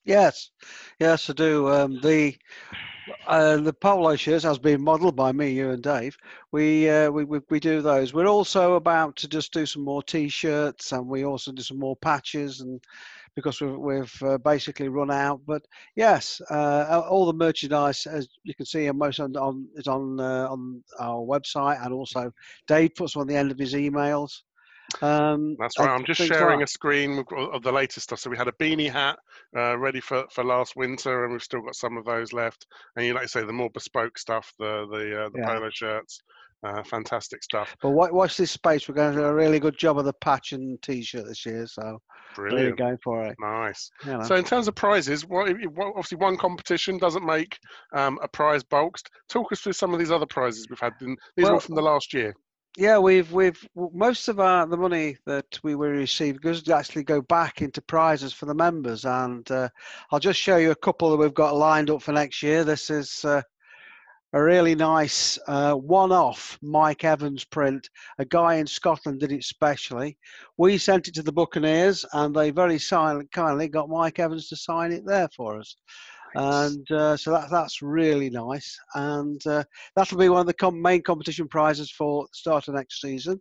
Yes, 0.04 0.50
yes, 1.00 1.30
I 1.30 1.32
do. 1.32 1.68
Um, 1.68 2.00
the 2.02 2.36
uh, 3.26 3.56
the 3.56 3.72
polo 3.72 4.16
shirts 4.16 4.44
has 4.44 4.58
been 4.58 4.82
modelled 4.82 5.16
by 5.16 5.32
me, 5.32 5.50
you 5.50 5.70
and 5.70 5.82
Dave. 5.82 6.16
We, 6.52 6.88
uh, 6.88 7.10
we, 7.10 7.24
we 7.24 7.40
we 7.50 7.60
do 7.60 7.82
those. 7.82 8.14
We're 8.14 8.26
also 8.26 8.74
about 8.74 9.16
to 9.16 9.28
just 9.28 9.52
do 9.52 9.66
some 9.66 9.84
more 9.84 10.02
T-shirts, 10.02 10.92
and 10.92 11.06
we 11.06 11.24
also 11.24 11.52
do 11.52 11.62
some 11.62 11.78
more 11.78 11.96
patches, 11.96 12.60
and 12.60 12.80
because 13.34 13.60
we've, 13.60 13.76
we've 13.76 14.22
uh, 14.22 14.38
basically 14.38 14.88
run 14.88 15.10
out. 15.10 15.40
But 15.46 15.62
yes, 15.96 16.40
uh, 16.50 17.02
all 17.08 17.26
the 17.26 17.32
merchandise, 17.32 18.06
as 18.06 18.28
you 18.44 18.54
can 18.54 18.66
see, 18.66 18.90
most 18.92 19.20
on, 19.20 19.36
on 19.36 19.68
is 19.74 19.88
on 19.88 20.20
uh, 20.20 20.48
on 20.48 20.82
our 20.98 21.20
website, 21.20 21.84
and 21.84 21.92
also 21.92 22.32
Dave 22.66 22.94
puts 22.94 23.16
on 23.16 23.26
the 23.26 23.36
end 23.36 23.50
of 23.50 23.58
his 23.58 23.74
emails. 23.74 24.42
Um, 25.02 25.56
That's 25.58 25.78
right. 25.78 25.90
I'm 25.90 26.04
just 26.04 26.20
sharing 26.22 26.62
a 26.62 26.66
screen 26.66 27.24
of 27.36 27.62
the 27.62 27.72
latest 27.72 28.04
stuff. 28.04 28.20
So 28.20 28.30
we 28.30 28.36
had 28.36 28.48
a 28.48 28.52
beanie 28.52 28.90
hat 28.90 29.18
uh, 29.56 29.76
ready 29.78 30.00
for, 30.00 30.24
for 30.30 30.44
last 30.44 30.76
winter, 30.76 31.24
and 31.24 31.32
we've 31.32 31.42
still 31.42 31.62
got 31.62 31.74
some 31.74 31.96
of 31.96 32.04
those 32.04 32.32
left. 32.32 32.66
And 32.96 33.06
you 33.06 33.14
like 33.14 33.24
to 33.24 33.28
say, 33.28 33.44
the 33.44 33.52
more 33.52 33.70
bespoke 33.70 34.18
stuff, 34.18 34.52
the 34.58 34.86
the, 34.90 35.24
uh, 35.24 35.28
the 35.32 35.40
yeah. 35.40 35.46
polo 35.46 35.70
shirts, 35.70 36.20
Uh, 36.64 36.82
fantastic 36.84 37.42
stuff. 37.42 37.76
But 37.82 37.90
wa- 37.90 38.08
watch 38.10 38.38
this 38.38 38.50
space. 38.50 38.88
We're 38.88 38.94
going 38.94 39.14
to 39.14 39.20
do 39.20 39.26
a 39.26 39.34
really 39.34 39.60
good 39.60 39.76
job 39.76 39.98
of 39.98 40.06
the 40.06 40.14
patch 40.14 40.52
and 40.52 40.80
t-shirt 40.80 41.26
this 41.26 41.44
year. 41.44 41.66
So 41.66 42.00
really 42.38 42.56
Brilliant. 42.56 42.78
going 42.78 42.98
for 43.04 43.26
it. 43.26 43.36
Nice. 43.38 43.90
You 44.06 44.12
know. 44.14 44.22
So 44.22 44.34
in 44.36 44.44
terms 44.44 44.66
of 44.66 44.74
prizes, 44.74 45.26
what, 45.26 45.52
what, 45.74 45.88
obviously 45.88 46.16
one 46.18 46.38
competition 46.38 46.96
doesn't 46.96 47.24
make 47.24 47.58
um, 47.94 48.18
a 48.22 48.28
prize 48.28 48.64
bulked. 48.64 49.10
Talk 49.28 49.52
us 49.52 49.60
through 49.60 49.74
some 49.74 49.92
of 49.92 49.98
these 49.98 50.10
other 50.10 50.26
prizes 50.26 50.66
we've 50.70 50.80
had. 50.80 50.94
These 51.36 51.48
are 51.48 51.52
all 51.52 51.60
from 51.60 51.74
the 51.74 51.82
last 51.82 52.14
year. 52.14 52.34
Yeah, 52.76 52.98
we've 52.98 53.30
we've 53.30 53.68
most 53.76 54.26
of 54.26 54.40
our 54.40 54.66
the 54.66 54.76
money 54.76 55.16
that 55.26 55.60
we 55.62 55.76
will 55.76 55.90
receive 55.90 56.40
goes 56.40 56.68
actually 56.68 57.04
go 57.04 57.22
back 57.22 57.62
into 57.62 57.80
prizes 57.80 58.32
for 58.32 58.46
the 58.46 58.54
members, 58.54 59.04
and 59.04 59.48
uh, 59.48 59.68
I'll 60.10 60.18
just 60.18 60.40
show 60.40 60.56
you 60.56 60.72
a 60.72 60.76
couple 60.76 61.08
that 61.10 61.16
we've 61.16 61.32
got 61.32 61.54
lined 61.54 61.88
up 61.88 62.02
for 62.02 62.10
next 62.10 62.42
year. 62.42 62.64
This 62.64 62.90
is 62.90 63.24
uh, 63.24 63.42
a 64.32 64.42
really 64.42 64.74
nice 64.74 65.38
uh, 65.46 65.74
one-off 65.74 66.58
Mike 66.62 67.04
Evans 67.04 67.44
print. 67.44 67.88
A 68.18 68.24
guy 68.24 68.56
in 68.56 68.66
Scotland 68.66 69.20
did 69.20 69.30
it 69.30 69.44
specially. 69.44 70.18
We 70.56 70.76
sent 70.76 71.06
it 71.06 71.14
to 71.14 71.22
the 71.22 71.30
Buccaneers, 71.30 72.04
and 72.12 72.34
they 72.34 72.50
very 72.50 72.80
silent, 72.80 73.30
kindly 73.30 73.68
got 73.68 73.88
Mike 73.88 74.18
Evans 74.18 74.48
to 74.48 74.56
sign 74.56 74.90
it 74.90 75.06
there 75.06 75.28
for 75.36 75.60
us. 75.60 75.76
And 76.34 76.90
uh, 76.90 77.16
so 77.16 77.32
that, 77.32 77.50
that's 77.50 77.82
really 77.82 78.30
nice. 78.30 78.76
And 78.94 79.44
uh, 79.46 79.64
that'll 79.94 80.18
be 80.18 80.28
one 80.28 80.40
of 80.40 80.46
the 80.46 80.54
com- 80.54 80.82
main 80.82 81.02
competition 81.02 81.48
prizes 81.48 81.90
for 81.90 82.24
the 82.24 82.28
start 82.32 82.68
of 82.68 82.74
next 82.74 83.00
season. 83.00 83.40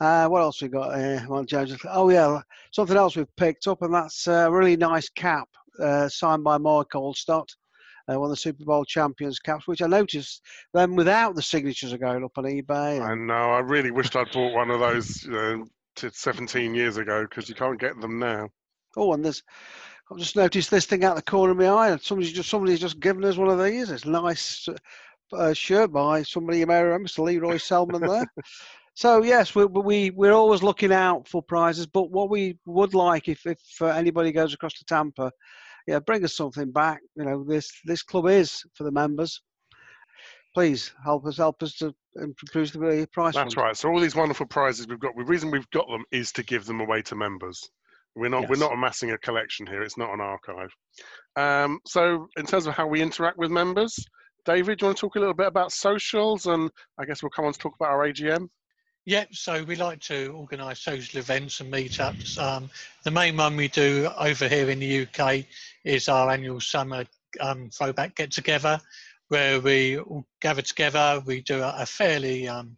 Uh, 0.00 0.28
what 0.28 0.42
else 0.42 0.62
we 0.62 0.68
got? 0.68 0.94
Uh, 0.94 1.20
well, 1.28 1.44
James, 1.44 1.76
oh 1.90 2.08
yeah, 2.10 2.40
something 2.72 2.96
else 2.96 3.16
we've 3.16 3.36
picked 3.36 3.66
up, 3.66 3.82
and 3.82 3.92
that's 3.92 4.28
a 4.28 4.50
really 4.50 4.76
nice 4.76 5.08
cap 5.08 5.48
uh, 5.80 6.08
signed 6.08 6.44
by 6.44 6.56
Mark 6.56 6.92
Alstott, 6.92 7.48
uh, 8.08 8.18
one 8.18 8.26
of 8.26 8.30
the 8.30 8.36
Super 8.36 8.64
Bowl 8.64 8.84
champions 8.84 9.38
caps, 9.38 9.66
which 9.66 9.82
I 9.82 9.86
noticed 9.86 10.42
them 10.72 10.94
without 10.94 11.34
the 11.34 11.42
signatures 11.42 11.92
are 11.92 11.98
going 11.98 12.24
up 12.24 12.36
on 12.36 12.44
eBay. 12.44 13.00
I 13.00 13.14
know. 13.14 13.52
I 13.52 13.58
really 13.58 13.90
wished 13.90 14.16
I'd 14.16 14.30
bought 14.32 14.54
one 14.54 14.70
of 14.70 14.80
those 14.80 15.26
uh, 15.28 15.58
to 15.96 16.10
17 16.12 16.74
years 16.74 16.96
ago 16.96 17.26
because 17.28 17.48
you 17.48 17.54
can't 17.54 17.80
get 17.80 18.00
them 18.00 18.18
now. 18.18 18.48
Oh, 18.96 19.12
and 19.12 19.24
there's 19.24 19.42
I've 20.10 20.18
just 20.18 20.36
noticed 20.36 20.70
this 20.70 20.86
thing 20.86 21.04
out 21.04 21.16
the 21.16 21.22
corner 21.22 21.52
of 21.52 21.58
my 21.58 21.66
eye. 21.66 21.90
and 21.90 22.00
Somebody's 22.00 22.32
just 22.32 22.48
somebody's 22.48 22.80
just 22.80 23.00
given 23.00 23.24
us 23.24 23.36
one 23.36 23.50
of 23.50 23.62
these. 23.62 23.90
It's 23.90 24.04
a 24.04 24.10
nice 24.10 24.68
uh, 25.32 25.52
shirt 25.52 25.92
by 25.92 26.22
somebody 26.22 26.60
you 26.60 26.66
may 26.66 26.82
remember, 26.82 27.08
Mr. 27.08 27.24
Lee 27.24 27.38
Roy 27.38 27.56
Selmon 27.56 28.00
there. 28.00 28.26
so 28.94 29.22
yes, 29.22 29.54
we, 29.54 29.66
we 29.66 30.10
we're 30.10 30.32
always 30.32 30.62
looking 30.62 30.92
out 30.92 31.28
for 31.28 31.42
prizes. 31.42 31.86
But 31.86 32.10
what 32.10 32.30
we 32.30 32.58
would 32.66 32.94
like, 32.94 33.28
if 33.28 33.44
if 33.46 33.60
uh, 33.80 33.86
anybody 33.86 34.32
goes 34.32 34.54
across 34.54 34.74
to 34.74 34.84
Tampa, 34.84 35.30
yeah, 35.86 35.98
bring 35.98 36.24
us 36.24 36.34
something 36.34 36.70
back. 36.70 37.00
You 37.14 37.24
know, 37.24 37.44
this 37.44 37.70
this 37.84 38.02
club 38.02 38.28
is 38.28 38.62
for 38.74 38.84
the 38.84 38.92
members. 38.92 39.42
Please 40.54 40.92
help 41.04 41.26
us 41.26 41.36
help 41.36 41.62
us 41.62 41.74
to 41.76 41.94
improve 42.16 42.72
the 42.72 43.06
price. 43.12 43.34
That's 43.34 43.54
fund. 43.54 43.56
right. 43.66 43.76
So 43.76 43.90
all 43.90 44.00
these 44.00 44.16
wonderful 44.16 44.46
prizes 44.46 44.88
we've 44.88 44.98
got. 44.98 45.14
The 45.16 45.24
reason 45.24 45.50
we've 45.50 45.70
got 45.70 45.86
them 45.88 46.04
is 46.10 46.32
to 46.32 46.42
give 46.42 46.64
them 46.64 46.80
away 46.80 47.02
to 47.02 47.14
members. 47.14 47.68
We're 48.18 48.28
not 48.28 48.48
we're 48.48 48.56
not 48.56 48.72
amassing 48.72 49.12
a 49.12 49.18
collection 49.18 49.66
here. 49.66 49.82
It's 49.82 49.96
not 49.96 50.12
an 50.12 50.20
archive. 50.20 50.70
Um, 51.36 51.80
so 51.86 52.28
in 52.36 52.46
terms 52.46 52.66
of 52.66 52.74
how 52.74 52.86
we 52.86 53.00
interact 53.00 53.38
with 53.38 53.50
members, 53.50 53.96
David, 54.44 54.78
do 54.78 54.84
you 54.84 54.86
want 54.88 54.98
to 54.98 55.00
talk 55.02 55.16
a 55.16 55.20
little 55.20 55.34
bit 55.34 55.46
about 55.46 55.72
socials? 55.72 56.46
And 56.46 56.70
I 56.98 57.04
guess 57.04 57.22
we'll 57.22 57.30
come 57.30 57.44
on 57.44 57.52
to 57.52 57.58
talk 57.58 57.74
about 57.78 57.90
our 57.90 58.08
AGM. 58.08 58.48
Yeah, 59.06 59.24
so 59.30 59.62
we 59.64 59.76
like 59.76 60.00
to 60.00 60.32
organise 60.36 60.80
social 60.80 61.18
events 61.18 61.60
and 61.60 61.72
meetups. 61.72 62.36
Um, 62.36 62.68
the 63.04 63.10
main 63.10 63.36
one 63.36 63.56
we 63.56 63.68
do 63.68 64.10
over 64.18 64.48
here 64.48 64.68
in 64.68 64.80
the 64.80 65.06
UK 65.06 65.44
is 65.84 66.08
our 66.08 66.30
annual 66.30 66.60
summer 66.60 67.04
um, 67.40 67.70
throwback 67.70 68.16
get 68.16 68.32
together, 68.32 68.80
where 69.28 69.60
we 69.60 69.98
all 69.98 70.26
gather 70.42 70.62
together. 70.62 71.22
We 71.24 71.40
do 71.40 71.62
a, 71.62 71.74
a 71.78 71.86
fairly 71.86 72.48
um, 72.48 72.76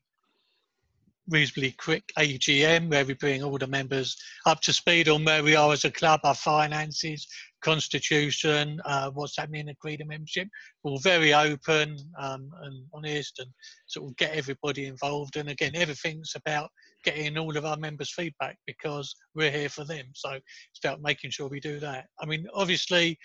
reasonably 1.29 1.73
quick 1.73 2.05
AGM 2.19 2.91
where 2.91 3.05
we 3.05 3.15
bring 3.15 3.43
all 3.43 3.59
the 3.59 3.67
members 3.67 4.17
up 4.47 4.61
to 4.63 4.73
speed 4.73 5.09
on 5.09 5.25
where 5.25 5.43
we 5.43 5.55
are 5.55 5.73
as 5.73 5.85
a 5.85 5.91
club, 5.91 6.21
our 6.25 6.35
finances, 6.35 7.27
constitution, 7.63 8.81
uh, 8.85 9.11
what's 9.11 9.37
happening 9.37 9.63
in 9.63 9.69
agreed 9.69 10.05
membership. 10.07 10.49
We're 10.83 10.93
all 10.93 10.99
very 10.99 11.35
open 11.35 11.97
um, 12.19 12.51
and 12.63 12.85
honest 12.95 13.39
and 13.39 13.49
sort 13.87 14.11
of 14.11 14.17
get 14.17 14.35
everybody 14.35 14.87
involved. 14.87 15.37
And 15.37 15.51
again, 15.51 15.73
everything's 15.75 16.33
about 16.35 16.71
getting 17.05 17.39
all 17.39 17.57
of 17.57 17.65
our 17.65 17.77
members' 17.77 18.13
feedback 18.13 18.59
because 18.67 19.15
we're 19.35 19.51
here 19.51 19.69
for 19.69 19.85
them. 19.85 20.07
So 20.15 20.31
it's 20.33 20.81
about 20.85 21.03
making 21.03 21.31
sure 21.31 21.49
we 21.49 21.61
do 21.61 21.79
that. 21.81 22.07
I 22.21 22.27
mean, 22.27 22.47
obviously, 22.55 23.19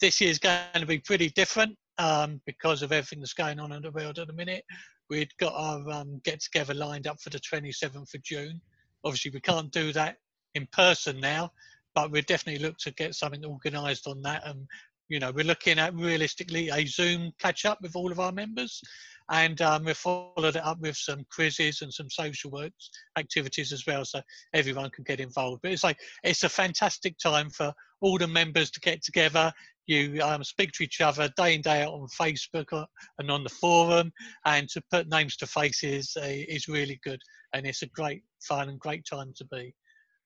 this 0.00 0.20
year's 0.20 0.38
going 0.38 0.62
to 0.74 0.86
be 0.86 0.98
pretty 0.98 1.30
different 1.30 1.76
um, 1.98 2.40
because 2.46 2.82
of 2.82 2.92
everything 2.92 3.20
that's 3.20 3.34
going 3.34 3.60
on 3.60 3.72
in 3.72 3.82
the 3.82 3.90
world 3.90 4.18
at 4.18 4.26
the 4.26 4.32
minute. 4.32 4.64
We'd 5.10 5.36
got 5.38 5.52
our 5.54 5.90
um, 5.90 6.20
get 6.24 6.40
together 6.40 6.72
lined 6.72 7.06
up 7.06 7.20
for 7.20 7.30
the 7.30 7.40
27th 7.40 8.14
of 8.14 8.22
June. 8.22 8.60
Obviously, 9.04 9.32
we 9.32 9.40
can't 9.40 9.72
do 9.72 9.92
that 9.92 10.16
in 10.54 10.68
person 10.72 11.20
now, 11.20 11.50
but 11.94 12.10
we'd 12.10 12.26
definitely 12.26 12.62
look 12.64 12.78
to 12.78 12.92
get 12.92 13.16
something 13.16 13.44
organised 13.44 14.06
on 14.06 14.22
that. 14.22 14.46
And 14.46 14.66
you 15.08 15.18
know, 15.18 15.32
we're 15.32 15.44
looking 15.44 15.80
at 15.80 15.94
realistically 15.94 16.70
a 16.70 16.86
Zoom 16.86 17.32
catch 17.40 17.64
up 17.64 17.78
with 17.82 17.96
all 17.96 18.12
of 18.12 18.20
our 18.20 18.30
members, 18.30 18.80
and 19.30 19.60
um, 19.60 19.84
we've 19.84 19.96
followed 19.96 20.56
it 20.56 20.64
up 20.64 20.80
with 20.80 20.96
some 20.96 21.24
quizzes 21.32 21.82
and 21.82 21.92
some 21.92 22.10
social 22.10 22.50
works 22.50 22.90
activities 23.16 23.72
as 23.72 23.86
well, 23.86 24.04
so 24.04 24.20
everyone 24.54 24.90
can 24.90 25.04
get 25.04 25.20
involved. 25.20 25.60
But 25.62 25.72
it's 25.72 25.84
like 25.84 25.98
it's 26.24 26.42
a 26.42 26.48
fantastic 26.48 27.16
time 27.18 27.48
for 27.50 27.72
all 28.00 28.18
the 28.18 28.26
members 28.26 28.70
to 28.72 28.80
get 28.80 29.02
together. 29.02 29.52
You 29.86 30.20
um, 30.22 30.42
speak 30.42 30.72
to 30.72 30.84
each 30.84 31.00
other 31.00 31.30
day 31.36 31.54
in 31.54 31.62
day 31.62 31.82
out 31.82 31.92
on 31.92 32.06
Facebook 32.20 32.86
and 33.18 33.30
on 33.30 33.44
the 33.44 33.50
forum, 33.50 34.12
and 34.44 34.68
to 34.70 34.82
put 34.90 35.08
names 35.08 35.36
to 35.38 35.46
faces 35.46 36.16
uh, 36.16 36.26
is 36.26 36.68
really 36.68 37.00
good, 37.04 37.20
and 37.54 37.66
it's 37.66 37.82
a 37.82 37.86
great 37.88 38.22
fun 38.42 38.68
and 38.68 38.80
great 38.80 39.04
time 39.06 39.32
to 39.36 39.44
be. 39.46 39.74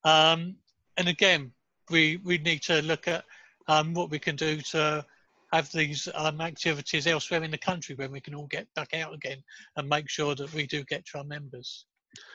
Um, 0.04 0.56
and 0.96 1.08
again, 1.08 1.52
we 1.90 2.18
we 2.24 2.38
need 2.38 2.62
to 2.62 2.80
look 2.82 3.06
at 3.06 3.24
um, 3.68 3.92
what 3.92 4.10
we 4.10 4.18
can 4.18 4.36
do 4.36 4.60
to 4.60 5.04
have 5.54 5.70
these 5.72 6.08
um, 6.14 6.40
activities 6.40 7.06
elsewhere 7.06 7.42
in 7.42 7.50
the 7.50 7.58
country 7.58 7.94
when 7.94 8.12
we 8.12 8.20
can 8.20 8.34
all 8.34 8.46
get 8.46 8.66
back 8.74 8.94
out 8.94 9.14
again 9.14 9.42
and 9.76 9.88
make 9.88 10.10
sure 10.10 10.34
that 10.34 10.52
we 10.52 10.66
do 10.66 10.84
get 10.84 11.04
to 11.06 11.18
our 11.18 11.24
members. 11.24 11.86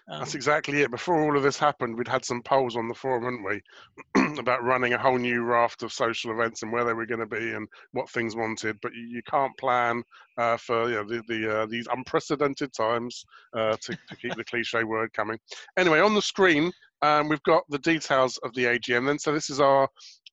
That's 0.08 0.34
Um, 0.34 0.38
exactly 0.38 0.82
it. 0.82 0.92
Before 0.92 1.22
all 1.22 1.38
of 1.38 1.44
this 1.44 1.58
happened, 1.58 1.98
we'd 1.98 2.08
had 2.08 2.26
some 2.26 2.42
polls 2.42 2.76
on 2.76 2.88
the 2.88 2.94
forum, 2.94 3.24
hadn't 3.24 3.44
we, 3.44 4.38
about 4.40 4.64
running 4.64 4.94
a 4.94 4.98
whole 4.98 5.18
new 5.18 5.44
raft 5.44 5.84
of 5.84 5.94
social 5.94 6.32
events 6.32 6.64
and 6.64 6.72
where 6.72 6.84
they 6.84 6.94
were 6.94 7.06
going 7.06 7.20
to 7.20 7.26
be 7.26 7.54
and 7.54 7.68
what 7.92 8.10
things 8.10 8.36
wanted. 8.36 8.78
But 8.82 8.94
you, 8.94 9.04
you 9.04 9.22
can't 9.30 9.56
plan 9.58 10.04
uh, 10.38 10.58
for 10.58 10.90
you 10.90 10.96
know, 10.96 11.04
the, 11.04 11.24
the, 11.28 11.60
uh, 11.60 11.66
these 11.68 11.88
unprecedented 11.92 12.74
times 12.74 13.24
uh, 13.56 13.78
to, 13.82 13.98
to 14.10 14.16
keep 14.22 14.36
the 14.36 14.44
cliche 14.44 14.84
word 14.84 15.14
coming. 15.14 15.38
Anyway, 15.78 16.00
on 16.00 16.14
the 16.16 16.22
screen, 16.22 16.72
um, 17.02 17.30
we've 17.30 17.44
got 17.44 17.64
the 17.70 17.80
details 17.80 18.38
of 18.44 18.54
the 18.56 18.66
AGM. 18.66 19.06
Then, 19.06 19.20
so 19.20 19.32
this 19.32 19.50
is 19.50 19.60
our 19.62 19.88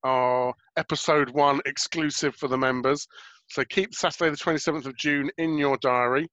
our 0.04 0.52
episode 0.76 1.30
one 1.30 1.60
exclusive 1.66 2.34
for 2.36 2.48
the 2.48 2.58
members. 2.58 3.06
So 3.48 3.64
keep 3.64 3.94
Saturday 3.94 4.30
the 4.30 4.36
27th 4.36 4.86
of 4.86 4.96
June 4.96 5.30
in 5.38 5.56
your 5.56 5.76
diary. 5.78 6.26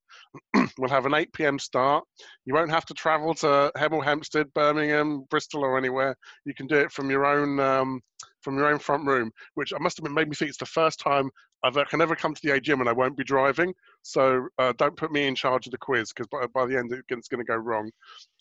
we'll 0.77 0.89
have 0.89 1.05
an 1.05 1.13
8 1.13 1.31
p.m. 1.33 1.59
start. 1.59 2.03
You 2.45 2.53
won't 2.53 2.71
have 2.71 2.85
to 2.85 2.93
travel 2.93 3.35
to 3.35 3.71
Hemel 3.77 4.03
Hempstead, 4.03 4.51
Birmingham, 4.53 5.25
Bristol, 5.29 5.63
or 5.63 5.77
anywhere. 5.77 6.15
You 6.45 6.55
can 6.55 6.65
do 6.67 6.75
it 6.75 6.91
from 6.91 7.11
your 7.11 7.25
own 7.25 7.59
um, 7.59 8.01
from 8.41 8.57
your 8.57 8.67
own 8.67 8.79
front 8.79 9.05
room, 9.05 9.31
which 9.53 9.73
I 9.73 9.79
must 9.79 9.99
admit 9.99 10.13
made 10.13 10.29
me 10.29 10.35
think 10.35 10.49
it's 10.49 10.57
the 10.57 10.65
first 10.65 10.99
time 10.99 11.29
I've, 11.63 11.77
I 11.77 11.85
can 11.85 12.01
ever 12.01 12.15
come 12.15 12.33
to 12.33 12.41
the 12.43 12.59
AGM 12.59 12.81
and 12.81 12.89
I 12.89 12.93
won't 12.93 13.17
be 13.17 13.23
driving. 13.23 13.73
So 14.01 14.47
uh, 14.59 14.73
don't 14.77 14.97
put 14.97 15.11
me 15.11 15.27
in 15.27 15.35
charge 15.35 15.65
of 15.65 15.71
the 15.71 15.77
quiz 15.77 16.11
because 16.11 16.27
by, 16.27 16.45
by 16.53 16.65
the 16.65 16.77
end 16.77 16.91
it's 16.91 17.27
going 17.29 17.43
to 17.43 17.49
go 17.49 17.55
wrong. 17.55 17.89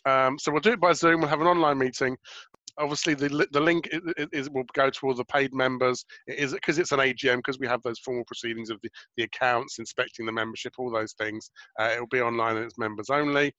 Um, 0.04 0.38
so 0.38 0.50
we'll 0.50 0.60
do 0.60 0.72
it 0.72 0.80
by 0.80 0.92
Zoom. 0.92 1.20
We'll 1.20 1.30
have 1.30 1.40
an 1.40 1.46
online 1.46 1.78
meeting. 1.78 2.16
Obviously, 2.78 3.14
the 3.14 3.46
the 3.52 3.60
link 3.60 3.88
i- 3.92 4.22
i- 4.22 4.26
is, 4.32 4.48
will 4.50 4.64
go 4.72 4.88
to 4.88 5.06
all 5.06 5.14
the 5.14 5.24
paid 5.26 5.52
members. 5.52 6.04
It 6.26 6.38
is 6.38 6.52
because 6.54 6.78
it's 6.78 6.92
an 6.92 7.00
AGM 7.00 7.36
because 7.36 7.58
we 7.58 7.66
have 7.66 7.82
those 7.82 7.98
formal 7.98 8.24
proceedings 8.24 8.70
of 8.70 8.80
the, 8.82 8.90
the 9.16 9.24
accounts, 9.24 9.78
inspecting 9.78 10.24
the 10.26 10.32
membership, 10.32 10.72
all 10.78 10.90
those 10.90 11.12
things. 11.12 11.50
Uh, 11.78 11.90
it 11.94 12.00
will 12.00 12.06
be 12.06 12.20
online 12.22 12.56
and 12.56 12.64
it's 12.64 12.78
members 12.78 13.10
only. 13.10 13.52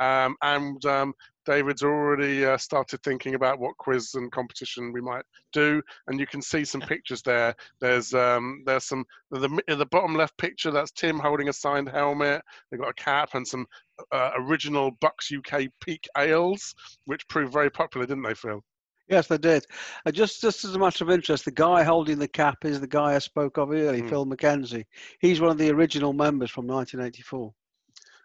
Um, 0.00 0.36
and 0.42 0.84
um, 0.86 1.14
David's 1.44 1.82
already 1.82 2.44
uh, 2.44 2.58
started 2.58 3.02
thinking 3.02 3.34
about 3.34 3.58
what 3.58 3.76
quiz 3.78 4.14
and 4.14 4.30
competition 4.30 4.92
we 4.92 5.00
might 5.00 5.24
do, 5.52 5.82
and 6.06 6.20
you 6.20 6.26
can 6.26 6.42
see 6.42 6.64
some 6.64 6.80
pictures 6.80 7.22
there. 7.22 7.54
There's 7.80 8.12
um, 8.14 8.62
there's 8.66 8.84
some 8.84 9.04
the 9.30 9.48
the 9.66 9.86
bottom 9.86 10.14
left 10.14 10.36
picture 10.38 10.70
that's 10.70 10.92
Tim 10.92 11.18
holding 11.18 11.48
a 11.48 11.52
signed 11.52 11.88
helmet. 11.88 12.42
They've 12.70 12.80
got 12.80 12.90
a 12.90 13.02
cap 13.02 13.30
and 13.34 13.46
some 13.46 13.66
uh, 14.12 14.32
original 14.36 14.90
Bucks 15.00 15.32
UK 15.32 15.68
Peak 15.80 16.06
ales, 16.16 16.74
which 17.06 17.26
proved 17.28 17.52
very 17.52 17.70
popular, 17.70 18.06
didn't 18.06 18.24
they, 18.24 18.34
Phil? 18.34 18.62
Yes, 19.08 19.26
they 19.26 19.38
did. 19.38 19.64
Uh, 20.04 20.10
just, 20.10 20.40
just 20.42 20.64
as 20.64 20.74
a 20.74 20.78
matter 20.78 21.02
of 21.02 21.10
interest, 21.10 21.46
the 21.46 21.50
guy 21.50 21.82
holding 21.82 22.18
the 22.18 22.28
cap 22.28 22.64
is 22.66 22.78
the 22.78 22.86
guy 22.86 23.14
I 23.14 23.18
spoke 23.18 23.56
of 23.56 23.70
earlier, 23.72 24.02
Hmm. 24.02 24.08
Phil 24.08 24.26
McKenzie. 24.26 24.84
He's 25.20 25.40
one 25.40 25.50
of 25.50 25.56
the 25.58 25.70
original 25.70 26.12
members 26.12 26.50
from 26.50 26.66
1984. 26.66 27.54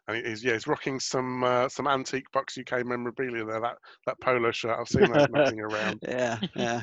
And 0.08 0.26
he's 0.26 0.44
yeah, 0.44 0.54
he's 0.54 0.68
rocking 0.68 1.00
some 1.00 1.44
uh, 1.44 1.70
some 1.70 1.88
antique 1.88 2.26
Bucks 2.34 2.58
UK 2.58 2.86
memorabilia 2.86 3.46
there. 3.46 3.62
That 3.62 3.78
that 4.06 4.20
polo 4.22 4.52
shirt, 4.52 4.78
I've 4.78 4.88
seen 4.88 5.12
that 5.12 5.32
moving 5.34 5.62
around. 5.62 6.02
Yeah, 6.08 6.40
yeah, 6.56 6.82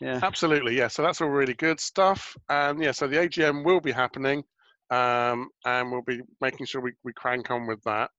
yeah. 0.00 0.20
Absolutely, 0.22 0.76
yeah. 0.76 0.88
So 0.88 1.02
that's 1.02 1.20
all 1.20 1.28
really 1.28 1.54
good 1.54 1.80
stuff. 1.80 2.34
And 2.48 2.82
yeah, 2.82 2.92
so 2.92 3.06
the 3.06 3.16
AGM 3.16 3.64
will 3.64 3.80
be 3.80 3.92
happening, 3.92 4.42
um, 4.90 5.48
and 5.66 5.92
we'll 5.92 6.02
be 6.02 6.20
making 6.40 6.66
sure 6.66 6.80
we, 6.80 6.92
we 7.04 7.12
crank 7.12 7.50
on 7.50 7.66
with 7.66 7.82
that. 7.84 8.10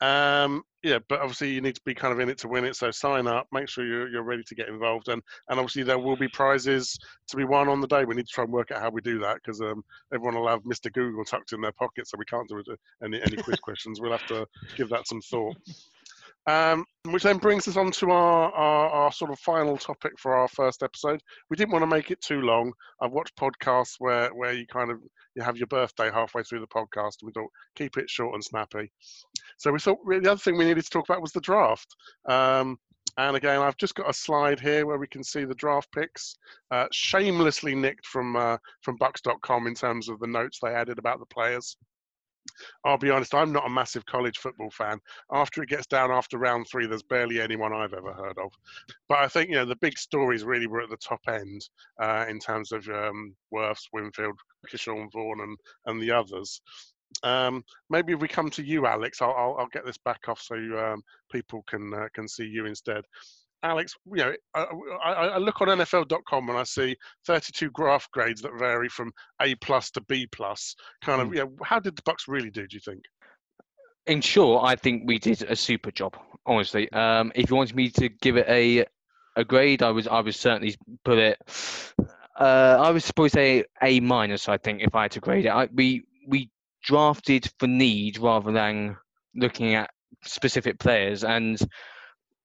Um, 0.00 0.62
yeah, 0.82 0.98
but 1.08 1.20
obviously 1.20 1.50
you 1.50 1.62
need 1.62 1.76
to 1.76 1.80
be 1.86 1.94
kind 1.94 2.12
of 2.12 2.20
in 2.20 2.28
it 2.28 2.36
to 2.38 2.48
win 2.48 2.64
it. 2.64 2.76
So 2.76 2.90
sign 2.90 3.26
up, 3.26 3.46
make 3.52 3.68
sure 3.68 3.86
you're, 3.86 4.08
you're 4.08 4.22
ready 4.22 4.42
to 4.42 4.54
get 4.54 4.68
involved, 4.68 5.08
and 5.08 5.22
and 5.48 5.58
obviously 5.58 5.82
there 5.82 5.98
will 5.98 6.16
be 6.16 6.28
prizes 6.28 6.98
to 7.28 7.36
be 7.36 7.44
won 7.44 7.68
on 7.68 7.80
the 7.80 7.86
day. 7.86 8.04
We 8.04 8.14
need 8.14 8.26
to 8.26 8.32
try 8.32 8.44
and 8.44 8.52
work 8.52 8.70
out 8.70 8.82
how 8.82 8.90
we 8.90 9.00
do 9.00 9.18
that 9.20 9.36
because 9.36 9.60
um, 9.62 9.82
everyone 10.12 10.34
will 10.34 10.48
have 10.48 10.62
Mr. 10.64 10.92
Google 10.92 11.24
tucked 11.24 11.52
in 11.52 11.60
their 11.60 11.72
pocket, 11.72 12.06
so 12.06 12.18
we 12.18 12.26
can't 12.26 12.48
do 12.48 12.62
any 13.02 13.20
any 13.22 13.36
quiz 13.36 13.58
questions. 13.60 14.00
We'll 14.00 14.12
have 14.12 14.26
to 14.26 14.46
give 14.76 14.90
that 14.90 15.08
some 15.08 15.22
thought. 15.22 15.56
Um, 16.46 16.84
which 17.04 17.22
then 17.22 17.38
brings 17.38 17.66
us 17.68 17.78
on 17.78 17.90
to 17.92 18.10
our, 18.10 18.52
our, 18.52 18.88
our, 18.90 19.12
sort 19.12 19.30
of 19.30 19.38
final 19.38 19.78
topic 19.78 20.12
for 20.18 20.36
our 20.36 20.48
first 20.48 20.82
episode. 20.82 21.22
We 21.48 21.56
didn't 21.56 21.72
want 21.72 21.82
to 21.82 21.86
make 21.86 22.10
it 22.10 22.20
too 22.20 22.42
long. 22.42 22.70
I've 23.00 23.12
watched 23.12 23.36
podcasts 23.36 23.94
where, 23.98 24.28
where 24.34 24.52
you 24.52 24.66
kind 24.66 24.90
of 24.90 24.98
you 25.34 25.42
have 25.42 25.56
your 25.56 25.66
birthday 25.68 26.10
halfway 26.10 26.42
through 26.42 26.60
the 26.60 26.66
podcast, 26.66 27.16
and 27.20 27.26
we 27.26 27.32
thought 27.32 27.50
keep 27.76 27.96
it 27.96 28.10
short 28.10 28.34
and 28.34 28.44
snappy. 28.44 28.92
So 29.56 29.72
we 29.72 29.78
thought 29.78 29.98
the 30.06 30.30
other 30.30 30.38
thing 30.38 30.58
we 30.58 30.66
needed 30.66 30.84
to 30.84 30.90
talk 30.90 31.08
about 31.08 31.22
was 31.22 31.32
the 31.32 31.40
draft. 31.40 31.94
Um, 32.28 32.78
and 33.16 33.36
again, 33.36 33.60
I've 33.60 33.76
just 33.76 33.94
got 33.94 34.10
a 34.10 34.14
slide 34.14 34.58
here 34.58 34.86
where 34.86 34.98
we 34.98 35.06
can 35.06 35.22
see 35.22 35.44
the 35.44 35.54
draft 35.54 35.90
picks, 35.92 36.36
uh, 36.70 36.86
shamelessly 36.92 37.74
nicked 37.74 38.06
from 38.06 38.36
uh, 38.36 38.58
from 38.82 38.96
Bucks.com 38.96 39.66
in 39.66 39.74
terms 39.74 40.08
of 40.08 40.18
the 40.20 40.26
notes 40.26 40.58
they 40.60 40.74
added 40.74 40.98
about 40.98 41.20
the 41.20 41.26
players. 41.26 41.76
I'll 42.84 42.98
be 42.98 43.10
honest, 43.10 43.34
I'm 43.34 43.52
not 43.52 43.66
a 43.66 43.70
massive 43.70 44.06
college 44.06 44.38
football 44.38 44.70
fan. 44.70 44.98
After 45.32 45.62
it 45.62 45.68
gets 45.68 45.86
down 45.86 46.10
after 46.10 46.38
round 46.38 46.66
three, 46.70 46.86
there's 46.86 47.02
barely 47.02 47.40
anyone 47.40 47.72
I've 47.72 47.94
ever 47.94 48.12
heard 48.12 48.38
of. 48.38 48.52
But 49.08 49.18
I 49.18 49.28
think 49.28 49.50
you 49.50 49.56
know 49.56 49.64
the 49.64 49.76
big 49.76 49.98
stories 49.98 50.44
really 50.44 50.66
were 50.66 50.82
at 50.82 50.90
the 50.90 50.96
top 50.96 51.20
end 51.28 51.62
uh, 52.00 52.26
in 52.28 52.38
terms 52.38 52.72
of 52.72 52.86
um, 52.88 53.34
Wirfs, 53.52 53.88
Winfield, 53.92 54.38
Ke'Shawn 54.70 55.10
Vaughn, 55.12 55.40
and 55.40 55.56
and 55.86 56.00
the 56.02 56.10
others. 56.10 56.60
Um, 57.22 57.64
maybe 57.90 58.12
if 58.12 58.20
we 58.20 58.28
come 58.28 58.50
to 58.50 58.62
you, 58.64 58.86
Alex, 58.86 59.22
I'll, 59.22 59.34
I'll, 59.36 59.56
I'll 59.60 59.68
get 59.68 59.86
this 59.86 59.98
back 59.98 60.28
off 60.28 60.40
so 60.40 60.56
um, 60.56 61.02
people 61.30 61.62
can 61.66 61.92
uh, 61.94 62.08
can 62.14 62.28
see 62.28 62.44
you 62.44 62.66
instead. 62.66 63.04
Alex, 63.64 63.94
you 64.06 64.16
know, 64.16 64.32
I, 64.54 64.60
I, 65.02 65.26
I, 65.28 65.38
look 65.38 65.60
on 65.62 65.68
NFL.com 65.68 66.50
and 66.50 66.58
I 66.58 66.64
see 66.64 66.94
32 67.26 67.70
graph 67.70 68.06
grades 68.12 68.42
that 68.42 68.52
vary 68.58 68.90
from 68.90 69.10
A 69.40 69.54
plus 69.56 69.90
to 69.92 70.02
B 70.02 70.28
plus. 70.30 70.76
Kind 71.02 71.22
of, 71.22 71.28
mm. 71.28 71.36
you 71.36 71.44
know, 71.44 71.52
how 71.64 71.80
did 71.80 71.96
the 71.96 72.02
Bucks 72.04 72.28
really 72.28 72.50
do? 72.50 72.66
Do 72.66 72.76
you 72.76 72.80
think? 72.84 73.02
In 74.06 74.20
short, 74.20 74.64
I 74.64 74.76
think 74.76 75.04
we 75.06 75.18
did 75.18 75.42
a 75.44 75.56
super 75.56 75.90
job. 75.90 76.14
Honestly, 76.44 76.92
um, 76.92 77.32
if 77.34 77.48
you 77.48 77.56
wanted 77.56 77.74
me 77.74 77.88
to 77.90 78.10
give 78.10 78.36
it 78.36 78.46
a 78.48 78.84
a 79.34 79.44
grade, 79.44 79.82
I 79.82 79.90
was 79.90 80.06
I 80.06 80.20
would 80.20 80.34
certainly 80.34 80.76
put 81.02 81.18
it. 81.18 81.38
Uh, 82.38 82.78
I 82.80 82.90
was 82.90 83.04
supposed 83.04 83.32
to 83.32 83.40
say 83.40 83.64
A 83.82 84.00
minus. 84.00 84.46
I 84.46 84.58
think 84.58 84.82
if 84.82 84.94
I 84.94 85.02
had 85.02 85.12
to 85.12 85.20
grade 85.20 85.46
it, 85.46 85.48
I, 85.48 85.68
we 85.72 86.04
we 86.28 86.50
drafted 86.82 87.50
for 87.58 87.66
need 87.66 88.18
rather 88.18 88.52
than 88.52 88.98
looking 89.34 89.74
at 89.74 89.88
specific 90.22 90.78
players 90.78 91.24
and 91.24 91.58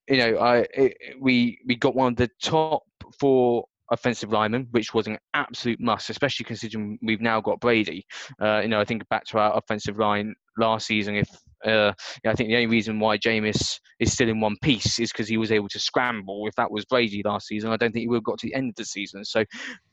you 0.10 0.18
know, 0.18 0.38
I 0.38 0.66
it, 0.74 0.98
we 1.20 1.60
we 1.66 1.76
got 1.76 1.96
one 1.96 2.14
of 2.14 2.18
the 2.18 2.30
top 2.42 2.84
four 3.20 3.66
offensive 3.92 4.32
linemen, 4.32 4.68
which 4.72 4.94
was 4.94 5.08
an 5.08 5.18
absolute 5.34 5.80
must, 5.80 6.10
especially 6.10 6.44
considering 6.44 7.00
we've 7.02 7.22
now 7.22 7.42
got 7.42 7.60
Brady. 7.60 8.06
Uh, 8.42 8.60
you 8.62 8.68
know, 8.68 8.80
I 8.80 8.86
think 8.86 9.08
back 9.10 9.26
to 9.26 9.40
our 9.40 9.58
offensive 9.58 9.98
line 9.98 10.36
last 10.58 10.88
season. 10.88 11.16
If 11.16 11.30
uh, 11.66 11.92
I 12.26 12.34
think 12.34 12.50
the 12.50 12.56
only 12.56 12.68
reason 12.68 13.00
why 13.00 13.18
Jameis 13.18 13.80
is 14.00 14.14
still 14.14 14.30
in 14.30 14.40
one 14.40 14.56
piece 14.62 15.00
is 15.00 15.12
because 15.12 15.28
he 15.28 15.38
was 15.38 15.52
able 15.52 15.68
to 15.70 15.80
scramble. 15.80 16.48
If 16.48 16.56
that 16.56 16.72
was 16.72 16.86
Brady 16.86 17.22
last 17.24 17.48
season, 17.48 17.72
I 17.72 17.78
don't 17.78 17.92
think 17.92 18.04
he 18.04 18.08
would 18.08 18.18
have 18.18 18.24
got 18.24 18.40
to 18.40 18.48
the 18.48 18.56
end 18.56 18.70
of 18.70 18.76
the 18.76 18.86
season. 18.86 19.26
So, 19.26 19.44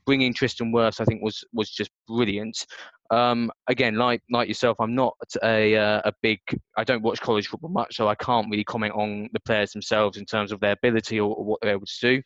bringing 0.05 0.33
Tristan 0.33 0.73
Wirfs, 0.73 1.01
I 1.01 1.05
think, 1.05 1.23
was 1.23 1.45
was 1.53 1.71
just 1.71 1.91
brilliant. 2.07 2.67
Um, 3.11 3.51
again, 3.69 3.97
like 3.97 4.23
like 4.31 4.49
yourself, 4.49 4.77
I'm 4.81 4.95
not 4.95 5.17
a 5.43 5.77
uh, 5.77 6.03
a 6.05 6.13
big. 6.23 6.39
I 6.77 6.85
don't 6.85 7.03
watch 7.03 7.21
college 7.21 7.49
football 7.49 7.71
much, 7.71 7.97
so 7.97 8.09
I 8.09 8.15
can't 8.15 8.49
really 8.51 8.65
comment 8.65 8.95
on 8.95 9.29
the 9.33 9.41
players 9.41 9.73
themselves 9.73 10.17
in 10.17 10.25
terms 10.25 10.53
of 10.53 10.61
their 10.61 10.73
ability 10.73 11.21
or, 11.21 11.35
or 11.35 11.45
what 11.45 11.61
they're 11.61 11.73
able 11.73 11.87
to 11.87 12.01
do. 12.01 12.23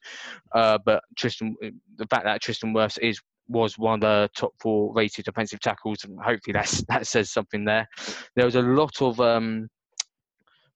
Uh, 0.55 0.79
but 0.85 1.03
Tristan, 1.17 1.57
the 1.97 2.07
fact 2.07 2.25
that 2.25 2.41
Tristan 2.41 2.73
Wirfs 2.73 2.99
is 2.99 3.21
was 3.49 3.77
one 3.79 3.95
of 3.95 4.01
the 4.01 4.31
top 4.37 4.53
four 4.61 4.93
rated 4.95 5.25
defensive 5.25 5.61
tackles, 5.61 6.05
and 6.05 6.19
hopefully 6.21 6.53
that's 6.53 6.83
that 6.89 7.07
says 7.07 7.31
something 7.31 7.65
there. 7.65 7.87
There 8.37 8.47
was 8.47 8.57
a 8.57 8.63
lot 8.63 9.03
of 9.03 9.21
um, 9.21 9.69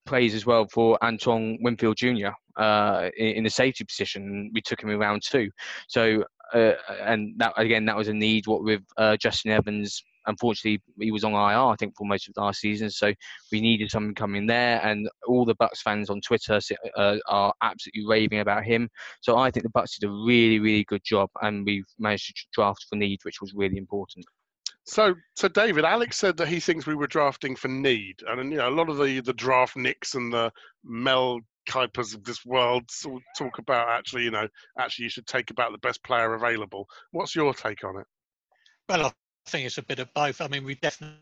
praise 0.05 0.35
as 0.35 0.45
well 0.47 0.67
for 0.73 1.03
Antoine 1.03 1.59
Winfield 1.62 1.97
Jr. 1.97 2.29
Uh, 2.57 3.11
in, 3.17 3.37
in, 3.37 3.45
the 3.45 3.51
safety 3.51 3.85
position. 3.85 4.51
We 4.55 4.61
took 4.61 4.81
him 4.81 4.90
around 4.90 5.23
too. 5.25 5.51
So 5.88 6.23
uh, 6.55 6.75
and 7.03 7.35
that 7.38 7.53
again, 7.57 7.85
that 7.87 7.97
was 7.97 8.09
a 8.09 8.14
need. 8.14 8.47
What 8.47 8.62
with 8.62 8.83
uh, 8.97 9.17
Justin 9.17 9.51
Evans, 9.51 10.03
unfortunately, 10.27 10.81
he 11.01 11.11
was 11.11 11.25
on 11.25 11.33
IR, 11.33 11.38
I 11.38 11.77
think, 11.79 11.97
for 11.97 12.07
most 12.07 12.29
of 12.29 12.35
last 12.37 12.61
season. 12.61 12.90
So 12.90 13.12
we 13.51 13.61
needed 13.61 13.90
someone 13.90 14.14
coming 14.14 14.47
there, 14.47 14.81
and 14.85 15.09
all 15.27 15.45
the 15.45 15.57
Bucks 15.57 15.83
fans 15.83 16.11
on 16.11 16.21
Twitter 16.21 16.61
uh, 16.97 17.17
are 17.29 17.53
absolutely 17.62 18.07
raving 18.07 18.40
about 18.40 18.64
him. 18.64 18.88
So 19.21 19.37
I 19.37 19.51
think 19.51 19.64
the 19.64 19.71
Bucks 19.71 19.99
did 19.99 20.09
a 20.09 20.12
really, 20.12 20.61
really 20.61 20.85
good 20.85 21.03
job, 21.05 21.29
and 21.43 21.67
we've 21.67 21.87
managed 21.99 22.37
to 22.37 22.45
draft 22.53 22.87
for 22.88 22.97
need, 22.97 23.21
which 23.25 23.40
was 23.40 23.53
really 23.55 23.77
important. 23.77 24.25
So, 24.87 25.14
so 25.35 25.49
David, 25.49 25.85
Alex 25.85 26.19
said 26.19 26.37
that 26.37 26.49
he 26.49 26.61
thinks 26.61 26.87
we 26.87 26.95
were 26.95 27.07
drafting 27.07 27.57
for 27.57 27.69
need, 27.69 28.23
and 28.29 28.53
you 28.53 28.59
know 28.59 28.69
a 28.69 28.71
lot 28.71 28.90
of 28.90 28.99
the 28.99 29.21
the 29.21 29.33
draft 29.33 29.77
nicks 29.77 30.14
and 30.14 30.33
the 30.33 30.53
Mel 30.85 31.40
Kipers 31.68 32.14
of 32.14 32.24
this 32.24 32.44
world 32.44 32.85
talk 33.37 33.59
about 33.59 33.88
actually, 33.88 34.24
you 34.24 34.31
know, 34.31 34.48
actually 34.79 35.05
you 35.05 35.11
should 35.11 35.27
take 35.27 35.50
about 35.50 35.72
the 35.72 35.79
best 35.79 36.03
player 36.03 36.35
available. 36.35 36.88
What's 37.12 37.35
your 37.35 37.55
take 37.55 37.85
on 37.85 37.98
it? 38.00 38.07
Well, 38.88 39.07
I 39.07 39.12
think 39.46 39.66
it's 39.66 39.79
a 39.79 39.83
bit 39.83 39.98
of 39.98 40.12
both. 40.14 40.40
I 40.40 40.48
mean, 40.48 40.64
we 40.64 40.74
definitely, 40.77 41.18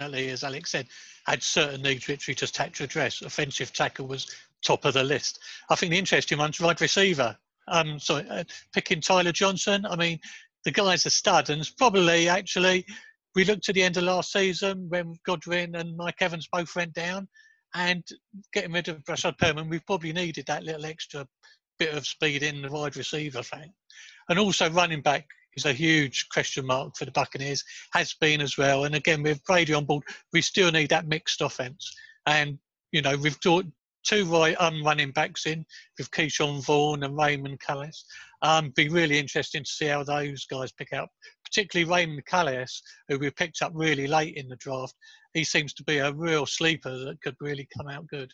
as 0.00 0.44
Alex 0.44 0.70
said, 0.70 0.88
had 1.26 1.42
certain 1.42 1.82
needs 1.82 2.08
which 2.08 2.28
we 2.28 2.34
just 2.34 2.56
had 2.56 2.74
to 2.74 2.84
address. 2.84 3.22
Offensive 3.22 3.72
tackle 3.72 4.06
was 4.06 4.34
top 4.64 4.84
of 4.84 4.94
the 4.94 5.02
list. 5.02 5.40
I 5.70 5.74
think 5.74 5.90
the 5.90 5.98
interesting 5.98 6.38
one's 6.38 6.60
wide 6.60 6.80
receiver. 6.80 7.36
Um, 7.68 7.98
so 7.98 8.16
uh, 8.16 8.44
picking 8.72 9.00
Tyler 9.00 9.32
Johnson. 9.32 9.86
I 9.86 9.96
mean, 9.96 10.18
the 10.64 10.70
guy's 10.70 11.06
a 11.06 11.10
stud, 11.10 11.50
and 11.50 11.60
it's 11.60 11.70
probably 11.70 12.28
actually 12.28 12.86
we 13.34 13.44
looked 13.44 13.68
at 13.68 13.74
the 13.74 13.82
end 13.82 13.96
of 13.96 14.04
last 14.04 14.32
season 14.32 14.88
when 14.88 15.14
Godwin 15.24 15.74
and 15.76 15.96
Mike 15.96 16.20
Evans 16.20 16.48
both 16.52 16.74
went 16.76 16.92
down 16.92 17.28
and 17.74 18.04
getting 18.52 18.72
rid 18.72 18.88
of 18.88 19.04
Breshad 19.04 19.38
Perriman, 19.38 19.70
we've 19.70 19.86
probably 19.86 20.12
needed 20.12 20.46
that 20.46 20.64
little 20.64 20.84
extra 20.84 21.26
bit 21.78 21.94
of 21.94 22.06
speed 22.06 22.42
in 22.42 22.62
the 22.62 22.70
wide 22.70 22.96
receiver 22.96 23.42
thing. 23.42 23.72
And 24.28 24.38
also 24.38 24.70
running 24.70 25.02
back 25.02 25.26
is 25.54 25.64
a 25.64 25.72
huge 25.72 26.28
question 26.30 26.66
mark 26.66 26.96
for 26.96 27.04
the 27.04 27.10
Buccaneers, 27.10 27.64
has 27.92 28.14
been 28.14 28.40
as 28.40 28.56
well. 28.56 28.84
And 28.84 28.94
again, 28.94 29.22
with 29.22 29.44
Brady 29.44 29.74
on 29.74 29.84
board, 29.84 30.04
we 30.32 30.40
still 30.40 30.70
need 30.70 30.90
that 30.90 31.08
mixed 31.08 31.40
offense. 31.40 31.94
And, 32.26 32.58
you 32.92 33.02
know, 33.02 33.16
we've 33.16 33.40
got 33.40 33.64
two 34.04 34.24
right 34.24 34.56
um, 34.60 34.82
running 34.84 35.10
backs 35.12 35.46
in 35.46 35.64
with 35.98 36.10
Ke'Shawn 36.10 36.64
Vaughn 36.64 37.02
and 37.02 37.16
Raymond 37.16 37.60
Calais. 37.60 37.92
Um, 38.42 38.72
be 38.74 38.88
really 38.88 39.18
interesting 39.18 39.62
to 39.62 39.70
see 39.70 39.86
how 39.86 40.02
those 40.02 40.46
guys 40.46 40.72
pick 40.72 40.92
up, 40.92 41.08
particularly 41.44 41.90
Raymond 41.90 42.26
Calais, 42.26 42.66
who 43.08 43.18
we 43.18 43.30
picked 43.30 43.62
up 43.62 43.72
really 43.74 44.08
late 44.08 44.36
in 44.36 44.48
the 44.48 44.56
draft. 44.56 44.94
He 45.32 45.44
seems 45.44 45.72
to 45.74 45.84
be 45.84 45.98
a 45.98 46.12
real 46.12 46.44
sleeper 46.44 46.90
that 47.04 47.20
could 47.22 47.36
really 47.40 47.68
come 47.76 47.88
out 47.88 48.06
good. 48.08 48.30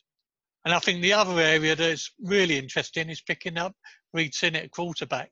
And 0.64 0.74
I 0.74 0.78
think 0.78 1.02
the 1.02 1.12
other 1.12 1.38
area 1.40 1.76
that's 1.76 2.11
really 2.20 2.59
interesting 2.59 3.11
is 3.11 3.20
picking 3.20 3.59
up 3.59 3.74
Reid 4.12 4.34
Sinnett 4.34 4.70
quarterback 4.70 5.30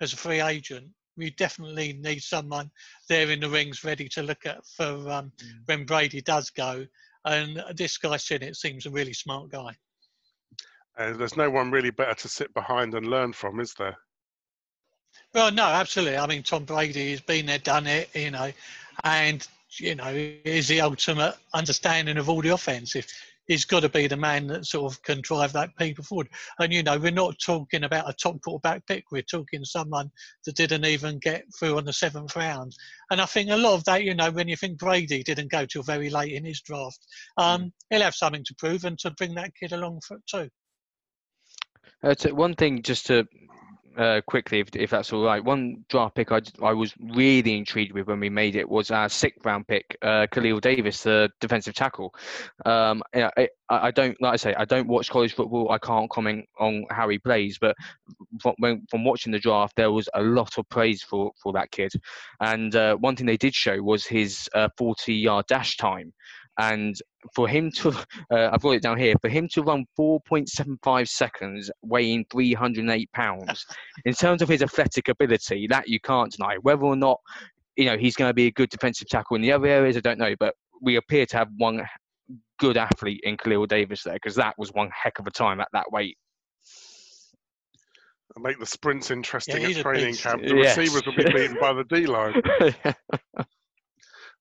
as 0.00 0.12
a 0.12 0.16
free 0.16 0.40
agent. 0.40 0.88
We 1.16 1.30
definitely 1.30 1.94
need 1.94 2.20
someone 2.20 2.70
there 3.08 3.30
in 3.30 3.40
the 3.40 3.48
rings 3.48 3.82
ready 3.82 4.08
to 4.10 4.22
look 4.22 4.46
at 4.46 4.64
for 4.76 4.84
um, 4.84 5.32
mm. 5.42 5.52
when 5.66 5.84
Brady 5.84 6.20
does 6.20 6.50
go. 6.50 6.86
And 7.24 7.62
this 7.74 7.98
guy 7.98 8.16
Sinnett 8.18 8.56
seems 8.56 8.86
a 8.86 8.90
really 8.90 9.12
smart 9.12 9.50
guy. 9.50 9.74
Uh, 10.96 11.12
there's 11.14 11.36
no 11.36 11.50
one 11.50 11.70
really 11.70 11.90
better 11.90 12.14
to 12.14 12.28
sit 12.28 12.52
behind 12.54 12.94
and 12.94 13.06
learn 13.06 13.32
from, 13.32 13.60
is 13.60 13.74
there? 13.74 13.96
Well, 15.38 15.52
no, 15.52 15.66
absolutely. 15.66 16.18
I 16.18 16.26
mean, 16.26 16.42
Tom 16.42 16.64
Brady 16.64 17.12
has 17.12 17.20
been 17.20 17.46
there, 17.46 17.60
done 17.60 17.86
it, 17.86 18.10
you 18.12 18.32
know, 18.32 18.50
and 19.04 19.46
you 19.78 19.94
know, 19.94 20.08
is 20.12 20.66
the 20.66 20.80
ultimate 20.80 21.36
understanding 21.54 22.16
of 22.16 22.28
all 22.28 22.42
the 22.42 22.48
offense. 22.48 22.96
He's 23.46 23.64
got 23.64 23.80
to 23.82 23.88
be 23.88 24.08
the 24.08 24.16
man 24.16 24.48
that 24.48 24.66
sort 24.66 24.92
of 24.92 25.00
can 25.04 25.20
drive 25.20 25.52
that 25.52 25.76
people 25.76 26.02
forward. 26.02 26.30
And 26.58 26.72
you 26.72 26.82
know, 26.82 26.98
we're 26.98 27.12
not 27.12 27.38
talking 27.38 27.84
about 27.84 28.10
a 28.10 28.14
top 28.14 28.42
quarterback 28.42 28.84
pick. 28.88 29.04
We're 29.12 29.22
talking 29.22 29.64
someone 29.64 30.10
that 30.44 30.56
didn't 30.56 30.84
even 30.84 31.20
get 31.20 31.44
through 31.56 31.78
on 31.78 31.84
the 31.84 31.92
seventh 31.92 32.34
round. 32.34 32.74
And 33.12 33.20
I 33.20 33.26
think 33.26 33.50
a 33.50 33.56
lot 33.56 33.74
of 33.74 33.84
that, 33.84 34.02
you 34.02 34.16
know, 34.16 34.32
when 34.32 34.48
you 34.48 34.56
think 34.56 34.76
Brady 34.76 35.22
didn't 35.22 35.52
go 35.52 35.66
till 35.66 35.84
very 35.84 36.10
late 36.10 36.32
in 36.32 36.44
his 36.44 36.62
draft, 36.62 36.98
um, 37.36 37.62
mm. 37.62 37.72
he'll 37.90 38.02
have 38.02 38.16
something 38.16 38.42
to 38.42 38.54
prove 38.56 38.84
and 38.84 38.98
to 38.98 39.12
bring 39.12 39.36
that 39.36 39.54
kid 39.54 39.70
along 39.70 40.00
for 40.04 40.16
it 40.16 40.22
too. 40.28 40.50
Uh, 42.02 42.14
so 42.18 42.34
one 42.34 42.54
thing 42.54 42.82
just 42.82 43.06
to 43.06 43.24
uh, 43.98 44.20
quickly, 44.26 44.60
if, 44.60 44.68
if 44.74 44.90
that's 44.90 45.12
all 45.12 45.24
right. 45.24 45.44
One 45.44 45.84
draft 45.88 46.14
pick 46.14 46.30
I, 46.30 46.40
I 46.62 46.72
was 46.72 46.94
really 46.98 47.56
intrigued 47.56 47.92
with 47.92 48.06
when 48.06 48.20
we 48.20 48.30
made 48.30 48.54
it 48.54 48.68
was 48.68 48.90
our 48.90 49.08
sixth 49.08 49.44
round 49.44 49.66
pick, 49.66 49.98
uh, 50.02 50.26
Khalil 50.30 50.60
Davis, 50.60 51.02
the 51.02 51.30
defensive 51.40 51.74
tackle. 51.74 52.14
Um, 52.64 53.02
I, 53.14 53.48
I, 53.68 53.90
don't, 53.90 54.16
like 54.20 54.34
I 54.34 54.36
say, 54.36 54.54
I 54.54 54.64
don't 54.64 54.86
watch 54.86 55.10
college 55.10 55.34
football. 55.34 55.70
I 55.70 55.78
can't 55.78 56.08
comment 56.10 56.46
on 56.58 56.86
how 56.90 57.08
he 57.08 57.18
plays, 57.18 57.58
but 57.58 57.76
from, 58.40 58.54
when, 58.58 58.86
from 58.88 59.04
watching 59.04 59.32
the 59.32 59.40
draft, 59.40 59.74
there 59.76 59.90
was 59.90 60.08
a 60.14 60.22
lot 60.22 60.56
of 60.58 60.68
praise 60.68 61.02
for, 61.02 61.32
for 61.42 61.52
that 61.54 61.70
kid. 61.72 61.92
And 62.40 62.74
uh, 62.76 62.96
one 62.96 63.16
thing 63.16 63.26
they 63.26 63.36
did 63.36 63.54
show 63.54 63.82
was 63.82 64.06
his 64.06 64.48
uh, 64.54 64.68
40 64.78 65.12
yard 65.12 65.46
dash 65.48 65.76
time 65.76 66.12
and 66.58 66.96
for 67.34 67.48
him 67.48 67.70
to, 67.72 67.88
uh, 68.32 68.50
I've 68.52 68.62
got 68.62 68.70
it 68.70 68.82
down 68.82 68.98
here, 68.98 69.14
for 69.20 69.28
him 69.28 69.48
to 69.52 69.62
run 69.62 69.86
4.75 69.98 71.08
seconds, 71.08 71.70
weighing 71.82 72.24
308 72.30 73.10
pounds, 73.12 73.64
in 74.04 74.12
terms 74.14 74.42
of 74.42 74.48
his 74.48 74.62
athletic 74.62 75.08
ability, 75.08 75.66
that 75.68 75.88
you 75.88 76.00
can't 76.00 76.32
deny. 76.32 76.56
Whether 76.62 76.84
or 76.84 76.96
not, 76.96 77.18
you 77.76 77.86
know, 77.86 77.96
he's 77.96 78.16
going 78.16 78.28
to 78.30 78.34
be 78.34 78.46
a 78.46 78.52
good 78.52 78.70
defensive 78.70 79.08
tackle 79.08 79.36
in 79.36 79.42
the 79.42 79.52
other 79.52 79.66
areas, 79.66 79.96
I 79.96 80.00
don't 80.00 80.18
know, 80.18 80.34
but 80.38 80.54
we 80.82 80.96
appear 80.96 81.26
to 81.26 81.36
have 81.36 81.48
one 81.56 81.82
good 82.58 82.76
athlete 82.76 83.20
in 83.22 83.36
Khalil 83.36 83.66
Davis 83.66 84.02
there 84.02 84.14
because 84.14 84.34
that 84.34 84.54
was 84.58 84.72
one 84.72 84.90
heck 84.92 85.18
of 85.18 85.26
a 85.26 85.30
time 85.30 85.60
at 85.60 85.68
that 85.72 85.90
weight. 85.92 86.16
Make 88.36 88.60
the 88.60 88.66
sprints 88.66 89.10
interesting 89.10 89.62
Yeah, 89.62 89.68
at 89.68 89.76
training 89.82 90.10
beast. 90.12 90.22
camp. 90.22 90.46
The 90.46 90.54
Yes. 90.54 90.76
receivers 90.76 91.04
will 91.04 91.14
be 91.14 91.24
beaten 91.24 91.56
by 91.58 91.72
the 91.72 91.84
D 91.84 92.06
line. 92.06 92.34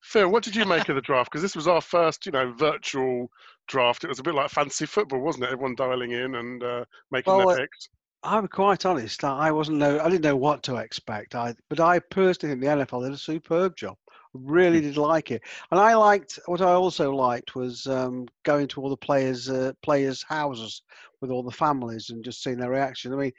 Phil, 0.08 0.30
what 0.30 0.44
did 0.44 0.56
you 0.56 0.66
make 0.66 0.88
of 0.88 0.96
the 0.96 1.02
draft? 1.02 1.30
Because 1.30 1.42
this 1.42 1.56
was 1.56 1.68
our 1.68 1.82
first, 1.82 2.26
you 2.26 2.32
know, 2.32 2.54
virtual 2.54 3.30
draft. 3.68 4.06
It 4.06 4.08
was 4.08 4.20
a 4.20 4.24
bit 4.24 4.36
like 4.36 4.50
fantasy 4.50 4.86
football, 4.86 5.20
wasn't 5.20 5.44
it? 5.46 5.52
Everyone 5.52 5.76
dialing 5.76 6.12
in 6.12 6.36
and 6.36 6.64
uh, 6.64 6.86
making 7.12 7.36
Well, 7.36 7.38
their 7.38 7.48
uh, 7.50 7.58
picks. 7.58 7.90
I'm 8.24 8.48
quite 8.48 8.86
honest. 8.86 9.24
I 9.24 9.48
I 9.50 9.52
wasn't 9.52 9.78
know. 9.80 10.00
I 10.00 10.10
didn't 10.10 10.24
know 10.24 10.36
what 10.38 10.64
to 10.64 10.78
expect. 10.78 11.36
I, 11.36 11.56
but 11.70 11.80
I 11.80 12.00
personally 12.00 12.54
think 12.54 12.62
the 12.64 12.86
NFL 12.86 13.04
did 13.04 13.14
a 13.14 13.18
superb 13.18 13.76
job. 13.78 13.98
Really 14.34 14.82
did 14.82 14.98
like 14.98 15.32
it, 15.32 15.42
and 15.72 15.80
I 15.80 15.96
liked 15.96 16.40
what 16.48 16.62
I 16.62 16.74
also 16.74 17.14
liked 17.16 17.56
was 17.56 17.88
um, 17.88 18.28
going 18.44 18.68
to 18.70 18.82
all 18.82 18.90
the 18.90 18.98
players' 18.98 19.50
uh, 19.50 19.74
players' 19.84 20.24
houses 20.24 20.84
with 21.22 21.32
all 21.32 21.44
the 21.44 21.52
families 21.52 22.10
and 22.12 22.24
just 22.24 22.44
seeing 22.44 22.58
their 22.60 22.70
reaction. 22.72 23.14
I 23.14 23.18
mean, 23.18 23.32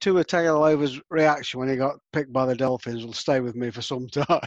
Tua 0.00 0.24
Tagovailoa's 0.24 1.00
reaction 1.10 1.60
when 1.60 1.68
he 1.68 1.76
got 1.76 1.96
picked 2.12 2.32
by 2.32 2.46
the 2.46 2.54
Dolphins 2.54 3.04
will 3.04 3.12
stay 3.12 3.40
with 3.40 3.54
me 3.54 3.70
for 3.70 3.82
some 3.82 4.08
time. 4.12 4.40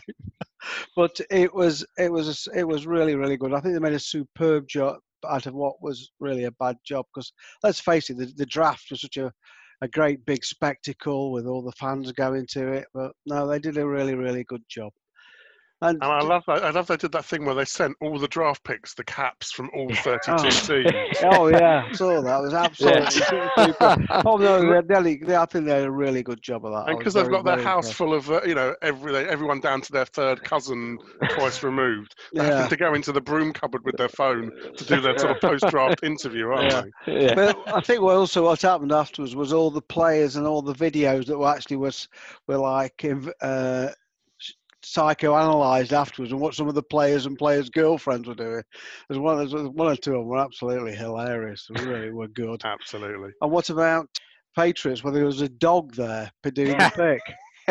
but 0.96 1.20
it 1.30 1.54
was 1.54 1.86
it 1.98 2.12
was 2.12 2.48
it 2.56 2.68
was 2.68 2.86
really 2.86 3.16
really 3.16 3.38
good. 3.38 3.54
I 3.54 3.60
think 3.60 3.74
they 3.74 3.80
made 3.80 3.94
a 3.94 4.00
superb 4.00 4.68
job 4.68 4.98
out 5.28 5.48
of 5.48 5.54
what 5.54 5.82
was 5.82 6.12
really 6.20 6.46
a 6.46 6.52
bad 6.52 6.78
job 6.86 7.06
because 7.14 7.34
let's 7.64 7.80
face 7.80 8.10
it, 8.10 8.18
the, 8.18 8.32
the 8.38 8.46
draft 8.46 8.88
was 8.90 9.02
such 9.02 9.18
a 9.18 9.32
a 9.82 9.88
great 9.88 10.26
big 10.26 10.44
spectacle 10.44 11.32
with 11.32 11.46
all 11.46 11.62
the 11.62 11.72
fans 11.74 12.12
going 12.12 12.46
to 12.48 12.68
it. 12.74 12.86
But 12.94 13.14
no, 13.26 13.48
they 13.48 13.60
did 13.60 13.78
a 13.78 13.88
really, 13.88 14.16
really 14.16 14.44
good 14.44 14.64
job. 14.70 14.92
And, 15.82 15.96
And 16.04 16.12
I 16.12 16.20
j- 16.20 16.28
love 16.28 16.44
that. 16.48 16.64
I 16.64 16.72
love 16.72 16.88
they 16.88 16.98
did 16.98 17.14
that 17.14 17.24
thing 17.24 17.46
where 17.46 17.56
they 17.56 17.64
sent 17.64 17.96
all 18.02 18.20
the 18.20 18.28
draft 18.28 18.64
picks, 18.66 18.94
the 18.94 19.04
caps 19.06 19.50
from 19.52 19.70
all 19.74 19.88
32 19.94 20.32
Oh. 20.32 20.38
teams. 20.50 21.18
oh 21.24 21.48
yeah, 21.48 21.86
I 21.90 21.94
saw 21.94 22.22
that. 22.22 22.40
It 22.40 22.42
was 22.44 22.54
absolutely 22.54 23.12
super. 23.12 23.96
Oh 24.26 24.36
no, 24.36 24.82
they, 24.82 25.02
they, 25.02 25.16
they, 25.18 25.36
I 25.38 25.46
think 25.46 25.66
they 25.66 25.76
did 25.76 25.86
a 25.86 25.92
really 25.92 26.22
good 26.22 26.42
job 26.42 26.66
of 26.66 26.74
that. 26.74 26.90
And 26.90 26.98
because 27.00 27.14
they've 27.14 27.30
got 27.30 27.46
their 27.46 27.58
house 27.62 27.86
impressed. 27.86 27.94
full 27.98 28.14
of, 28.14 28.30
uh, 28.30 28.42
you 28.46 28.56
know, 28.56 28.76
every, 28.82 29.16
everyone 29.16 29.62
down 29.62 29.80
to 29.82 29.92
their 29.94 30.06
third 30.06 30.44
cousin 30.44 30.98
twice 31.30 31.64
removed, 31.64 32.16
they're 32.34 32.46
Yeah. 32.46 32.56
having 32.56 32.70
to 32.72 32.76
go 32.78 32.94
into 32.94 33.12
the 33.14 33.22
broom 33.22 33.54
cupboard 33.54 33.86
with 33.86 33.96
their 33.96 34.10
phone 34.10 34.52
to 34.76 34.84
do 34.86 35.00
their 35.00 35.18
sort 35.18 35.32
of 35.38 35.42
post-draft 35.42 36.04
interview, 36.04 36.48
aren't 36.50 36.72
Yeah. 36.74 36.84
they? 37.06 37.26
yeah. 37.28 37.36
But 37.36 37.58
I 37.74 37.80
think 37.80 38.02
what 38.02 38.16
also 38.18 38.44
what 38.44 38.62
happened 38.62 38.92
afterwards 38.92 39.34
was 39.36 39.54
all 39.54 39.72
the 39.72 39.82
players 39.82 40.36
and 40.36 40.46
all 40.46 40.62
the 40.62 40.74
videos 40.74 41.26
that 41.28 41.38
were 41.38 41.50
actually 41.50 41.78
was 41.78 42.10
were 42.48 42.58
like 42.58 43.06
uh, 43.42 43.88
psychoanalyzed 44.84 45.92
afterwards 45.92 46.32
and 46.32 46.42
what 46.42 46.54
some 46.54 46.68
of 46.68 46.76
the 46.76 46.84
players 46.84 47.26
and 47.26 47.38
players' 47.38 47.70
girlfriends 47.70 48.28
were 48.28 48.36
doing. 48.36 48.64
There's 49.08 49.20
one, 49.20 49.38
there's 49.38 49.54
one 49.54 49.88
or 49.88 49.96
two 49.96 50.16
of 50.16 50.22
them 50.22 50.28
were 50.28 50.38
absolutely 50.38 50.96
hilarious. 50.96 51.68
They 51.74 51.86
really 51.86 52.12
were 52.12 52.28
good. 52.28 52.62
Absolutely. 52.64 53.32
And 53.42 53.52
what 53.52 53.70
about 53.70 54.08
Patriots 54.56 55.04
where 55.04 55.14
there 55.14 55.26
was 55.26 55.42
a 55.42 55.50
dog 55.50 55.96
there 55.96 56.32
p- 56.44 56.52
doing 56.52 56.78
the 56.78 56.92
pick? 56.96 57.22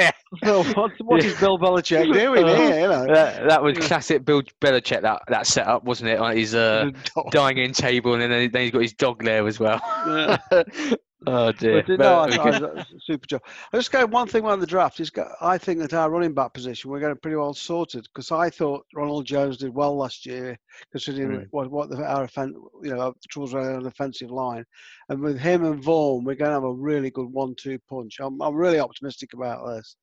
So 0.45 0.63
what, 0.75 0.93
what 1.01 1.25
is 1.25 1.35
Bill 1.41 1.59
Belichick 1.59 2.13
doing 2.13 2.47
here? 2.47 2.81
You 2.83 2.89
know? 2.89 3.07
That, 3.07 3.49
that 3.49 3.63
was 3.63 3.79
classic 3.79 4.25
Bill 4.25 4.43
Belichick. 4.61 5.03
That 5.03 5.23
that 5.27 5.47
setup, 5.47 5.83
wasn't 5.83 6.11
it? 6.11 6.21
Like 6.21 6.37
his 6.37 6.55
uh, 6.55 6.91
The 7.17 7.25
dining 7.33 7.65
in 7.65 7.73
table, 7.73 8.13
and 8.13 8.23
then 8.23 8.51
then 8.53 8.63
he's 8.63 8.71
got 8.71 8.83
his 8.83 8.93
dog 8.93 9.25
there 9.25 9.47
as 9.47 9.59
well. 9.59 9.81
Yeah. 10.07 10.37
oh 11.27 11.53
dear. 11.53 11.83
But, 11.87 11.93
uh, 11.93 11.97
no, 11.97 12.19
I, 12.21 12.25
I, 12.27 12.51
could- 12.59 12.77
that's 12.77 12.93
a 12.93 13.01
super 13.01 13.27
job. 13.27 13.43
I 13.73 13.77
just 13.77 13.91
go 13.91 14.07
one 14.07 14.29
thing 14.29 14.45
about 14.45 14.61
the 14.61 14.67
draft 14.67 15.01
is 15.01 15.11
I 15.41 15.59
think 15.59 15.81
that 15.81 15.93
our 15.95 16.11
running 16.11 16.33
back 16.35 16.55
position 16.55 16.91
we're 16.91 17.01
getting 17.01 17.17
pretty 17.17 17.37
well 17.37 17.55
sorted 17.55 18.05
because 18.05 18.31
I 18.31 18.51
thought 18.51 18.87
Ronald 18.95 19.27
Jones 19.27 19.57
did 19.57 19.75
well 19.75 19.97
last 19.97 20.25
year 20.27 20.57
considering 20.93 21.31
Mm. 21.41 21.47
what 21.51 21.71
what 21.71 21.91
the, 21.91 21.97
our 22.05 22.25
offen- 22.25 22.55
you 22.83 22.95
know 22.95 23.11
the 23.21 23.29
troubles 23.29 23.55
around 23.55 23.83
the 23.83 23.89
offensive 23.89 24.31
line, 24.31 24.65
and 25.09 25.21
with 25.21 25.39
him 25.39 25.65
and 25.65 25.83
Vaughn 25.83 26.25
we're 26.25 26.35
going 26.35 26.51
to 26.51 26.55
have 26.55 26.65
a 26.65 26.73
really 26.73 27.11
good 27.11 27.29
one-two 27.33 27.79
punch. 27.89 28.19
I'm 28.21 28.41
I'm 28.41 28.55
really 28.55 28.79
optimistic 28.81 29.33
about 29.35 29.67
this. 29.67 29.97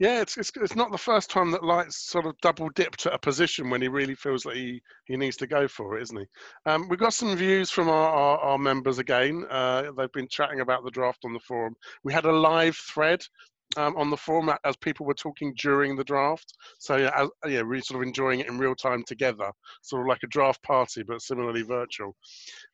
Yeah, 0.00 0.22
it's, 0.22 0.38
it's 0.38 0.50
it's 0.56 0.74
not 0.74 0.90
the 0.90 0.96
first 0.96 1.28
time 1.28 1.50
that 1.50 1.62
Licht's 1.62 2.08
sort 2.08 2.24
of 2.24 2.34
double 2.40 2.70
dipped 2.70 3.04
at 3.04 3.12
a 3.12 3.18
position 3.18 3.68
when 3.68 3.82
he 3.82 3.88
really 3.88 4.14
feels 4.14 4.42
that 4.44 4.56
he, 4.56 4.80
he 5.04 5.14
needs 5.14 5.36
to 5.36 5.46
go 5.46 5.68
for 5.68 5.98
it, 5.98 6.02
isn't 6.04 6.16
he? 6.16 6.24
Um, 6.64 6.88
we've 6.88 6.98
got 6.98 7.12
some 7.12 7.36
views 7.36 7.70
from 7.70 7.90
our, 7.90 8.08
our, 8.08 8.38
our 8.38 8.58
members 8.58 8.98
again. 8.98 9.44
Uh, 9.50 9.92
they've 9.98 10.10
been 10.12 10.26
chatting 10.26 10.60
about 10.60 10.84
the 10.84 10.90
draft 10.90 11.18
on 11.26 11.34
the 11.34 11.40
forum. 11.40 11.74
We 12.02 12.14
had 12.14 12.24
a 12.24 12.32
live 12.32 12.78
thread 12.78 13.20
um, 13.76 13.96
on 13.96 14.10
the 14.10 14.16
forum 14.16 14.48
a- 14.48 14.58
as 14.64 14.76
people 14.76 15.06
were 15.06 15.14
talking 15.14 15.54
during 15.58 15.96
the 15.96 16.04
draft. 16.04 16.52
So 16.78 16.96
yeah, 16.96 17.10
as, 17.16 17.28
yeah, 17.46 17.62
really 17.64 17.82
sort 17.82 18.02
of 18.02 18.06
enjoying 18.06 18.40
it 18.40 18.48
in 18.48 18.58
real 18.58 18.74
time 18.74 19.04
together, 19.06 19.50
sort 19.82 20.02
of 20.02 20.08
like 20.08 20.22
a 20.24 20.28
draft 20.28 20.62
party, 20.62 21.02
but 21.02 21.22
similarly 21.22 21.62
virtual. 21.62 22.16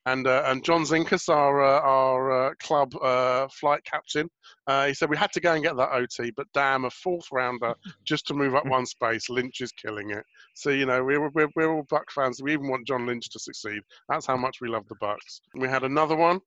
And 0.07 0.27
uh, 0.27 0.45
and 0.47 0.65
John 0.65 0.85
Zinkus, 0.85 1.29
our 1.29 1.63
uh, 1.63 1.81
our 1.81 2.47
uh, 2.49 2.55
club 2.61 2.95
uh, 3.03 3.49
flight 3.49 3.83
captain, 3.85 4.29
uh, 4.67 4.87
he 4.87 4.95
said 4.95 5.11
we 5.11 5.17
had 5.17 5.33
to 5.33 5.41
go 5.41 5.55
and 5.55 5.65
get 5.65 5.77
that 5.77 5.93
OT, 5.93 6.31
but 6.37 6.47
damn, 6.55 6.85
a 6.85 6.91
fourth 6.91 7.27
rounder 7.33 7.75
just 8.05 8.27
to 8.29 8.35
move 8.35 8.55
up 8.55 8.67
one 8.67 8.87
space. 8.87 9.29
Lynch 9.29 9.61
is 9.61 9.73
killing 9.73 10.11
it. 10.11 10.25
So 10.55 10.71
you 10.71 10.87
know 10.87 11.05
we're 11.05 11.29
we're, 11.31 11.49
we're 11.57 11.73
all 11.73 11.87
Buck 11.91 12.11
fans. 12.11 12.41
We 12.43 12.53
even 12.53 12.69
want 12.69 12.87
John 12.87 13.07
Lynch 13.07 13.29
to 13.31 13.39
succeed. 13.39 13.83
That's 14.09 14.27
how 14.27 14.37
much 14.37 14.59
we 14.61 14.69
love 14.69 14.85
the 14.89 14.97
Bucks. 15.01 15.41
We 15.55 15.69
had 15.69 15.85
another 15.85 16.17
one. 16.17 16.41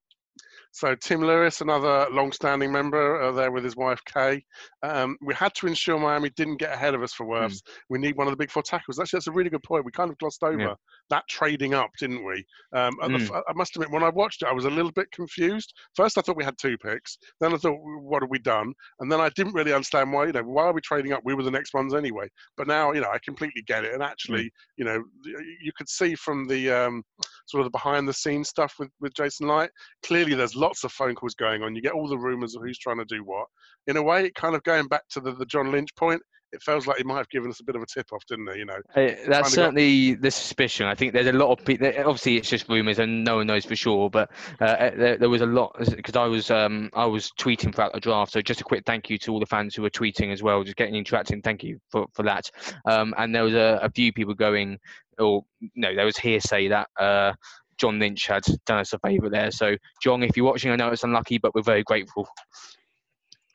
So 0.71 0.95
Tim 0.95 1.21
Lewis, 1.21 1.61
another 1.61 2.07
long-standing 2.11 2.71
member, 2.71 3.21
uh, 3.21 3.31
there 3.31 3.51
with 3.51 3.63
his 3.63 3.75
wife 3.75 3.99
Kay. 4.05 4.43
Um, 4.83 5.17
we 5.21 5.33
had 5.33 5.53
to 5.55 5.67
ensure 5.67 5.99
Miami 5.99 6.29
didn't 6.31 6.57
get 6.57 6.71
ahead 6.71 6.93
of 6.93 7.01
us 7.01 7.11
for 7.13 7.25
Wirfs. 7.25 7.61
We 7.89 7.97
need 7.97 8.15
one 8.15 8.27
of 8.27 8.31
the 8.31 8.37
big 8.37 8.51
four 8.51 8.61
tackles. 8.63 8.99
Actually, 8.99 9.17
that's 9.17 9.27
a 9.27 9.31
really 9.31 9.49
good 9.49 9.63
point. 9.63 9.83
We 9.83 9.91
kind 9.91 10.11
of 10.11 10.17
glossed 10.19 10.43
over 10.43 10.59
Yeah. 10.59 10.73
that 11.09 11.27
trading 11.27 11.73
up, 11.73 11.89
didn't 11.99 12.23
we? 12.23 12.45
Um, 12.73 12.95
at 13.01 13.11
the 13.11 13.17
Mm. 13.17 13.35
f- 13.35 13.43
I 13.47 13.53
must 13.53 13.75
admit, 13.75 13.89
when 13.89 14.03
I 14.03 14.09
watched 14.09 14.43
it, 14.43 14.47
I 14.47 14.53
was 14.53 14.65
a 14.65 14.69
little 14.69 14.91
bit 14.91 15.11
confused. 15.11 15.73
First, 15.95 16.17
I 16.17 16.21
thought 16.21 16.37
we 16.37 16.43
had 16.45 16.57
two 16.59 16.77
picks. 16.77 17.17
Then 17.41 17.53
I 17.53 17.57
thought, 17.57 17.77
what 17.81 18.21
have 18.21 18.29
we 18.29 18.39
done? 18.39 18.71
And 18.99 19.11
then 19.11 19.19
I 19.19 19.29
didn't 19.29 19.53
really 19.53 19.73
understand 19.73 20.13
why. 20.13 20.27
You 20.27 20.33
know, 20.33 20.43
why 20.43 20.65
are 20.65 20.73
we 20.73 20.81
trading 20.81 21.13
up? 21.13 21.21
We 21.25 21.33
were 21.33 21.43
the 21.43 21.51
next 21.51 21.73
ones 21.73 21.95
anyway. 21.95 22.29
But 22.57 22.67
now, 22.67 22.91
you 22.91 23.01
know, 23.01 23.09
I 23.09 23.17
completely 23.25 23.63
get 23.63 23.85
it. 23.85 23.93
And 23.93 24.03
actually, 24.03 24.51
you 24.77 24.85
know, 24.85 25.03
you 25.25 25.71
could 25.75 25.89
see 25.89 26.13
from 26.13 26.47
the 26.47 26.69
um, 26.69 27.03
sort 27.47 27.61
of 27.61 27.65
the 27.65 27.71
behind-the-scenes 27.71 28.47
stuff 28.47 28.75
with 28.77 28.91
with 28.99 29.13
Jason 29.15 29.47
Licht. 29.47 29.73
Clearly, 30.03 30.35
there's 30.35 30.55
lots 30.59 30.83
of 30.83 30.91
phone 30.91 31.15
calls 31.15 31.35
going 31.35 31.63
on. 31.63 31.75
You 31.75 31.81
get 31.81 31.93
all 31.93 32.07
the 32.07 32.17
rumors 32.17 32.55
of 32.55 32.61
who's 32.61 32.77
trying 32.77 32.97
to 32.97 33.05
do 33.05 33.23
what. 33.23 33.47
In 33.87 33.97
a 33.97 34.03
way, 34.03 34.29
kind 34.35 34.55
of 34.55 34.63
going 34.63 34.87
back 34.87 35.03
to 35.11 35.19
the, 35.19 35.33
the 35.33 35.45
John 35.45 35.71
Lynch 35.71 35.95
point, 35.95 36.21
it 36.51 36.63
feels 36.63 36.87
like 36.87 36.97
he 36.97 37.03
might 37.03 37.17
have 37.17 37.29
given 37.29 37.51
us 37.51 37.59
a 37.59 37.63
bit 37.63 37.75
of 37.75 37.83
a 37.83 37.85
tip-off, 37.85 38.23
didn't 38.27 38.51
he? 38.51 38.57
You 38.59 38.65
know, 38.65 38.79
Uh, 38.95 39.07
got- 39.09 39.17
that's 39.27 39.51
certainly 39.53 40.15
the 40.15 40.31
suspicion. 40.31 40.87
I 40.87 40.95
think 40.95 41.13
there's 41.13 41.27
a 41.27 41.31
lot 41.31 41.51
of 41.51 41.63
people. 41.63 41.87
Obviously, 41.87 42.37
it's 42.37 42.49
just 42.49 42.67
rumours 42.67 42.97
and 42.97 43.23
no 43.23 43.35
one 43.37 43.45
knows 43.45 43.65
for 43.65 43.75
sure. 43.75 44.09
But 44.09 44.31
uh, 44.59 44.89
there, 44.97 45.17
there 45.17 45.29
was 45.29 45.41
a 45.41 45.45
lot 45.45 45.75
because 45.95 46.15
I 46.15 46.25
was 46.25 46.49
um, 46.49 46.89
I 46.95 47.05
was 47.05 47.31
tweeting 47.39 47.73
throughout 47.75 47.93
the 47.93 47.99
draft. 47.99 48.31
So 48.31 48.41
just 48.41 48.61
a 48.61 48.63
quick 48.63 48.83
thank 48.87 49.11
you 49.11 49.19
to 49.19 49.31
all 49.31 49.39
the 49.39 49.45
fans 49.45 49.75
who 49.75 49.83
were 49.83 49.91
tweeting 49.91 50.33
as 50.33 50.41
well, 50.41 50.63
just 50.63 50.75
getting 50.75 50.95
interacting. 50.95 51.43
Thank 51.43 51.63
you 51.63 51.79
for 51.91 52.07
for 52.13 52.23
that. 52.23 52.49
Um, 52.85 53.13
and 53.19 53.33
there 53.35 53.43
was 53.43 53.53
a, 53.53 53.79
a 53.83 53.89
few 53.91 54.11
people 54.11 54.33
going, 54.33 54.79
or 55.19 55.43
no, 55.75 55.93
there 55.93 56.05
was 56.05 56.17
hearsay 56.17 56.69
that. 56.69 56.89
Uh, 56.99 57.33
John 57.79 57.99
Lynch 57.99 58.27
had 58.27 58.43
done 58.65 58.79
us 58.79 58.93
a 58.93 58.99
favour 58.99 59.29
there. 59.29 59.51
So, 59.51 59.75
John, 60.01 60.23
if 60.23 60.35
you're 60.35 60.45
watching, 60.45 60.71
I 60.71 60.75
know 60.75 60.89
it's 60.89 61.03
unlucky, 61.03 61.37
but 61.37 61.55
we're 61.55 61.61
very 61.61 61.83
grateful. 61.83 62.27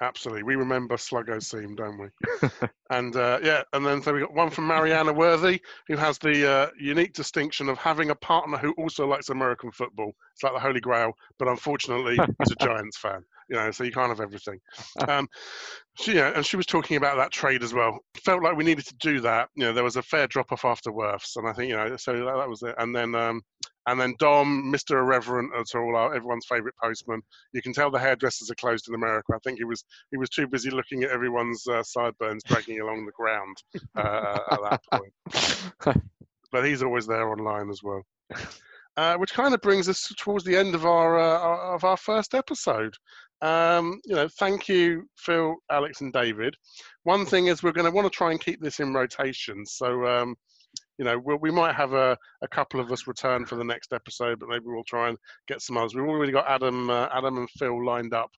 Absolutely. 0.00 0.42
We 0.42 0.56
remember 0.56 0.96
Sluggo 0.96 1.40
Seam, 1.40 1.76
don't 1.76 1.98
we? 1.98 2.48
and 2.90 3.14
uh, 3.14 3.38
yeah, 3.42 3.62
and 3.72 3.86
then 3.86 4.02
so 4.02 4.12
we 4.12 4.20
got 4.20 4.34
one 4.34 4.50
from 4.50 4.66
Mariana 4.66 5.12
Worthy, 5.12 5.60
who 5.86 5.96
has 5.96 6.18
the 6.18 6.50
uh, 6.50 6.70
unique 6.78 7.12
distinction 7.12 7.68
of 7.68 7.78
having 7.78 8.10
a 8.10 8.14
partner 8.16 8.58
who 8.58 8.72
also 8.72 9.06
likes 9.06 9.28
American 9.28 9.70
football. 9.70 10.12
It's 10.32 10.42
like 10.42 10.52
the 10.52 10.58
Holy 10.58 10.80
Grail, 10.80 11.12
but 11.38 11.46
unfortunately, 11.46 12.18
he's 12.38 12.50
a 12.50 12.56
Giants 12.64 12.98
fan. 12.98 13.22
You 13.48 13.56
know, 13.56 13.70
so 13.70 13.84
you 13.84 13.92
can't 13.92 14.08
have 14.08 14.20
everything. 14.20 14.60
Um, 15.08 15.28
she, 15.96 16.14
yeah, 16.14 16.32
and 16.34 16.44
she 16.44 16.56
was 16.56 16.66
talking 16.66 16.96
about 16.96 17.16
that 17.18 17.30
trade 17.30 17.62
as 17.62 17.74
well. 17.74 17.98
Felt 18.24 18.42
like 18.42 18.56
we 18.56 18.64
needed 18.64 18.86
to 18.86 18.96
do 18.96 19.20
that. 19.20 19.48
You 19.54 19.66
know, 19.66 19.72
there 19.72 19.84
was 19.84 19.96
a 19.96 20.02
fair 20.02 20.26
drop 20.26 20.50
off 20.50 20.64
after 20.64 20.90
Wirfs, 20.90 21.36
and 21.36 21.46
I 21.46 21.52
think 21.52 21.68
you 21.68 21.76
know, 21.76 21.96
so 21.96 22.12
that, 22.12 22.36
that 22.36 22.48
was 22.48 22.62
it. 22.62 22.74
And 22.78 22.94
then, 22.96 23.14
um, 23.14 23.42
and 23.86 24.00
then 24.00 24.14
Dom, 24.18 24.72
Mr. 24.74 24.92
Irreverent, 24.92 25.52
at 25.54 25.78
all, 25.78 25.96
our, 25.96 26.14
everyone's 26.14 26.46
favourite 26.46 26.74
postman. 26.82 27.20
You 27.52 27.62
can 27.62 27.72
tell 27.72 27.90
the 27.90 27.98
hairdressers 27.98 28.50
are 28.50 28.54
closed 28.56 28.88
in 28.88 28.94
America. 28.94 29.32
I 29.34 29.38
think 29.44 29.58
he 29.58 29.64
was 29.64 29.84
he 30.10 30.16
was 30.16 30.30
too 30.30 30.46
busy 30.46 30.70
looking 30.70 31.02
at 31.02 31.10
everyone's 31.10 31.66
uh, 31.66 31.82
sideburns 31.82 32.42
dragging 32.44 32.80
along 32.80 33.04
the 33.06 33.12
ground 33.12 33.56
uh, 33.96 34.38
at 34.50 34.58
that 34.70 34.80
point. 34.92 35.96
But 36.52 36.64
he's 36.64 36.84
always 36.84 37.04
there 37.04 37.28
online 37.30 37.68
as 37.68 37.80
well. 37.82 38.02
Uh, 38.96 39.16
which 39.16 39.32
kind 39.34 39.54
of 39.54 39.60
brings 39.60 39.88
us 39.88 40.08
towards 40.16 40.44
the 40.44 40.56
end 40.56 40.76
of 40.76 40.86
our 40.86 41.18
uh, 41.18 41.38
our- 41.40 41.74
of 41.74 41.82
our 41.82 41.96
first 41.96 42.32
episode. 42.32 42.94
Um, 43.42 44.00
you 44.04 44.14
know, 44.14 44.28
thank 44.38 44.68
you, 44.68 45.02
Phil, 45.16 45.56
Alex, 45.70 46.00
and 46.00 46.12
David. 46.12 46.54
One 47.02 47.26
thing 47.26 47.48
is 47.48 47.62
we're 47.62 47.72
going 47.72 47.86
to 47.86 47.90
want 47.90 48.06
to 48.06 48.16
try 48.16 48.30
and 48.30 48.40
keep 48.40 48.60
this 48.62 48.78
in 48.78 48.94
rotation. 48.94 49.66
So, 49.66 50.06
um, 50.06 50.36
you 50.98 51.04
know, 51.04 51.18
we'll, 51.18 51.38
we 51.38 51.50
might 51.50 51.74
have 51.74 51.92
a, 51.92 52.16
a 52.42 52.48
couple 52.48 52.80
of 52.80 52.90
us 52.92 53.06
return 53.06 53.44
for 53.46 53.56
the 53.56 53.64
next 53.64 53.92
episode, 53.92 54.38
but 54.38 54.48
maybe 54.48 54.64
we'll 54.66 54.84
try 54.84 55.08
and 55.08 55.18
get 55.48 55.60
some 55.60 55.76
others. 55.76 55.94
We've 55.94 56.04
already 56.04 56.32
got 56.32 56.48
Adam, 56.48 56.90
uh, 56.90 57.08
Adam 57.12 57.38
and 57.38 57.50
Phil 57.50 57.84
lined 57.84 58.14
up 58.14 58.30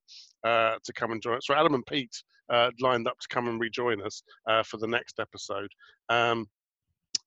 uh, 0.45 0.77
to 0.83 0.93
come 0.93 1.13
and 1.13 1.23
join. 1.23 1.37
Us. 1.37 1.47
So 1.47 1.55
Adam 1.55 1.75
and 1.75 1.87
Pete 1.87 2.23
uh, 2.51 2.71
lined 2.81 3.09
up 3.09 3.19
to 3.19 3.29
come 3.29 3.49
and 3.49 3.61
rejoin 3.61 4.03
us 4.03 4.23
uh, 4.49 4.63
for 4.63 4.79
the 4.79 4.87
next 4.87 5.21
episode. 5.21 5.69
Um, 6.09 6.47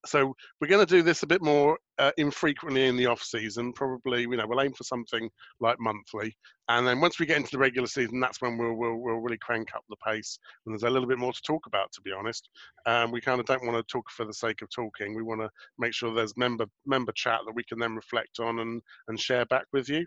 so 0.06 0.34
we're 0.60 0.68
going 0.68 0.86
to 0.86 0.96
do 0.96 1.02
this 1.02 1.24
a 1.24 1.28
bit 1.28 1.42
more 1.42 1.78
uh, 1.98 2.12
infrequently 2.18 2.88
in 2.88 2.96
the 2.96 3.06
off 3.06 3.22
season. 3.22 3.74
Probably, 3.74 4.22
you 4.22 4.38
know, 4.38 4.46
we'll 4.48 4.62
aim 4.62 4.74
for 4.74 4.84
something 4.84 5.30
like 5.60 5.78
monthly, 5.80 6.36
and 6.70 6.88
then 6.88 7.02
once 7.02 7.20
we 7.20 7.26
get 7.26 7.38
into 7.38 7.52
the 7.52 7.58
regular 7.58 7.88
season, 7.88 8.20
that's 8.20 8.42
when 8.42 8.58
we'll 8.58 8.74
we'll, 8.74 8.96
we'll 8.96 9.20
really 9.20 9.38
crank 9.38 9.70
up 9.76 9.84
the 9.90 9.96
pace. 10.06 10.40
And 10.66 10.74
there's 10.74 10.84
a 10.84 10.90
little 10.90 11.08
bit 11.08 11.20
more 11.20 11.34
to 11.34 11.42
talk 11.46 11.66
about, 11.66 11.92
to 11.94 12.02
be 12.02 12.12
honest. 12.12 12.50
Um, 12.86 13.12
we 13.12 13.22
kind 13.22 13.40
of 13.40 13.46
don't 13.46 13.66
want 13.66 13.78
to 13.78 13.92
talk 13.92 14.10
for 14.10 14.26
the 14.26 14.34
sake 14.34 14.62
of 14.62 14.70
talking. 14.70 15.16
We 15.16 15.24
want 15.24 15.42
to 15.42 15.50
make 15.78 15.94
sure 15.94 16.14
there's 16.14 16.38
member 16.38 16.66
member 16.86 17.12
chat 17.14 17.40
that 17.46 17.56
we 17.56 17.64
can 17.64 17.80
then 17.80 17.96
reflect 17.96 18.40
on 18.40 18.60
and 18.60 18.82
and 19.08 19.20
share 19.20 19.46
back 19.46 19.66
with 19.74 19.90
you. 19.90 20.06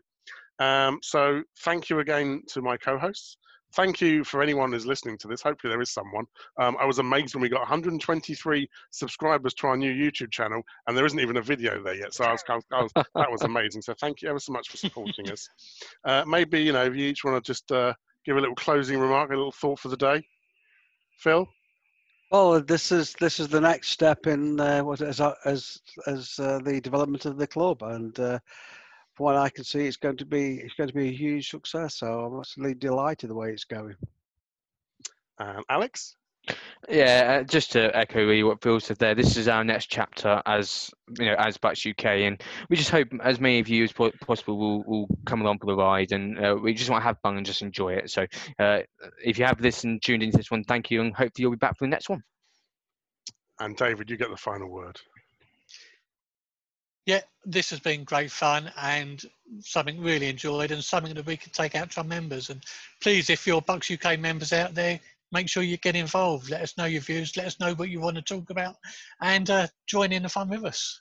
Um, 0.59 0.99
so 1.03 1.43
thank 1.65 1.91
you 1.91 1.99
again 1.99 2.43
to 2.49 2.63
my 2.63 2.77
co-hosts 2.77 3.37
thank 3.75 4.01
you 4.01 4.25
for 4.25 4.43
anyone 4.43 4.73
who's 4.73 4.87
listening 4.87 5.19
to 5.19 5.29
this. 5.29 5.43
Hopefully, 5.43 5.73
there 5.73 5.81
is 5.81 5.91
someone. 5.91 6.25
Um, 6.61 6.77
I 6.81 6.85
was 6.85 6.99
amazed 6.99 7.35
when 7.35 7.43
we 7.43 7.49
got 7.49 7.61
123 7.61 8.69
subscribers 8.91 9.55
to 9.55 9.67
our 9.69 9.77
new 9.77 9.93
YouTube 9.93 10.31
channel, 10.31 10.63
and 10.87 10.97
there 10.97 11.07
isn't 11.07 11.21
even 11.21 11.39
a 11.39 11.43
video 11.43 11.83
there 11.83 11.95
yet. 11.95 12.15
So 12.15 12.25
I 12.25 12.33
was, 12.33 12.45
I 12.49 12.83
was, 12.83 12.93
that 12.95 13.31
was 13.31 13.43
amazing. 13.43 13.83
So 13.83 13.95
thank 14.01 14.23
you 14.23 14.29
ever 14.29 14.39
so 14.39 14.53
much 14.53 14.69
for 14.69 14.77
supporting 14.77 15.31
us. 15.31 15.49
Uh, 16.05 16.25
maybe 16.27 16.61
you 16.61 16.73
know, 16.73 16.85
if 16.85 16.97
you 16.97 17.07
each 17.07 17.25
want 17.25 17.43
to 17.43 17.53
just 17.53 17.71
uh, 17.73 17.93
give 18.25 18.37
a 18.37 18.41
little 18.41 18.57
closing 18.57 18.99
remark, 18.99 19.31
a 19.31 19.37
little 19.37 19.53
thought 19.53 19.79
for 19.79 19.89
the 19.89 19.97
day, 19.97 20.23
Phil. 21.19 21.47
Well, 22.31 22.63
this 22.63 22.93
is 22.93 23.13
this 23.21 23.39
is 23.39 23.49
the 23.49 23.61
next 23.61 23.91
step 23.91 24.27
in 24.27 24.59
uh, 24.59 24.81
what 24.83 25.03
as 25.03 25.21
as 25.45 25.79
as 26.07 26.39
uh, 26.39 26.61
the 26.65 26.81
development 26.81 27.27
of 27.27 27.37
the 27.37 27.47
club, 27.47 27.83
and 27.83 28.19
uh, 28.19 28.39
what 29.23 29.37
I 29.37 29.49
can 29.49 29.65
see, 29.65 29.87
it's 29.87 29.97
going 29.97 30.17
to 30.17 30.27
be 30.27 30.57
it's 30.57 30.75
going 30.75 30.89
to 30.89 30.95
be 30.95 31.09
a 31.09 31.13
huge 31.13 31.49
success. 31.49 31.99
So 31.99 32.07
I'm 32.07 32.39
absolutely 32.39 32.75
delighted 32.75 33.31
the 33.31 33.35
way 33.35 33.51
it's 33.53 33.65
going. 33.65 33.95
Um, 35.39 35.63
Alex. 35.71 36.17
Yeah, 36.89 37.39
uh, 37.41 37.45
just 37.45 37.71
to 37.73 37.97
echo 37.97 38.19
really 38.19 38.43
what 38.43 38.61
Phil 38.61 38.81
said 38.81 38.99
there, 38.99 39.15
this 39.15 39.37
is 39.37 39.47
our 39.47 39.63
next 39.63 39.87
chapter 39.87 40.43
as 40.45 40.91
you 41.21 41.27
know 41.27 41.37
as 41.39 41.57
Bucks 41.57 41.87
UK, 41.87 42.05
and 42.05 42.43
we 42.69 42.77
just 42.77 42.91
hope 42.91 43.07
as 43.23 43.39
many 43.39 43.61
of 43.61 43.69
you 43.69 43.85
as 43.85 43.93
possible 43.93 44.59
will, 44.59 44.83
will 44.83 45.07
come 45.25 45.41
along 45.41 45.61
for 45.61 45.67
the 45.67 45.77
ride, 45.77 46.11
and 46.11 46.45
uh, 46.45 46.57
we 46.61 46.75
just 46.75 46.91
want 46.91 47.01
to 47.01 47.07
have 47.07 47.21
fun 47.21 47.37
and 47.37 47.47
just 47.47 47.63
enjoy 47.63 47.93
it. 47.93 48.11
So, 48.11 48.27
uh, 48.59 48.81
if 49.25 49.39
you 49.39 49.45
have 49.45 49.61
listened, 49.61 49.93
and 49.93 50.03
tuned 50.03 50.25
into 50.25 50.37
this 50.37 50.51
one, 50.51 50.65
thank 50.65 50.91
you, 50.91 51.01
and 51.01 51.15
hopefully 51.15 51.43
you'll 51.43 51.53
be 51.53 51.59
back 51.59 51.79
for 51.79 51.85
the 51.85 51.91
next 51.91 52.09
one. 52.09 52.25
And 53.61 53.77
David, 53.77 54.11
you 54.11 54.17
get 54.17 54.31
the 54.31 54.37
final 54.37 54.69
word 54.69 54.99
yeah, 57.07 57.21
this 57.45 57.71
has 57.71 57.81
been 57.81 58.05
great 58.05 58.31
fun 58.31 58.71
and 58.81 59.23
something 59.61 60.01
really 60.01 60.29
enjoyed 60.29 60.71
and 60.71 60.83
something 60.83 61.15
that 61.15 61.27
we 61.27 61.37
can 61.37 61.53
take 61.53 61.75
out 61.75 61.91
to 61.93 61.99
our 61.99 62.05
members. 62.05 62.51
And 62.51 62.63
please, 63.01 63.29
if 63.29 63.47
you're 63.47 63.61
Bucks 63.61 63.91
UK 63.91 64.19
members 64.19 64.53
out 64.53 64.75
there, 64.75 65.01
make 65.33 65.49
sure 65.49 65.63
you 65.63 65.77
get 65.79 65.97
involved. 65.97 66.51
Let 66.51 66.63
us 66.63 66.77
know 66.79 66.85
your 66.85 67.01
views. 67.01 67.37
Let 67.37 67.47
us 67.47 67.59
know 67.59 67.75
what 67.75 67.89
you 67.89 68.01
want 68.01 68.17
to 68.17 68.23
talk 68.23 68.51
about 68.51 68.77
and 69.21 69.51
uh, 69.51 69.67
join 69.87 70.13
in 70.13 70.23
the 70.23 70.29
fun 70.29 70.49
with 70.49 70.65
us. 70.65 71.01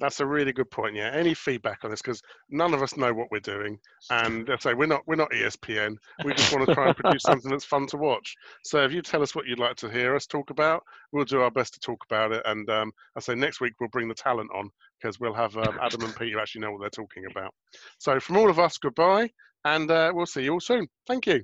That's 0.00 0.20
a 0.20 0.26
really 0.26 0.52
good 0.52 0.70
point. 0.70 0.94
Yeah, 0.94 1.10
any 1.12 1.34
feedback 1.34 1.84
on 1.84 1.90
this 1.90 2.00
because 2.00 2.22
none 2.50 2.72
of 2.72 2.82
us 2.82 2.96
know 2.96 3.12
what 3.12 3.28
we're 3.32 3.40
doing, 3.40 3.78
and 4.10 4.48
I 4.48 4.56
say 4.56 4.74
we're 4.74 4.86
not 4.86 5.02
we're 5.06 5.16
not 5.16 5.30
ESPN. 5.32 5.96
We 6.24 6.34
just 6.34 6.52
want 6.52 6.68
to 6.68 6.74
try 6.74 6.86
and 6.86 6.96
produce 6.96 7.22
something 7.26 7.50
that's 7.50 7.64
fun 7.64 7.86
to 7.88 7.96
watch. 7.96 8.36
So 8.62 8.84
if 8.84 8.92
you 8.92 9.02
tell 9.02 9.22
us 9.22 9.34
what 9.34 9.46
you'd 9.46 9.58
like 9.58 9.76
to 9.76 9.90
hear 9.90 10.14
us 10.14 10.26
talk 10.26 10.50
about, 10.50 10.82
we'll 11.12 11.24
do 11.24 11.40
our 11.40 11.50
best 11.50 11.74
to 11.74 11.80
talk 11.80 11.98
about 12.08 12.32
it. 12.32 12.42
And 12.44 12.68
um, 12.70 12.92
I 13.16 13.20
say 13.20 13.34
next 13.34 13.60
week 13.60 13.74
we'll 13.80 13.88
bring 13.90 14.08
the 14.08 14.14
talent 14.14 14.50
on 14.54 14.70
because 15.00 15.18
we'll 15.18 15.34
have 15.34 15.56
um, 15.56 15.78
Adam 15.82 16.04
and 16.04 16.14
Pete 16.16 16.32
who 16.32 16.38
actually 16.38 16.60
know 16.60 16.72
what 16.72 16.80
they're 16.80 16.90
talking 16.90 17.24
about. 17.30 17.52
So 17.98 18.20
from 18.20 18.36
all 18.36 18.50
of 18.50 18.58
us, 18.60 18.78
goodbye, 18.78 19.30
and 19.64 19.90
uh, 19.90 20.12
we'll 20.14 20.26
see 20.26 20.44
you 20.44 20.52
all 20.52 20.60
soon. 20.60 20.86
Thank 21.06 21.26
you. 21.26 21.42